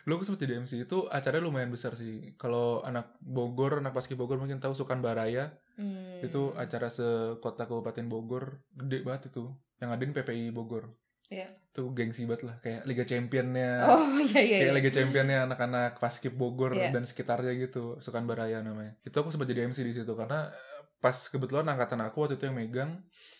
Lu 0.04 0.12
aku 0.14 0.24
sempat 0.24 0.40
jadi 0.40 0.60
MC 0.60 0.84
itu 0.84 1.04
acaranya 1.06 1.44
lumayan 1.44 1.68
besar 1.68 1.92
sih 1.92 2.32
kalau 2.34 2.80
anak 2.80 3.16
Bogor 3.18 3.78
anak 3.78 3.92
paski 3.92 4.14
Bogor 4.14 4.36
mungkin 4.36 4.56
tahu 4.58 4.72
Sukan 4.72 5.00
Baraya 5.00 5.52
Hmm. 5.80 6.20
itu 6.20 6.52
acara 6.60 6.92
sekota 6.92 7.64
kabupaten 7.64 8.04
Bogor 8.04 8.60
gede 8.76 9.00
banget 9.00 9.32
itu 9.32 9.48
yang 9.80 9.88
ngadain 9.88 10.12
PPI 10.12 10.52
Bogor 10.52 10.92
Iya. 11.30 11.46
itu 11.72 11.94
gengsi 11.94 12.28
banget 12.28 12.42
lah 12.44 12.56
kayak 12.60 12.84
Liga 12.84 13.06
Championnya 13.06 13.88
Oh, 13.88 14.18
iya 14.28 14.40
iya. 14.44 14.56
kayak 14.60 14.66
iya. 14.66 14.76
Liga 14.76 14.90
Championnya 14.92 15.38
anak-anak 15.48 15.96
paskib 15.96 16.36
Bogor 16.36 16.76
Iya. 16.76 16.92
dan 16.92 17.08
sekitarnya 17.08 17.56
gitu 17.56 17.96
Sukan 17.98 18.28
Baraya 18.28 18.60
namanya 18.60 18.92
itu 19.00 19.14
aku 19.14 19.32
sempat 19.32 19.48
jadi 19.48 19.64
MC 19.64 19.80
di 19.80 19.94
situ 19.94 20.12
karena 20.12 20.52
eh, 20.52 20.82
pas 21.00 21.16
kebetulan 21.16 21.64
angkatan 21.64 22.02
aku 22.04 22.28
waktu 22.28 22.36
itu 22.36 22.44
yang 22.44 22.58
megang 22.60 22.90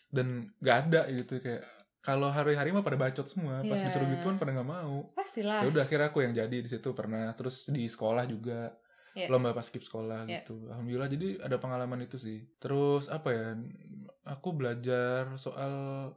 dan 0.09 0.49
gak 0.59 0.88
ada 0.88 1.12
gitu 1.12 1.38
kayak 1.38 1.61
kalau 2.00 2.28
hari-hari 2.28 2.70
mah 2.70 2.80
pada 2.80 2.96
bacot 2.96 3.24
semua 3.24 3.60
pas 3.60 3.76
Iya. 3.76 3.86
disuruh 3.86 4.08
gituan 4.10 4.36
pada 4.36 4.52
nggak 4.52 4.66
mau. 4.66 5.08
Pastilah. 5.12 5.62
ya 5.62 5.68
udah 5.68 5.82
akhirnya 5.84 6.08
aku 6.08 6.20
yang 6.20 6.32
jadi 6.32 6.56
di 6.56 6.66
situ 6.66 6.90
pernah. 6.90 7.28
Terus 7.32 7.68
di 7.68 7.84
sekolah 7.84 8.24
juga. 8.24 8.72
Iya. 9.10 9.26
lomba 9.26 9.50
paskib 9.50 9.82
sekolah 9.82 10.22
Iya. 10.22 10.46
gitu. 10.46 10.70
Alhamdulillah 10.70 11.10
jadi 11.10 11.28
ada 11.42 11.58
pengalaman 11.58 11.98
itu 12.00 12.14
sih. 12.14 12.46
Terus 12.56 13.10
apa 13.10 13.28
ya 13.28 13.46
aku 14.24 14.54
belajar 14.54 15.34
soal 15.34 15.72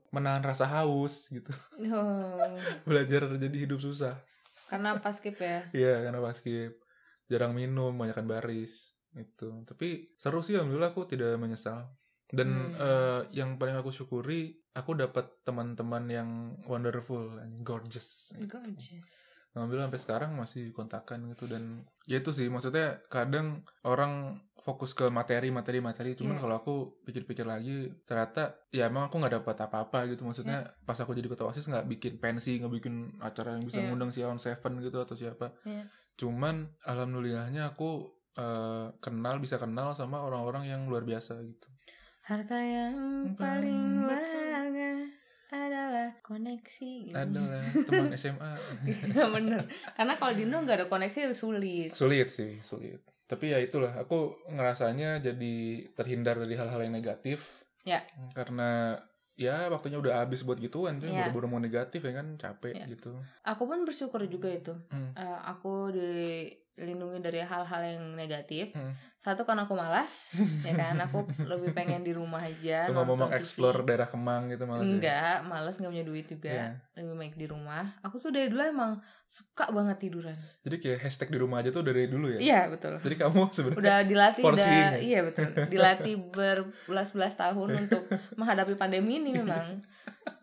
menahan 0.09 0.45
rasa 0.45 0.69
haus 0.69 1.25
gitu. 1.27 1.49
Oh, 1.89 2.37
belajar 2.87 3.25
jadi 3.33 3.57
hidup 3.65 3.81
susah. 3.81 4.21
Karena 4.69 4.93
pas 4.97 5.13
skip 5.13 5.35
ya. 5.35 5.65
iya 5.73 6.01
karena 6.01 6.21
paskib 6.21 6.77
jarang 7.25 7.53
minum 7.53 7.89
banyakkan 7.91 8.25
baris 8.25 8.93
itu 9.13 9.61
tapi 9.63 10.13
seru 10.17 10.41
sih 10.41 10.53
alhamdulillah 10.53 10.89
aku 10.89 11.05
tidak 11.05 11.37
menyesal 11.37 11.85
dan 12.33 12.49
Hmm. 12.73 12.81
eh, 12.81 13.21
yang 13.31 13.55
paling 13.55 13.77
aku 13.77 13.89
syukuri 13.89 14.41
aku 14.73 14.97
dapat 14.97 15.45
teman-teman 15.45 16.03
yang 16.07 16.29
wonderful 16.65 17.37
and 17.37 17.61
gorgeous 17.61 18.33
Gorgeous. 18.43 19.29
Alhamdulillah 19.53 19.85
sampai 19.85 20.01
sekarang 20.01 20.31
masih 20.33 20.73
kontakan 20.73 21.29
gitu 21.29 21.45
dan 21.45 21.85
ya 22.03 22.17
itu 22.17 22.33
sih 22.33 22.49
maksudnya 22.49 23.05
kadang 23.05 23.61
orang 23.85 24.41
fokus 24.57 24.95
ke 24.95 25.05
materi 25.07 25.53
materi 25.53 25.77
materi 25.77 26.15
cuman 26.15 26.35
Iya. 26.35 26.41
kalau 26.41 26.55
aku 26.57 26.73
pikir-pikir 27.03 27.45
lagi 27.45 27.93
ternyata 28.01 28.57
ya 28.71 28.89
emang 28.89 29.05
aku 29.05 29.21
nggak 29.21 29.35
dapat 29.37 29.57
apa-apa 29.61 30.09
gitu 30.09 30.25
maksudnya 30.25 30.65
Iya. 30.65 30.73
pas 30.81 30.97
aku 30.97 31.13
jadi 31.13 31.29
ketua 31.29 31.53
osis 31.53 31.69
nggak 31.69 31.85
bikin 31.85 32.13
pensi 32.17 32.57
nggak 32.57 32.73
bikin 32.73 32.95
acara 33.19 33.53
yang 33.53 33.63
bisa 33.63 33.77
Iya. 33.77 33.85
ngundang 33.85 34.09
si 34.09 34.25
On 34.25 34.39
Seven 34.39 34.81
gitu 34.81 34.97
atau 34.97 35.13
siapa 35.13 35.53
Iya. 35.67 35.85
cuman 36.17 36.55
alhamdulillahnya 36.81 37.69
aku 37.69 38.09
eh, 38.33 38.87
kenal 38.97 39.37
bisa 39.37 39.61
kenal 39.61 39.93
sama 39.93 40.17
orang-orang 40.17 40.65
yang 40.65 40.89
luar 40.89 41.05
biasa 41.05 41.37
gitu 41.37 41.69
Harta 42.23 42.55
yang 42.55 42.95
paling 43.35 43.83
berharga 44.01 44.91
adalah 45.49 46.09
koneksi. 46.21 46.91
gitu. 47.05 47.13
adalah 47.13 47.61
teman 47.87 48.09
SMA 48.13 48.51
Iya 49.05 49.27
bener. 49.29 49.61
Karena 49.91 50.13
kalau 50.15 50.33
di 50.33 50.43
Indo 50.43 50.57
nggak 50.57 50.77
ada 50.77 50.87
koneksi 50.87 51.29
sulit. 51.33 51.91
sulit 51.91 52.27
sih 52.27 52.57
sulit 52.59 52.99
tapi 53.23 53.49
ya 53.49 53.57
itulah 53.57 53.89
aku 53.95 54.35
ngerasanya 54.47 55.17
jadi 55.17 55.55
terhindar 55.91 56.37
dari 56.37 56.53
hal-hal 56.53 56.81
yang 56.81 56.93
negatif 56.93 57.65
Ya. 57.81 57.99
karena 58.31 58.95
ya 59.33 59.67
waktunya 59.67 59.97
udah 59.97 60.21
habis 60.21 60.39
buat 60.41 60.55
gituan 60.55 60.97
cuy 60.97 61.09
Ya. 61.09 61.25
baru-baru 61.25 61.47
mau 61.49 61.57
negatif 61.57 61.99
ya 61.99 62.13
kan 62.13 62.35
capek 62.35 62.73
Ya. 62.73 62.85
gitu 62.87 63.11
Aku 63.43 63.65
pun 63.65 63.83
bersyukur 63.83 64.23
juga 64.25 64.47
itu. 64.47 64.71
Hmm. 64.87 65.11
Eh, 65.13 65.39
aku 65.43 65.91
di 65.91 66.13
lindungi 66.75 67.21
dari 67.21 67.39
hal-hal 67.39 67.81
yang 67.85 68.03
negatif. 68.13 68.73
Hmm. 68.73 68.93
Satu 69.17 69.47
karena 69.47 69.63
aku 69.63 69.71
malas, 69.71 70.35
ya 70.67 70.75
kan 70.75 70.99
aku 70.99 71.23
lebih 71.47 71.71
pengen 71.71 72.03
di 72.03 72.11
rumah 72.11 72.43
aja. 72.43 72.91
Lu 72.91 72.97
mau 72.97 73.07
TV. 73.07 73.23
mengeksplor 73.23 73.87
daerah 73.87 74.03
Kemang 74.03 74.51
gitu 74.51 74.67
malah 74.67 74.83
sih. 74.83 74.89
Enggak, 74.89 75.47
males 75.47 75.79
nggak 75.79 75.91
punya 75.91 76.03
duit 76.03 76.25
juga. 76.27 76.51
Iya. 76.51 76.67
Lebih 76.99 77.15
baik 77.15 77.35
di 77.39 77.47
rumah. 77.47 77.95
Aku 78.03 78.19
tuh 78.19 78.35
dari 78.35 78.51
dulu 78.51 78.59
emang 78.59 78.99
suka 79.23 79.71
banget 79.71 79.95
tiduran. 80.01 80.35
Jadi 80.61 80.75
kayak 80.75 80.99
hashtag 81.01 81.31
di 81.31 81.39
rumah 81.39 81.63
aja 81.63 81.71
tuh 81.71 81.87
dari 81.87 82.03
dulu 82.05 82.35
ya. 82.35 82.39
Iya 82.43 82.61
betul. 82.67 82.99
Jadi 82.99 83.15
kamu 83.15 83.41
sebenarnya 83.55 83.79
Udah 83.79 83.97
dilatih, 84.03 84.43
udah 84.43 84.75
iya 84.99 85.19
betul. 85.23 85.47
Dilatih 85.71 86.15
berbelas-belas 86.27 87.33
tahun 87.39 87.69
untuk 87.87 88.03
menghadapi 88.35 88.75
pandemi 88.75 89.23
ini 89.23 89.39
memang. 89.39 89.79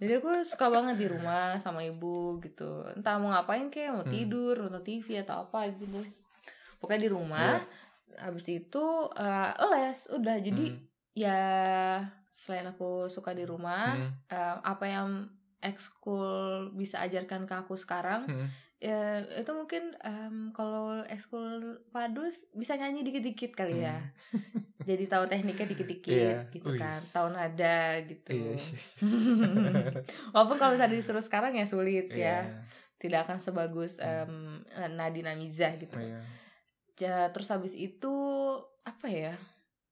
Jadi 0.00 0.12
aku 0.16 0.40
suka 0.40 0.72
banget 0.72 0.96
di 0.96 1.04
rumah 1.04 1.60
sama 1.60 1.84
ibu 1.84 2.40
gitu. 2.40 2.88
Entah 2.96 3.20
mau 3.20 3.28
ngapain 3.28 3.68
kayak 3.68 3.92
mau 3.92 4.04
Hmm. 4.04 4.12
tidur, 4.12 4.56
nonton 4.56 4.80
TV 4.80 5.20
atau 5.20 5.44
apa 5.44 5.68
gitu. 5.68 6.00
Pokoknya 6.80 7.02
di 7.02 7.10
rumah. 7.10 7.60
Habis 8.16 8.46
itu 8.50 8.84
eh, 9.12 9.48
les 9.70 9.98
udah 10.10 10.36
jadi 10.40 10.64
Hmm. 10.66 10.80
ya 11.12 11.40
selain 12.26 12.66
aku 12.66 13.06
suka 13.06 13.30
di 13.30 13.44
rumah, 13.44 13.94
Hmm. 13.94 14.10
eh, 14.26 14.56
apa 14.64 14.84
yang 14.84 15.08
ekskul 15.60 16.32
bisa 16.72 16.98
ajarkan 17.00 17.44
ke 17.44 17.54
aku 17.54 17.76
sekarang 17.76 18.24
Hmm. 18.24 18.48
ya 18.80 19.20
itu 19.36 19.52
mungkin 19.52 19.92
em, 20.00 20.48
kalau 20.50 21.04
ekskul 21.04 21.60
padus 21.90 22.48
bisa 22.50 22.74
nyanyi 22.74 23.04
dikit-dikit 23.04 23.52
kali 23.52 23.84
ya 23.84 24.00
jadi 24.88 25.04
tahu 25.04 25.28
tekniknya 25.28 25.68
dikit-dikit 25.68 26.08
Hmm. 26.08 26.48
Iya. 26.48 26.50
gitu 26.50 26.70
kan 26.74 26.96
tahu 27.12 27.28
nada 27.30 27.78
gitu 28.02 28.30
Iya, 28.32 28.52
iya. 28.56 28.68
walaupun 30.32 30.56
kalau 30.56 30.72
misalnya 30.72 30.96
disuruh 30.96 31.20
sekarang 31.20 31.52
ya 31.52 31.68
sulit 31.68 32.08
Iya. 32.08 32.16
ya 32.16 32.64
tidak 32.96 33.28
akan 33.28 33.38
sebagus 33.38 34.00
em, 34.00 34.64
Nadine 34.90 35.28
Amizah 35.30 35.76
gitu 35.76 36.00
Iya. 36.00 36.24
Ja- 37.00 37.30
terus 37.30 37.48
habis 37.48 37.72
itu 37.72 38.12
apa 38.82 39.06
ya 39.06 39.34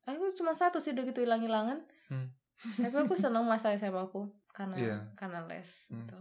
aku 0.04 0.28
cuma 0.34 0.52
satu 0.52 0.76
sih 0.76 0.92
udah 0.92 1.04
gitu 1.04 1.20
hilang-hilangan 1.20 1.80
Hmm. 2.08 2.28
tapi 2.84 2.96
aku 2.98 3.14
senang 3.14 3.44
masa 3.44 3.72
SMA 3.72 3.96
aku 4.02 4.28
karena 4.50 4.74
Iya. 4.74 4.96
karena 5.14 5.44
les 5.44 5.88
Hmm. 5.88 5.98
gitu 5.98 6.16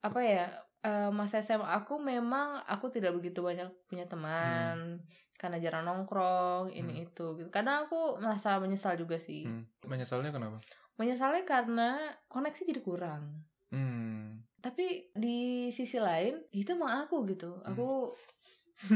apa 0.00 0.20
ya 0.20 0.46
eh, 0.80 1.10
masa 1.10 1.40
SMA 1.40 1.64
aku 1.64 1.96
memang 1.96 2.60
aku 2.62 2.88
tidak 2.88 3.14
begitu 3.14 3.40
banyak 3.40 3.66
punya 3.86 4.04
teman 4.04 5.00
karena 5.34 5.56
jarang 5.56 5.82
nongkrong 5.82 6.68
ini 6.70 6.94
Hmm. 6.94 7.04
itu 7.04 7.26
gitu 7.34 7.48
karena 7.48 7.82
aku 7.82 8.18
merasa 8.18 8.56
menyesal 8.56 8.94
juga 8.94 9.16
sih 9.16 9.42
Hmm. 9.44 9.64
Menyesalnya 9.82 10.30
kenapa? 10.30 10.60
menyesalnya 10.94 11.42
karena 11.42 11.98
koneksi 12.26 12.62
jadi 12.66 12.78
kurang 12.78 13.42
Hmm. 13.66 14.44
tapi 14.60 15.10
di 15.10 15.38
sisi 15.68 15.98
lain 15.98 16.38
itu 16.50 16.70
emang 16.70 17.02
aku 17.02 17.24
gitu 17.26 17.58
Hmm. 17.58 17.72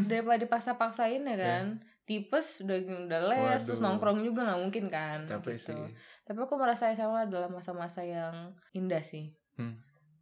Daripada 0.04 0.38
dipaksa-paksain 0.38 1.22
ya 1.22 1.36
kan 1.36 1.64
tipes 2.02 2.60
udah 2.60 2.76
udah 3.04 3.20
les 3.26 3.60
terus 3.60 3.78
Waduh. 3.78 3.94
nongkrong 3.94 4.20
juga 4.22 4.40
nggak 4.42 4.60
mungkin 4.60 4.84
kan 4.86 5.18
Capek 5.22 5.54
gitu. 5.54 5.72
sih. 5.72 5.82
tapi 6.22 6.38
aku 6.40 6.54
merasa 6.54 6.88
SMA 6.90 7.24
adalah 7.24 7.48
masa-masa 7.48 8.00
yang 8.00 8.34
indah 8.72 9.00
sih 9.00 9.32
Hmm. 9.54 9.74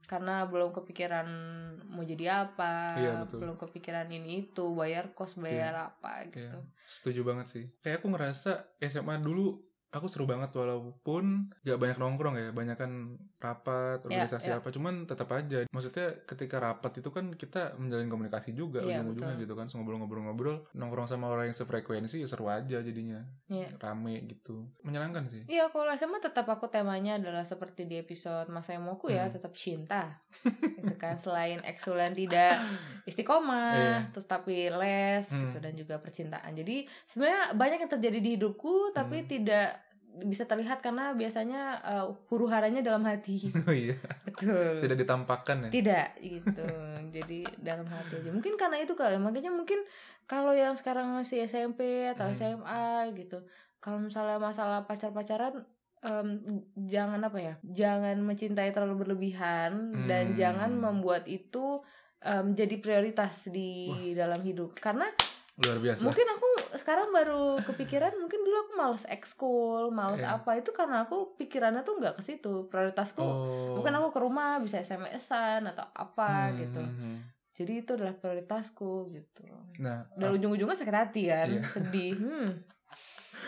karena 0.02 0.44
belum 0.44 0.72
kepikiran 0.72 1.28
mau 1.86 2.00
jadi 2.00 2.48
apa 2.48 2.96
Iya, 2.96 3.12
betul. 3.20 3.38
belum 3.38 3.56
kepikiran 3.58 4.08
ini 4.08 4.48
itu 4.48 4.64
bayar 4.72 5.12
kos 5.12 5.36
bayar 5.36 5.76
apa 5.92 6.24
Iya. 6.24 6.32
gitu 6.32 6.58
Setuju 6.86 7.20
banget 7.22 7.46
sih. 7.48 7.64
Kayak 7.78 8.00
aku 8.00 8.08
ngerasa 8.08 8.52
SMA 8.80 9.18
dulu 9.18 9.60
aku 9.96 10.06
seru 10.06 10.24
banget 10.24 10.52
walaupun 10.52 11.48
gak 11.64 11.78
banyak 11.80 11.96
nongkrong 11.96 12.36
ya, 12.36 12.48
banyak 12.52 12.76
kan 12.76 13.16
rapat, 13.36 14.02
Iya, 14.04 14.26
organisasi 14.26 14.48
iya. 14.50 14.58
apa, 14.60 14.68
cuman 14.70 15.04
tetap 15.04 15.28
aja. 15.32 15.64
Maksudnya 15.70 16.20
ketika 16.24 16.56
rapat 16.58 17.00
itu 17.00 17.08
kan 17.08 17.32
kita 17.32 17.76
menjalin 17.76 18.08
komunikasi 18.08 18.52
juga 18.52 18.80
Iya, 18.82 19.00
ujung-ujungnya 19.00 19.36
gitu 19.38 19.54
kan, 19.54 19.66
ngobrol-ngobrol-ngobrol, 19.66 20.68
nongkrong 20.72 21.06
sama 21.06 21.28
orang 21.28 21.48
yang 21.48 21.56
sefrekuensi 21.56 22.20
ya 22.20 22.28
seru 22.28 22.48
aja 22.48 22.80
jadinya, 22.80 23.24
Iya. 23.48 23.72
rame 23.78 24.24
gitu, 24.26 24.68
menyenangkan 24.82 25.28
sih. 25.28 25.42
Iya, 25.46 25.68
kalau 25.70 25.92
SMA 25.92 26.18
tetap 26.18 26.44
aku 26.46 26.66
temanya 26.68 27.16
adalah 27.16 27.44
seperti 27.44 27.84
di 27.84 27.96
episode 27.96 28.48
Masa 28.48 28.76
Emoku 28.76 29.08
ya, 29.08 29.28
Hmm. 29.28 29.34
tetap 29.36 29.52
cinta. 29.52 30.20
gitu 30.78 30.94
kan, 31.00 31.16
selain 31.16 31.60
yang 31.64 32.12
tidak 32.12 32.60
istiqomah, 33.04 33.72
Iya. 33.72 33.96
terus 34.12 34.26
tapi 34.26 34.68
les 34.68 35.24
gitu 35.26 35.56
Hmm. 35.56 35.64
dan 35.64 35.72
juga 35.72 35.96
percintaan. 35.96 36.52
Jadi 36.52 36.84
sebenarnya 37.06 37.54
banyak 37.54 37.78
yang 37.80 37.92
terjadi 37.92 38.18
di 38.18 38.30
hidupku 38.36 38.90
tapi 38.92 39.22
Hmm. 39.24 39.28
tidak 39.28 39.85
bisa 40.16 40.44
terlihat 40.44 40.80
karena 40.80 41.12
biasanya 41.12 41.76
uh, 41.80 42.06
huru 42.28 42.48
haranya 42.48 42.80
dalam 42.80 43.04
hati. 43.04 43.52
Oh 43.68 43.74
iya, 43.74 43.98
Betul. 44.24 44.80
tidak 44.80 44.96
ditampakkan 44.96 45.68
ya. 45.68 45.70
Tidak 45.70 46.06
gitu. 46.18 46.66
Jadi 47.12 47.44
dalam 47.58 47.84
hati 47.84 48.20
aja. 48.20 48.30
Mungkin 48.32 48.56
karena 48.56 48.80
itu 48.80 48.92
kali. 48.92 49.16
Makanya 49.16 49.52
mungkin 49.52 49.84
kalau 50.24 50.50
yang 50.50 50.72
sekarang 50.72 51.12
masih 51.12 51.44
SMP 51.44 52.08
atau 52.08 52.26
Hmm. 52.26 52.34
SMA 52.34 52.84
gitu. 53.12 53.44
Kalau 53.76 54.00
misalnya 54.00 54.40
masalah 54.40 54.82
pacar-pacaran 54.82 55.62
em, 56.00 56.28
jangan 56.76 57.20
apa 57.20 57.38
ya? 57.38 57.54
Jangan 57.62 58.16
mencintai 58.18 58.70
terlalu 58.70 59.04
berlebihan 59.04 59.92
dan 60.06 60.32
Hmm. 60.32 60.36
jangan 60.36 60.70
membuat 60.72 61.26
itu 61.26 61.84
jadi 62.26 62.82
prioritas 62.82 63.46
di 63.46 63.86
dalam 64.12 64.42
hidup. 64.42 64.74
Karena 64.76 65.06
Luar 65.56 65.78
biasa. 65.78 66.02
mungkin 66.02 66.26
aku 66.26 66.48
sekarang 66.76 67.08
baru 67.10 67.58
kepikiran 67.60 68.14
mungkin 68.14 68.40
dulu 68.40 68.56
aku 68.60 68.72
males 68.74 69.04
ekskul, 69.06 69.88
males 69.90 70.18
Iya. 70.18 70.36
apa 70.36 70.54
itu 70.54 70.70
karena 70.70 71.02
aku 71.02 71.34
pikirannya 71.34 71.82
tuh 71.82 71.96
nggak 71.96 72.16
ke 72.16 72.22
situ. 72.22 72.66
Prioritasku 72.66 73.18
Oh. 73.18 73.74
Mungkin 73.74 73.92
aku 73.94 74.08
ke 74.10 74.20
rumah 74.20 74.56
bisa 74.58 74.78
SMS-an 74.78 75.66
atau 75.66 75.84
apa 75.90 76.28
Hmm, 76.46 76.56
gitu. 76.56 76.80
hmm, 76.80 76.94
hmm. 76.94 77.16
Jadi 77.52 77.72
itu 77.78 77.90
adalah 77.90 78.12
prioritasku 78.12 78.90
gitu. 79.10 79.48
Nah, 79.78 80.04
Dan 80.12 80.28
ujung-ujungnya 80.34 80.76
sakit 80.76 80.92
hati 80.94 81.22
kan, 81.26 81.48
Iya. 81.50 81.62
sedih. 81.64 82.12
Hmm. 82.14 82.48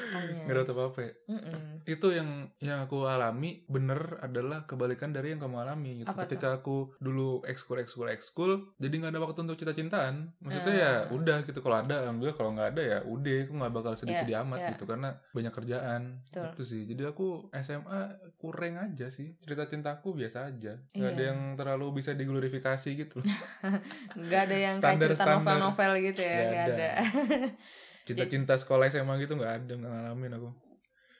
Makanya. 0.08 0.42
nggak 0.42 0.56
ada 0.56 0.64
apa-apa 0.68 1.00
ya. 1.00 1.12
Mm-mm. 1.28 1.60
itu 1.84 2.06
yang 2.10 2.28
yang 2.58 2.78
aku 2.80 3.04
alami 3.04 3.50
bener 3.66 3.98
adalah 4.18 4.64
kebalikan 4.64 5.08
dari 5.08 5.30
yang 5.30 5.38
kamu 5.38 5.56
alami 5.58 5.90
gitu 5.98 6.08
Apa 6.08 6.24
ketika 6.24 6.54
aku 6.54 6.92
dulu 6.96 7.40
ekskul 7.42 7.76
ekskul 7.76 8.08
ekskul 8.08 8.52
jadi 8.76 8.94
nggak 8.94 9.12
ada 9.12 9.20
waktu 9.20 9.38
untuk 9.42 9.56
cita-cintaan 9.56 10.32
maksudnya 10.38 10.66
Ah. 10.70 10.78
ya 10.78 10.92
udah 11.10 11.38
gitu 11.42 11.58
kalau 11.58 11.76
ada 11.78 12.02
alhamdulillah 12.02 12.34
kalau 12.34 12.50
nggak 12.52 12.68
ada 12.70 12.82
ya 12.82 12.98
udah 13.02 13.36
aku 13.42 13.52
nggak 13.54 13.72
bakal 13.72 13.92
sedih-sedih 13.94 14.26
Iya, 14.30 14.42
amat 14.42 14.58
iya. 14.58 14.68
gitu 14.70 14.84
karena 14.84 15.08
banyak 15.28 15.52
kerjaan 15.52 16.02
Betul. 16.22 16.46
itu 16.50 16.62
sih 16.64 16.82
jadi 16.84 17.02
aku 17.08 17.26
SMA 17.54 18.00
kurang 18.36 18.74
aja 18.76 19.06
sih 19.08 19.36
cerita 19.38 19.64
cintaku 19.64 20.12
biasa 20.14 20.38
aja 20.46 20.76
nggak 20.90 21.10
ada 21.10 21.16
Iya. 21.18 21.28
yang 21.28 21.40
terlalu 21.54 21.86
bisa 21.94 22.12
diglorifikasi 22.12 22.88
gitu 22.96 23.18
Nggak 24.18 24.40
ada 24.42 24.56
yang 24.58 24.74
Standar- 24.74 25.08
kayak 25.08 25.16
cerita 25.16 25.34
novel-novel 25.34 25.92
gitu 26.02 26.22
ya, 26.22 26.30
Nggak 26.30 26.46
nggak 26.48 26.66
ada. 26.66 26.88
ada. 26.88 26.90
cinta-cinta 28.08 28.54
sekolah 28.54 28.88
SMA 28.88 29.14
gitu 29.18 29.34
nggak 29.34 29.52
ada 29.58 29.72
nggak 29.74 29.92
ngalamin 29.92 30.32
aku 30.34 30.48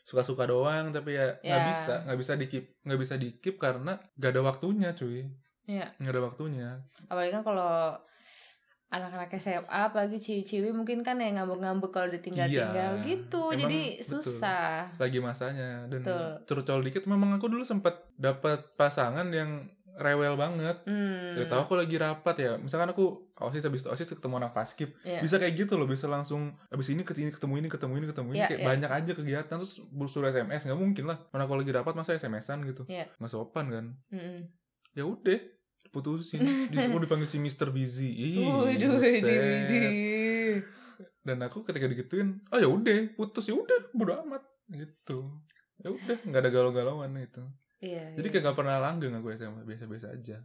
suka-suka 0.02 0.44
doang 0.44 0.88
tapi 0.88 1.14
ya 1.14 1.36
nggak 1.38 1.60
Ya. 1.60 1.68
bisa 1.68 1.94
nggak 2.02 2.18
bisa 2.18 2.32
dikip 2.34 2.64
nggak 2.80 2.98
bisa 2.98 3.14
dikip 3.14 3.54
karena 3.56 3.92
nggak 4.14 4.30
ada 4.32 4.42
waktunya 4.42 4.90
cuy 4.92 5.28
Iya. 5.64 5.92
nggak 5.96 6.12
ada 6.12 6.22
waktunya 6.24 6.70
Apalagi 7.06 7.30
kan 7.30 7.42
kalau 7.42 7.92
anak-anak 8.88 9.28
SMA 9.36 9.68
apalagi 9.84 10.16
ciwi-ciwi 10.16 10.72
mungkin 10.72 11.04
kan 11.04 11.20
yang 11.20 11.36
ngambek-ngambek 11.36 11.92
kalau 11.92 12.08
ditinggal-tinggal 12.08 12.92
Iya. 12.96 13.04
gitu 13.04 13.52
Emang 13.52 13.60
jadi 13.60 13.80
betul. 14.00 14.24
susah 14.24 14.88
lagi 14.96 15.18
masanya 15.20 15.84
dan 15.86 16.00
curcol 16.48 16.80
dikit 16.80 17.04
memang 17.04 17.36
aku 17.36 17.52
dulu 17.52 17.68
sempat 17.68 18.08
dapat 18.16 18.64
pasangan 18.80 19.28
yang 19.28 19.60
rewel 19.98 20.34
banget 20.38 20.76
hmm. 20.86 21.42
Tahu 21.44 21.60
aku 21.66 21.74
lagi 21.74 21.98
rapat 21.98 22.36
ya 22.38 22.52
misalkan 22.56 22.94
aku 22.94 23.28
osis 23.36 23.66
habis 23.66 23.82
itu 23.82 23.90
osis 23.90 24.08
ketemu 24.08 24.38
anak 24.38 24.52
paskib 24.54 24.94
Iya. 25.02 25.20
bisa 25.20 25.36
kayak 25.36 25.54
gitu 25.58 25.74
loh 25.74 25.84
bisa 25.84 26.06
langsung 26.06 26.54
habis 26.70 26.88
ini 26.90 27.02
ketemu 27.02 27.28
ini 27.28 27.32
ketemu 27.34 27.54
ini 27.58 27.68
ketemu 27.68 27.92
ini 27.98 28.06
ketemu 28.06 28.28
ini 28.30 28.38
Iya, 28.38 28.46
kayak 28.48 28.60
iya. 28.62 28.68
banyak 28.70 28.90
aja 28.90 29.12
kegiatan 29.14 29.56
terus 29.58 29.72
suruh 30.08 30.30
sms 30.30 30.62
nggak 30.70 30.78
mungkin 30.78 31.04
lah 31.10 31.18
mana 31.30 31.44
kalau 31.44 31.60
lagi 31.60 31.72
rapat 31.74 31.94
masa 31.98 32.14
sms-an 32.14 32.62
gitu 32.64 32.82
Iya. 32.86 33.10
nggak 33.18 33.30
sopan 33.30 33.66
kan 33.68 33.84
Mm-mm. 34.14 34.46
ya 34.94 35.04
udah 35.04 35.38
putusin 35.90 36.40
disuruh 36.72 37.00
dipanggil 37.02 37.26
si 37.26 37.38
Mr. 37.40 37.72
Busy 37.74 38.10
Ih, 38.12 38.46
Waduh, 38.46 39.00
dan 41.24 41.38
aku 41.44 41.60
ketika 41.64 41.84
digituin 41.84 42.40
oh 42.48 42.58
ya 42.58 42.68
udah 42.68 43.12
putus 43.12 43.52
ya 43.52 43.54
udah 43.56 43.92
bodo 43.92 44.16
amat 44.24 44.40
gitu 44.72 45.28
ya 45.80 45.92
udah 45.92 46.16
nggak 46.24 46.40
ada 46.40 46.50
galau-galauan 46.50 47.12
itu 47.20 47.44
Iya. 47.78 48.18
jadi 48.18 48.26
iya. 48.26 48.32
kayak 48.34 48.44
gak 48.50 48.58
pernah 48.58 48.76
langgeng 48.82 49.14
aku 49.14 49.30
SMA 49.34 49.62
biasa-biasa 49.62 50.14
aja 50.14 50.38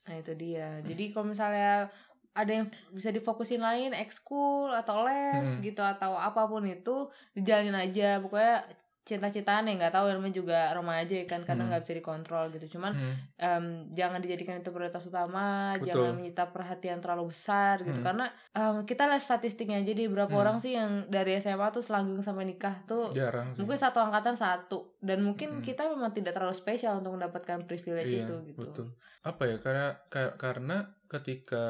Nah 0.00 0.14
itu 0.18 0.32
dia. 0.34 0.80
Jadi 0.82 1.14
kalau 1.14 1.30
misalnya 1.30 1.86
ada 2.30 2.50
yang 2.50 2.66
bisa 2.90 3.10
difokusin 3.10 3.62
lain, 3.62 3.94
ekskul 3.94 4.70
atau 4.74 5.06
les 5.06 5.46
Hmm. 5.46 5.62
gitu 5.62 5.82
atau 5.82 6.14
apa 6.14 6.46
pun 6.46 6.62
itu 6.66 7.10
dijalanin 7.36 7.76
aja. 7.76 8.18
Pokoknya 8.22 8.66
cinta-cintaan 9.10 9.64
ya 9.64 9.74
nggak 9.76 9.90
tahu 9.90 10.06
namanya 10.08 10.36
juga 10.36 10.58
remaja 10.70 11.10
ya 11.12 11.26
kan 11.26 11.42
karena 11.42 11.62
Hmm. 11.62 11.70
nggak 11.70 11.82
bisa 11.82 11.94
dikontrol 11.94 12.44
gitu. 12.50 12.66
Cuman 12.72 12.92
Hmm. 12.92 13.14
em, 13.36 13.64
jangan 13.90 14.18
dijadikan 14.18 14.56
itu 14.56 14.70
prioritas 14.70 15.02
utama, 15.02 15.74
Betul. 15.74 15.86
jangan 15.86 16.14
menyita 16.14 16.44
perhatian 16.48 16.98
terlalu 16.98 17.28
besar 17.28 17.80
gitu 17.80 17.96
Hmm. 17.96 18.06
karena 18.06 18.26
em, 18.52 18.84
kita 18.84 19.04
lihat 19.04 19.20
statistiknya. 19.20 19.80
Jadi 19.80 20.06
berapa 20.06 20.30
Hmm. 20.30 20.40
orang 20.40 20.56
sih 20.56 20.72
yang 20.72 21.06
dari 21.06 21.34
SMA 21.34 21.66
tuh 21.68 21.80
selanggeng 21.80 22.20
sampai 22.20 22.46
nikah 22.46 22.84
tuh 22.84 23.10
jarang 23.10 23.50
sih 23.50 23.60
mungkin 23.60 23.76
satu 23.76 23.98
angkatan 23.98 24.34
satu 24.34 24.94
dan 24.98 25.20
mungkin 25.20 25.50
Mm-mm. 25.52 25.64
kita 25.64 25.84
memang 25.86 26.10
tidak 26.10 26.32
terlalu 26.32 26.52
spesial 26.52 26.96
untuk 26.96 27.12
mendapatkan 27.12 27.64
privilege 27.64 28.12
iya 28.12 28.24
itu 28.24 28.36
gitu. 28.46 28.60
betul 28.62 28.86
apa 29.20 29.42
ya 29.44 29.56
karena 29.58 29.86
ka- 30.06 30.36
karena 30.36 30.76
ketika 31.06 31.64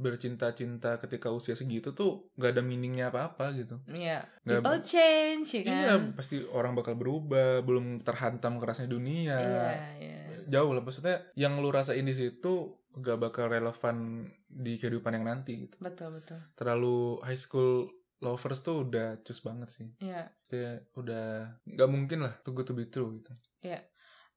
bercinta-cinta 0.00 0.96
ketika 0.96 1.28
usia 1.28 1.52
segitu 1.52 1.92
tuh 1.92 2.32
nggak 2.40 2.56
ada 2.56 2.62
meaningnya 2.64 3.12
apa-apa 3.12 3.52
gitu. 3.54 3.76
Iya. 3.86 4.24
Nggak 4.48 4.60
People 4.64 4.80
change 4.80 5.48
ya 5.60 5.62
kan. 5.68 5.76
Iya, 5.76 5.94
pasti 6.16 6.36
orang 6.48 6.72
bakal 6.72 6.96
berubah, 6.96 7.60
belum 7.60 8.00
terhantam 8.00 8.56
kerasnya 8.56 8.88
dunia. 8.88 9.36
Iya, 9.36 9.68
iya. 10.00 10.20
Jauh 10.48 10.72
lah 10.72 10.82
maksudnya 10.82 11.28
yang 11.36 11.60
lu 11.60 11.68
rasain 11.68 12.02
di 12.02 12.16
situ 12.16 12.80
gak 12.90 13.22
bakal 13.22 13.46
relevan 13.46 14.26
di 14.50 14.74
kehidupan 14.74 15.14
yang 15.14 15.30
nanti 15.30 15.68
gitu. 15.68 15.78
Betul, 15.78 16.18
betul. 16.18 16.42
Terlalu 16.58 17.22
high 17.22 17.38
school 17.38 17.86
lovers 18.18 18.66
tuh 18.66 18.88
udah 18.88 19.22
cus 19.22 19.40
banget 19.46 19.68
sih. 19.70 19.86
Iya. 20.02 20.26
Maksudnya 20.26 20.74
udah 20.98 21.26
nggak 21.70 21.88
mungkin 21.88 22.18
lah 22.26 22.34
too 22.42 22.50
good 22.50 22.66
to 22.66 22.74
be 22.74 22.90
true 22.90 23.14
gitu. 23.20 23.30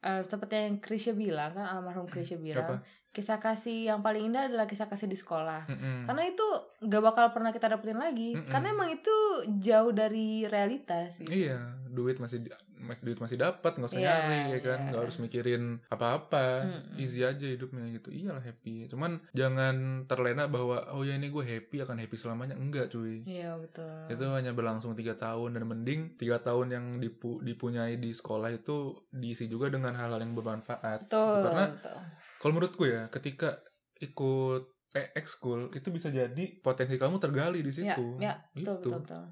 Eh, 0.03 0.22
seperti 0.28 0.59
yang 0.59 0.84
Krisya 0.84 1.16
bilang 1.16 1.55
kan 1.55 1.64
almarhum 1.64 2.03
Krisya 2.11 2.36
bilang 2.36 2.68
Apa? 2.68 2.78
Kisah 3.14 3.38
kasih 3.38 3.93
yang 3.93 4.01
paling 4.01 4.34
indah 4.34 4.49
adalah 4.49 4.66
kisah 4.66 4.89
kasih 4.89 5.05
di 5.05 5.14
sekolah 5.14 5.70
Mm-mm. 5.70 6.09
karena 6.09 6.24
itu 6.26 6.47
gak 6.82 7.03
bakal 7.05 7.26
pernah 7.30 7.53
kita 7.53 7.70
dapetin 7.70 8.01
lagi 8.01 8.34
Mm-mm. 8.34 8.49
karena 8.49 8.74
emang 8.74 8.89
itu 8.89 9.16
jauh 9.61 9.93
dari 9.93 10.49
realitas 10.49 11.22
gitu. 11.22 11.30
Iya, 11.30 11.61
duit 11.93 12.18
masih 12.18 12.41
masih 12.84 13.04
duit 13.04 13.18
masih 13.18 13.38
dapat, 13.38 13.72
nggak 13.74 13.88
usah 13.88 13.98
Iya, 13.98 14.12
nyari 14.14 14.40
ya 14.50 14.60
kan, 14.62 14.78
iya. 14.78 14.88
nggak 14.88 15.02
harus 15.02 15.18
mikirin 15.18 15.64
apa-apa, 15.88 16.46
Mm-mm. 16.62 17.00
easy 17.00 17.24
aja 17.24 17.42
hidupnya 17.42 17.88
gitu. 17.92 18.10
Iyalah 18.10 18.40
happy. 18.40 18.86
Cuman 18.86 19.24
jangan 19.32 19.76
terlena 20.04 20.46
bahwa 20.46 20.92
oh 20.92 21.02
ya 21.02 21.14
ini 21.14 21.28
gue 21.28 21.42
happy 21.42 21.80
akan 21.80 21.98
happy 21.98 22.16
selamanya, 22.16 22.54
enggak 22.54 22.90
cuy. 22.90 23.24
Iya 23.24 23.56
betul. 23.56 23.88
Itu 24.10 24.24
hanya 24.30 24.52
berlangsung 24.52 24.94
tiga 24.94 25.16
tahun 25.16 25.56
dan 25.56 25.64
mending 25.64 26.16
tiga 26.16 26.38
tahun 26.38 26.68
yang 26.70 26.86
dipu- 26.98 27.40
dipunyai 27.40 27.96
di 27.96 28.12
sekolah 28.12 28.52
itu 28.52 28.76
diisi 29.10 29.48
juga 29.48 29.68
dengan 29.68 29.94
hal-hal 29.94 30.20
yang 30.20 30.34
bermanfaat. 30.34 31.06
Gitu. 31.06 31.10
betul. 31.10 31.42
Karena 31.42 31.66
betul. 31.72 31.98
kalau 32.38 32.54
menurutku 32.54 32.84
ya, 32.84 33.08
ketika 33.08 33.64
ikut 33.98 34.64
eh, 34.92 35.10
ekskul 35.14 35.72
itu 35.72 35.90
bisa 35.90 36.08
jadi 36.08 36.30
potensi 36.60 36.96
kamu 36.96 37.18
tergali 37.18 37.60
di 37.60 37.72
Ya, 37.74 37.98
situ. 37.98 38.06
ya, 38.20 38.34
betul, 38.52 38.78
Gitu. 38.78 38.90
betul, 38.92 39.00
betul. 39.02 39.24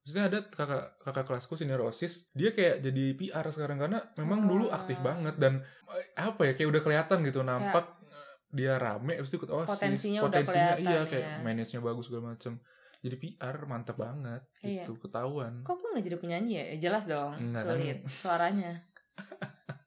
Maksudnya 0.00 0.24
ada 0.26 0.38
kakak 0.44 0.84
kakak 0.98 1.24
kelasku 1.24 1.54
senior 1.54 1.80
osis, 1.82 2.32
dia 2.32 2.50
kayak 2.50 2.80
jadi 2.80 3.04
PR 3.14 3.46
sekarang 3.48 3.76
karena 3.78 4.00
memang 4.16 4.44
dulu 4.44 4.68
Wah. 4.68 4.80
aktif 4.80 4.96
banget 5.00 5.36
dan 5.36 5.60
eh, 5.92 6.06
apa 6.16 6.48
ya 6.48 6.52
kayak 6.54 6.68
udah 6.68 6.82
kelihatan 6.82 7.18
gitu 7.22 7.40
nampak 7.40 7.84
eh, 8.02 8.32
dia 8.50 8.80
rame 8.80 9.12
terus 9.14 9.30
ikut 9.30 9.46
osis. 9.46 9.70
Potensinya 9.70 10.20
udah 10.24 10.40
kelihatan, 10.40 10.80
iya 10.80 11.00
kayak 11.04 11.24
ya. 11.26 11.36
manage-nya 11.44 11.80
bagus 11.80 12.08
segala 12.08 12.32
macam. 12.32 12.56
Jadi 13.00 13.16
PR 13.16 13.56
mantap 13.64 13.96
banget 13.96 14.42
Iya. 14.60 14.84
gitu 14.84 14.92
ketahuan. 14.98 15.64
Kok 15.64 15.72
gue 15.74 15.88
gak 15.96 16.04
jadi 16.04 16.16
penyanyi 16.20 16.52
ya? 16.52 16.64
Ya, 16.64 16.76
Jelas 16.84 17.04
dong, 17.08 17.32
Enggak, 17.32 17.64
kan. 17.64 17.72
sulit 17.76 17.98
suaranya. 18.08 18.72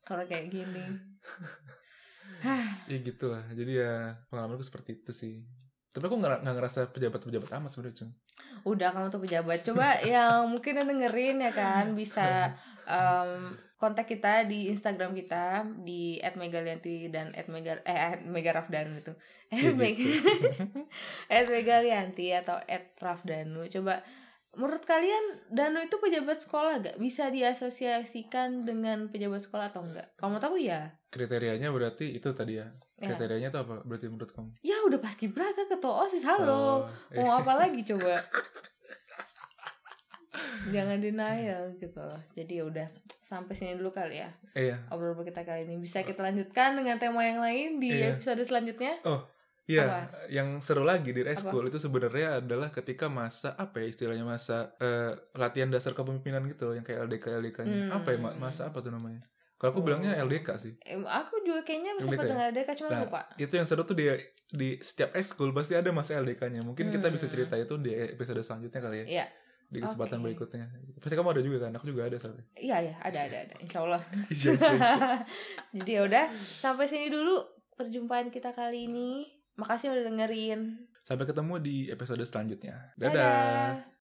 Suara 0.01 0.23
kayak 0.25 0.45
gini. 0.49 0.85
Ya 2.83 2.97
gitu 2.99 3.31
lah. 3.31 3.47
Jadi 3.49 3.79
ya 3.79 4.19
pengalamanku 4.27 4.59
seperti 4.61 4.99
itu 4.99 5.15
sih. 5.15 5.47
Tapi 5.93 6.03
aku 6.09 6.17
nggak 6.17 6.41
ngerasa 6.41 6.89
pejabat-pejabat 6.89 7.49
amat 7.61 7.69
sebenarnya 7.69 7.97
cung. 8.01 8.11
Udah 8.65 8.89
kamu 8.89 9.13
tuh 9.13 9.21
pejabat. 9.21 9.61
Coba 9.61 10.01
yang 10.13 10.49
mungkin 10.49 10.81
yang 10.81 10.87
dengerin 10.89 11.37
ya 11.45 11.51
kan 11.53 11.93
bisa 11.93 12.57
em, 12.89 13.53
kontak 13.77 14.09
kita 14.09 14.49
di 14.49 14.73
Instagram 14.73 15.13
kita 15.13 15.69
di 15.85 16.17
@megalianti 16.17 17.13
dan 17.13 17.29
@mega 17.45 17.77
eh 17.85 18.17
@megarafdanu 18.25 19.05
itu. 19.05 19.13
Cie, 19.53 19.69
gitu. 19.93 20.17
@megalianti 21.53 22.33
atau 22.33 22.57
@rafdanu. 22.97 23.69
Coba 23.69 24.01
menurut 24.53 24.83
kalian 24.83 25.41
Danu 25.49 25.81
itu 25.81 25.97
pejabat 25.97 26.37
sekolah 26.39 26.77
gak? 26.79 26.97
Bisa 26.97 27.27
diasosiasikan 27.27 28.61
dengan 28.61 29.09
pejabat 29.09 29.41
sekolah 29.41 29.73
atau 29.73 29.81
enggak? 29.81 30.13
Kamu 30.15 30.37
tahu 30.37 30.57
ya? 30.57 30.93
Kriterianya 31.09 31.69
berarti 31.69 32.13
itu 32.13 32.29
tadi 32.31 32.57
ya. 32.57 32.69
Ya, 32.97 33.11
Kriterianya 33.11 33.49
itu 33.49 33.59
apa 33.59 33.81
berarti 33.83 34.07
menurut 34.07 34.29
kamu? 34.29 34.53
ya 34.61 34.77
udah 34.85 34.97
pas 34.97 35.13
Braka 35.17 35.65
ketua 35.67 35.93
OSIS, 36.05 36.23
halo. 36.23 36.53
Oh, 36.53 36.77
eh. 37.09 37.19
Mau 37.19 37.33
apa 37.35 37.53
lagi 37.57 37.81
coba? 37.89 38.21
Jangan 40.71 40.97
denial 40.97 41.75
gitu 41.77 41.99
loh. 41.99 42.21
Jadi 42.33 42.61
ya 42.61 42.63
udah 42.65 42.87
sampai 43.23 43.53
sini 43.57 43.73
dulu 43.73 43.89
kali 43.89 44.21
ya 44.21 44.29
Iya. 44.53 44.77
obrolan 44.89 45.25
kita 45.25 45.41
kali 45.41 45.65
ini. 45.65 45.77
Bisa 45.77 46.01
kita 46.01 46.21
lanjutkan 46.21 46.77
dengan 46.77 46.97
tema 46.97 47.25
yang 47.25 47.41
lain 47.41 47.81
di 47.81 47.89
Iya. 47.91 48.15
episode 48.17 48.41
selanjutnya. 48.45 49.01
Iya, 49.63 49.83
yang 50.27 50.59
seru 50.59 50.83
lagi 50.83 51.09
di 51.09 51.23
school 51.33 51.63
itu 51.65 51.79
sebenarnya 51.79 52.43
adalah 52.43 52.67
ketika 52.67 53.07
masa 53.07 53.55
apa 53.55 53.79
ya 53.79 53.87
istilahnya 53.87 54.27
masa 54.27 54.75
eh, 54.77 55.15
latihan 55.33 55.71
dasar 55.71 55.91
kepemimpinan 55.91 56.43
gitu 56.45 56.67
loh 56.67 56.75
yang 56.75 56.83
kayak 56.83 57.07
LDK 57.07 57.25
LDK-nya. 57.39 57.77
Hmm. 57.87 57.95
Apa 57.95 58.07
ya 58.11 58.17
ma- 58.19 58.35
masa 58.37 58.67
apa 58.67 58.83
tuh 58.83 58.91
namanya? 58.91 59.23
Kalau 59.55 59.71
aku 59.71 59.79
Oh. 59.79 59.85
bilangnya 59.87 60.19
LDK 60.19 60.47
sih. 60.59 60.73
Eh, 60.83 60.99
aku 60.99 61.39
juga 61.41 61.63
kayaknya 61.63 61.95
LDK 61.95 62.03
sempat 62.03 62.19
ya? 62.19 62.31
dengar 62.35 62.47
DK 62.51 62.69
cuma 62.75 62.89
Nah, 62.91 63.01
lupa. 63.07 63.21
Itu 63.39 63.53
yang 63.55 63.63
seru 63.63 63.81
tuh 63.81 63.95
di 63.95 64.05
di 64.51 64.69
setiap 64.77 65.15
school 65.23 65.55
pasti 65.55 65.73
ada 65.73 65.87
masa 65.89 66.19
LDK-nya. 66.19 66.59
Mungkin 66.61 66.91
kita 66.91 67.07
bisa 67.07 67.25
Hmm. 67.25 67.33
cerita 67.33 67.55
itu 67.55 67.79
di 67.79 67.95
episode 67.95 68.43
selanjutnya 68.43 68.81
kali 68.83 68.97
ya. 68.99 69.05
Iya. 69.07 69.25
Di 69.71 69.79
kesempatan 69.79 70.19
Oke. 70.19 70.25
berikutnya. 70.27 70.65
Pasti 70.99 71.15
kamu 71.15 71.29
ada 71.29 71.41
juga 71.41 71.57
kan? 71.63 71.71
Aku 71.73 71.87
juga 71.87 72.03
ada 72.03 72.19
soalnya. 72.19 72.43
Iya 72.53 72.77
ya, 72.83 72.93
ada 72.99 73.19
ada 73.21 73.37
ada. 73.41 73.55
Insya 73.57 73.79
Allah. 73.79 74.01
Iya, 74.27 74.51
iya, 74.51 74.71
iya. 74.75 75.07
Jadi 75.79 75.91
ya 75.93 76.01
udah 76.03 76.25
sampai 76.35 76.85
sini 76.85 77.07
dulu 77.07 77.39
perjumpaan 77.73 78.27
kita 78.27 78.51
kali 78.51 78.91
ini. 78.91 79.39
Makasih 79.59 79.93
udah 79.93 80.03
dengerin. 80.09 80.89
Sampai 81.03 81.27
ketemu 81.27 81.59
di 81.59 81.91
episode 81.91 82.23
selanjutnya. 82.23 82.95
Dadah. 82.95 83.11
Dadah. 83.11 83.69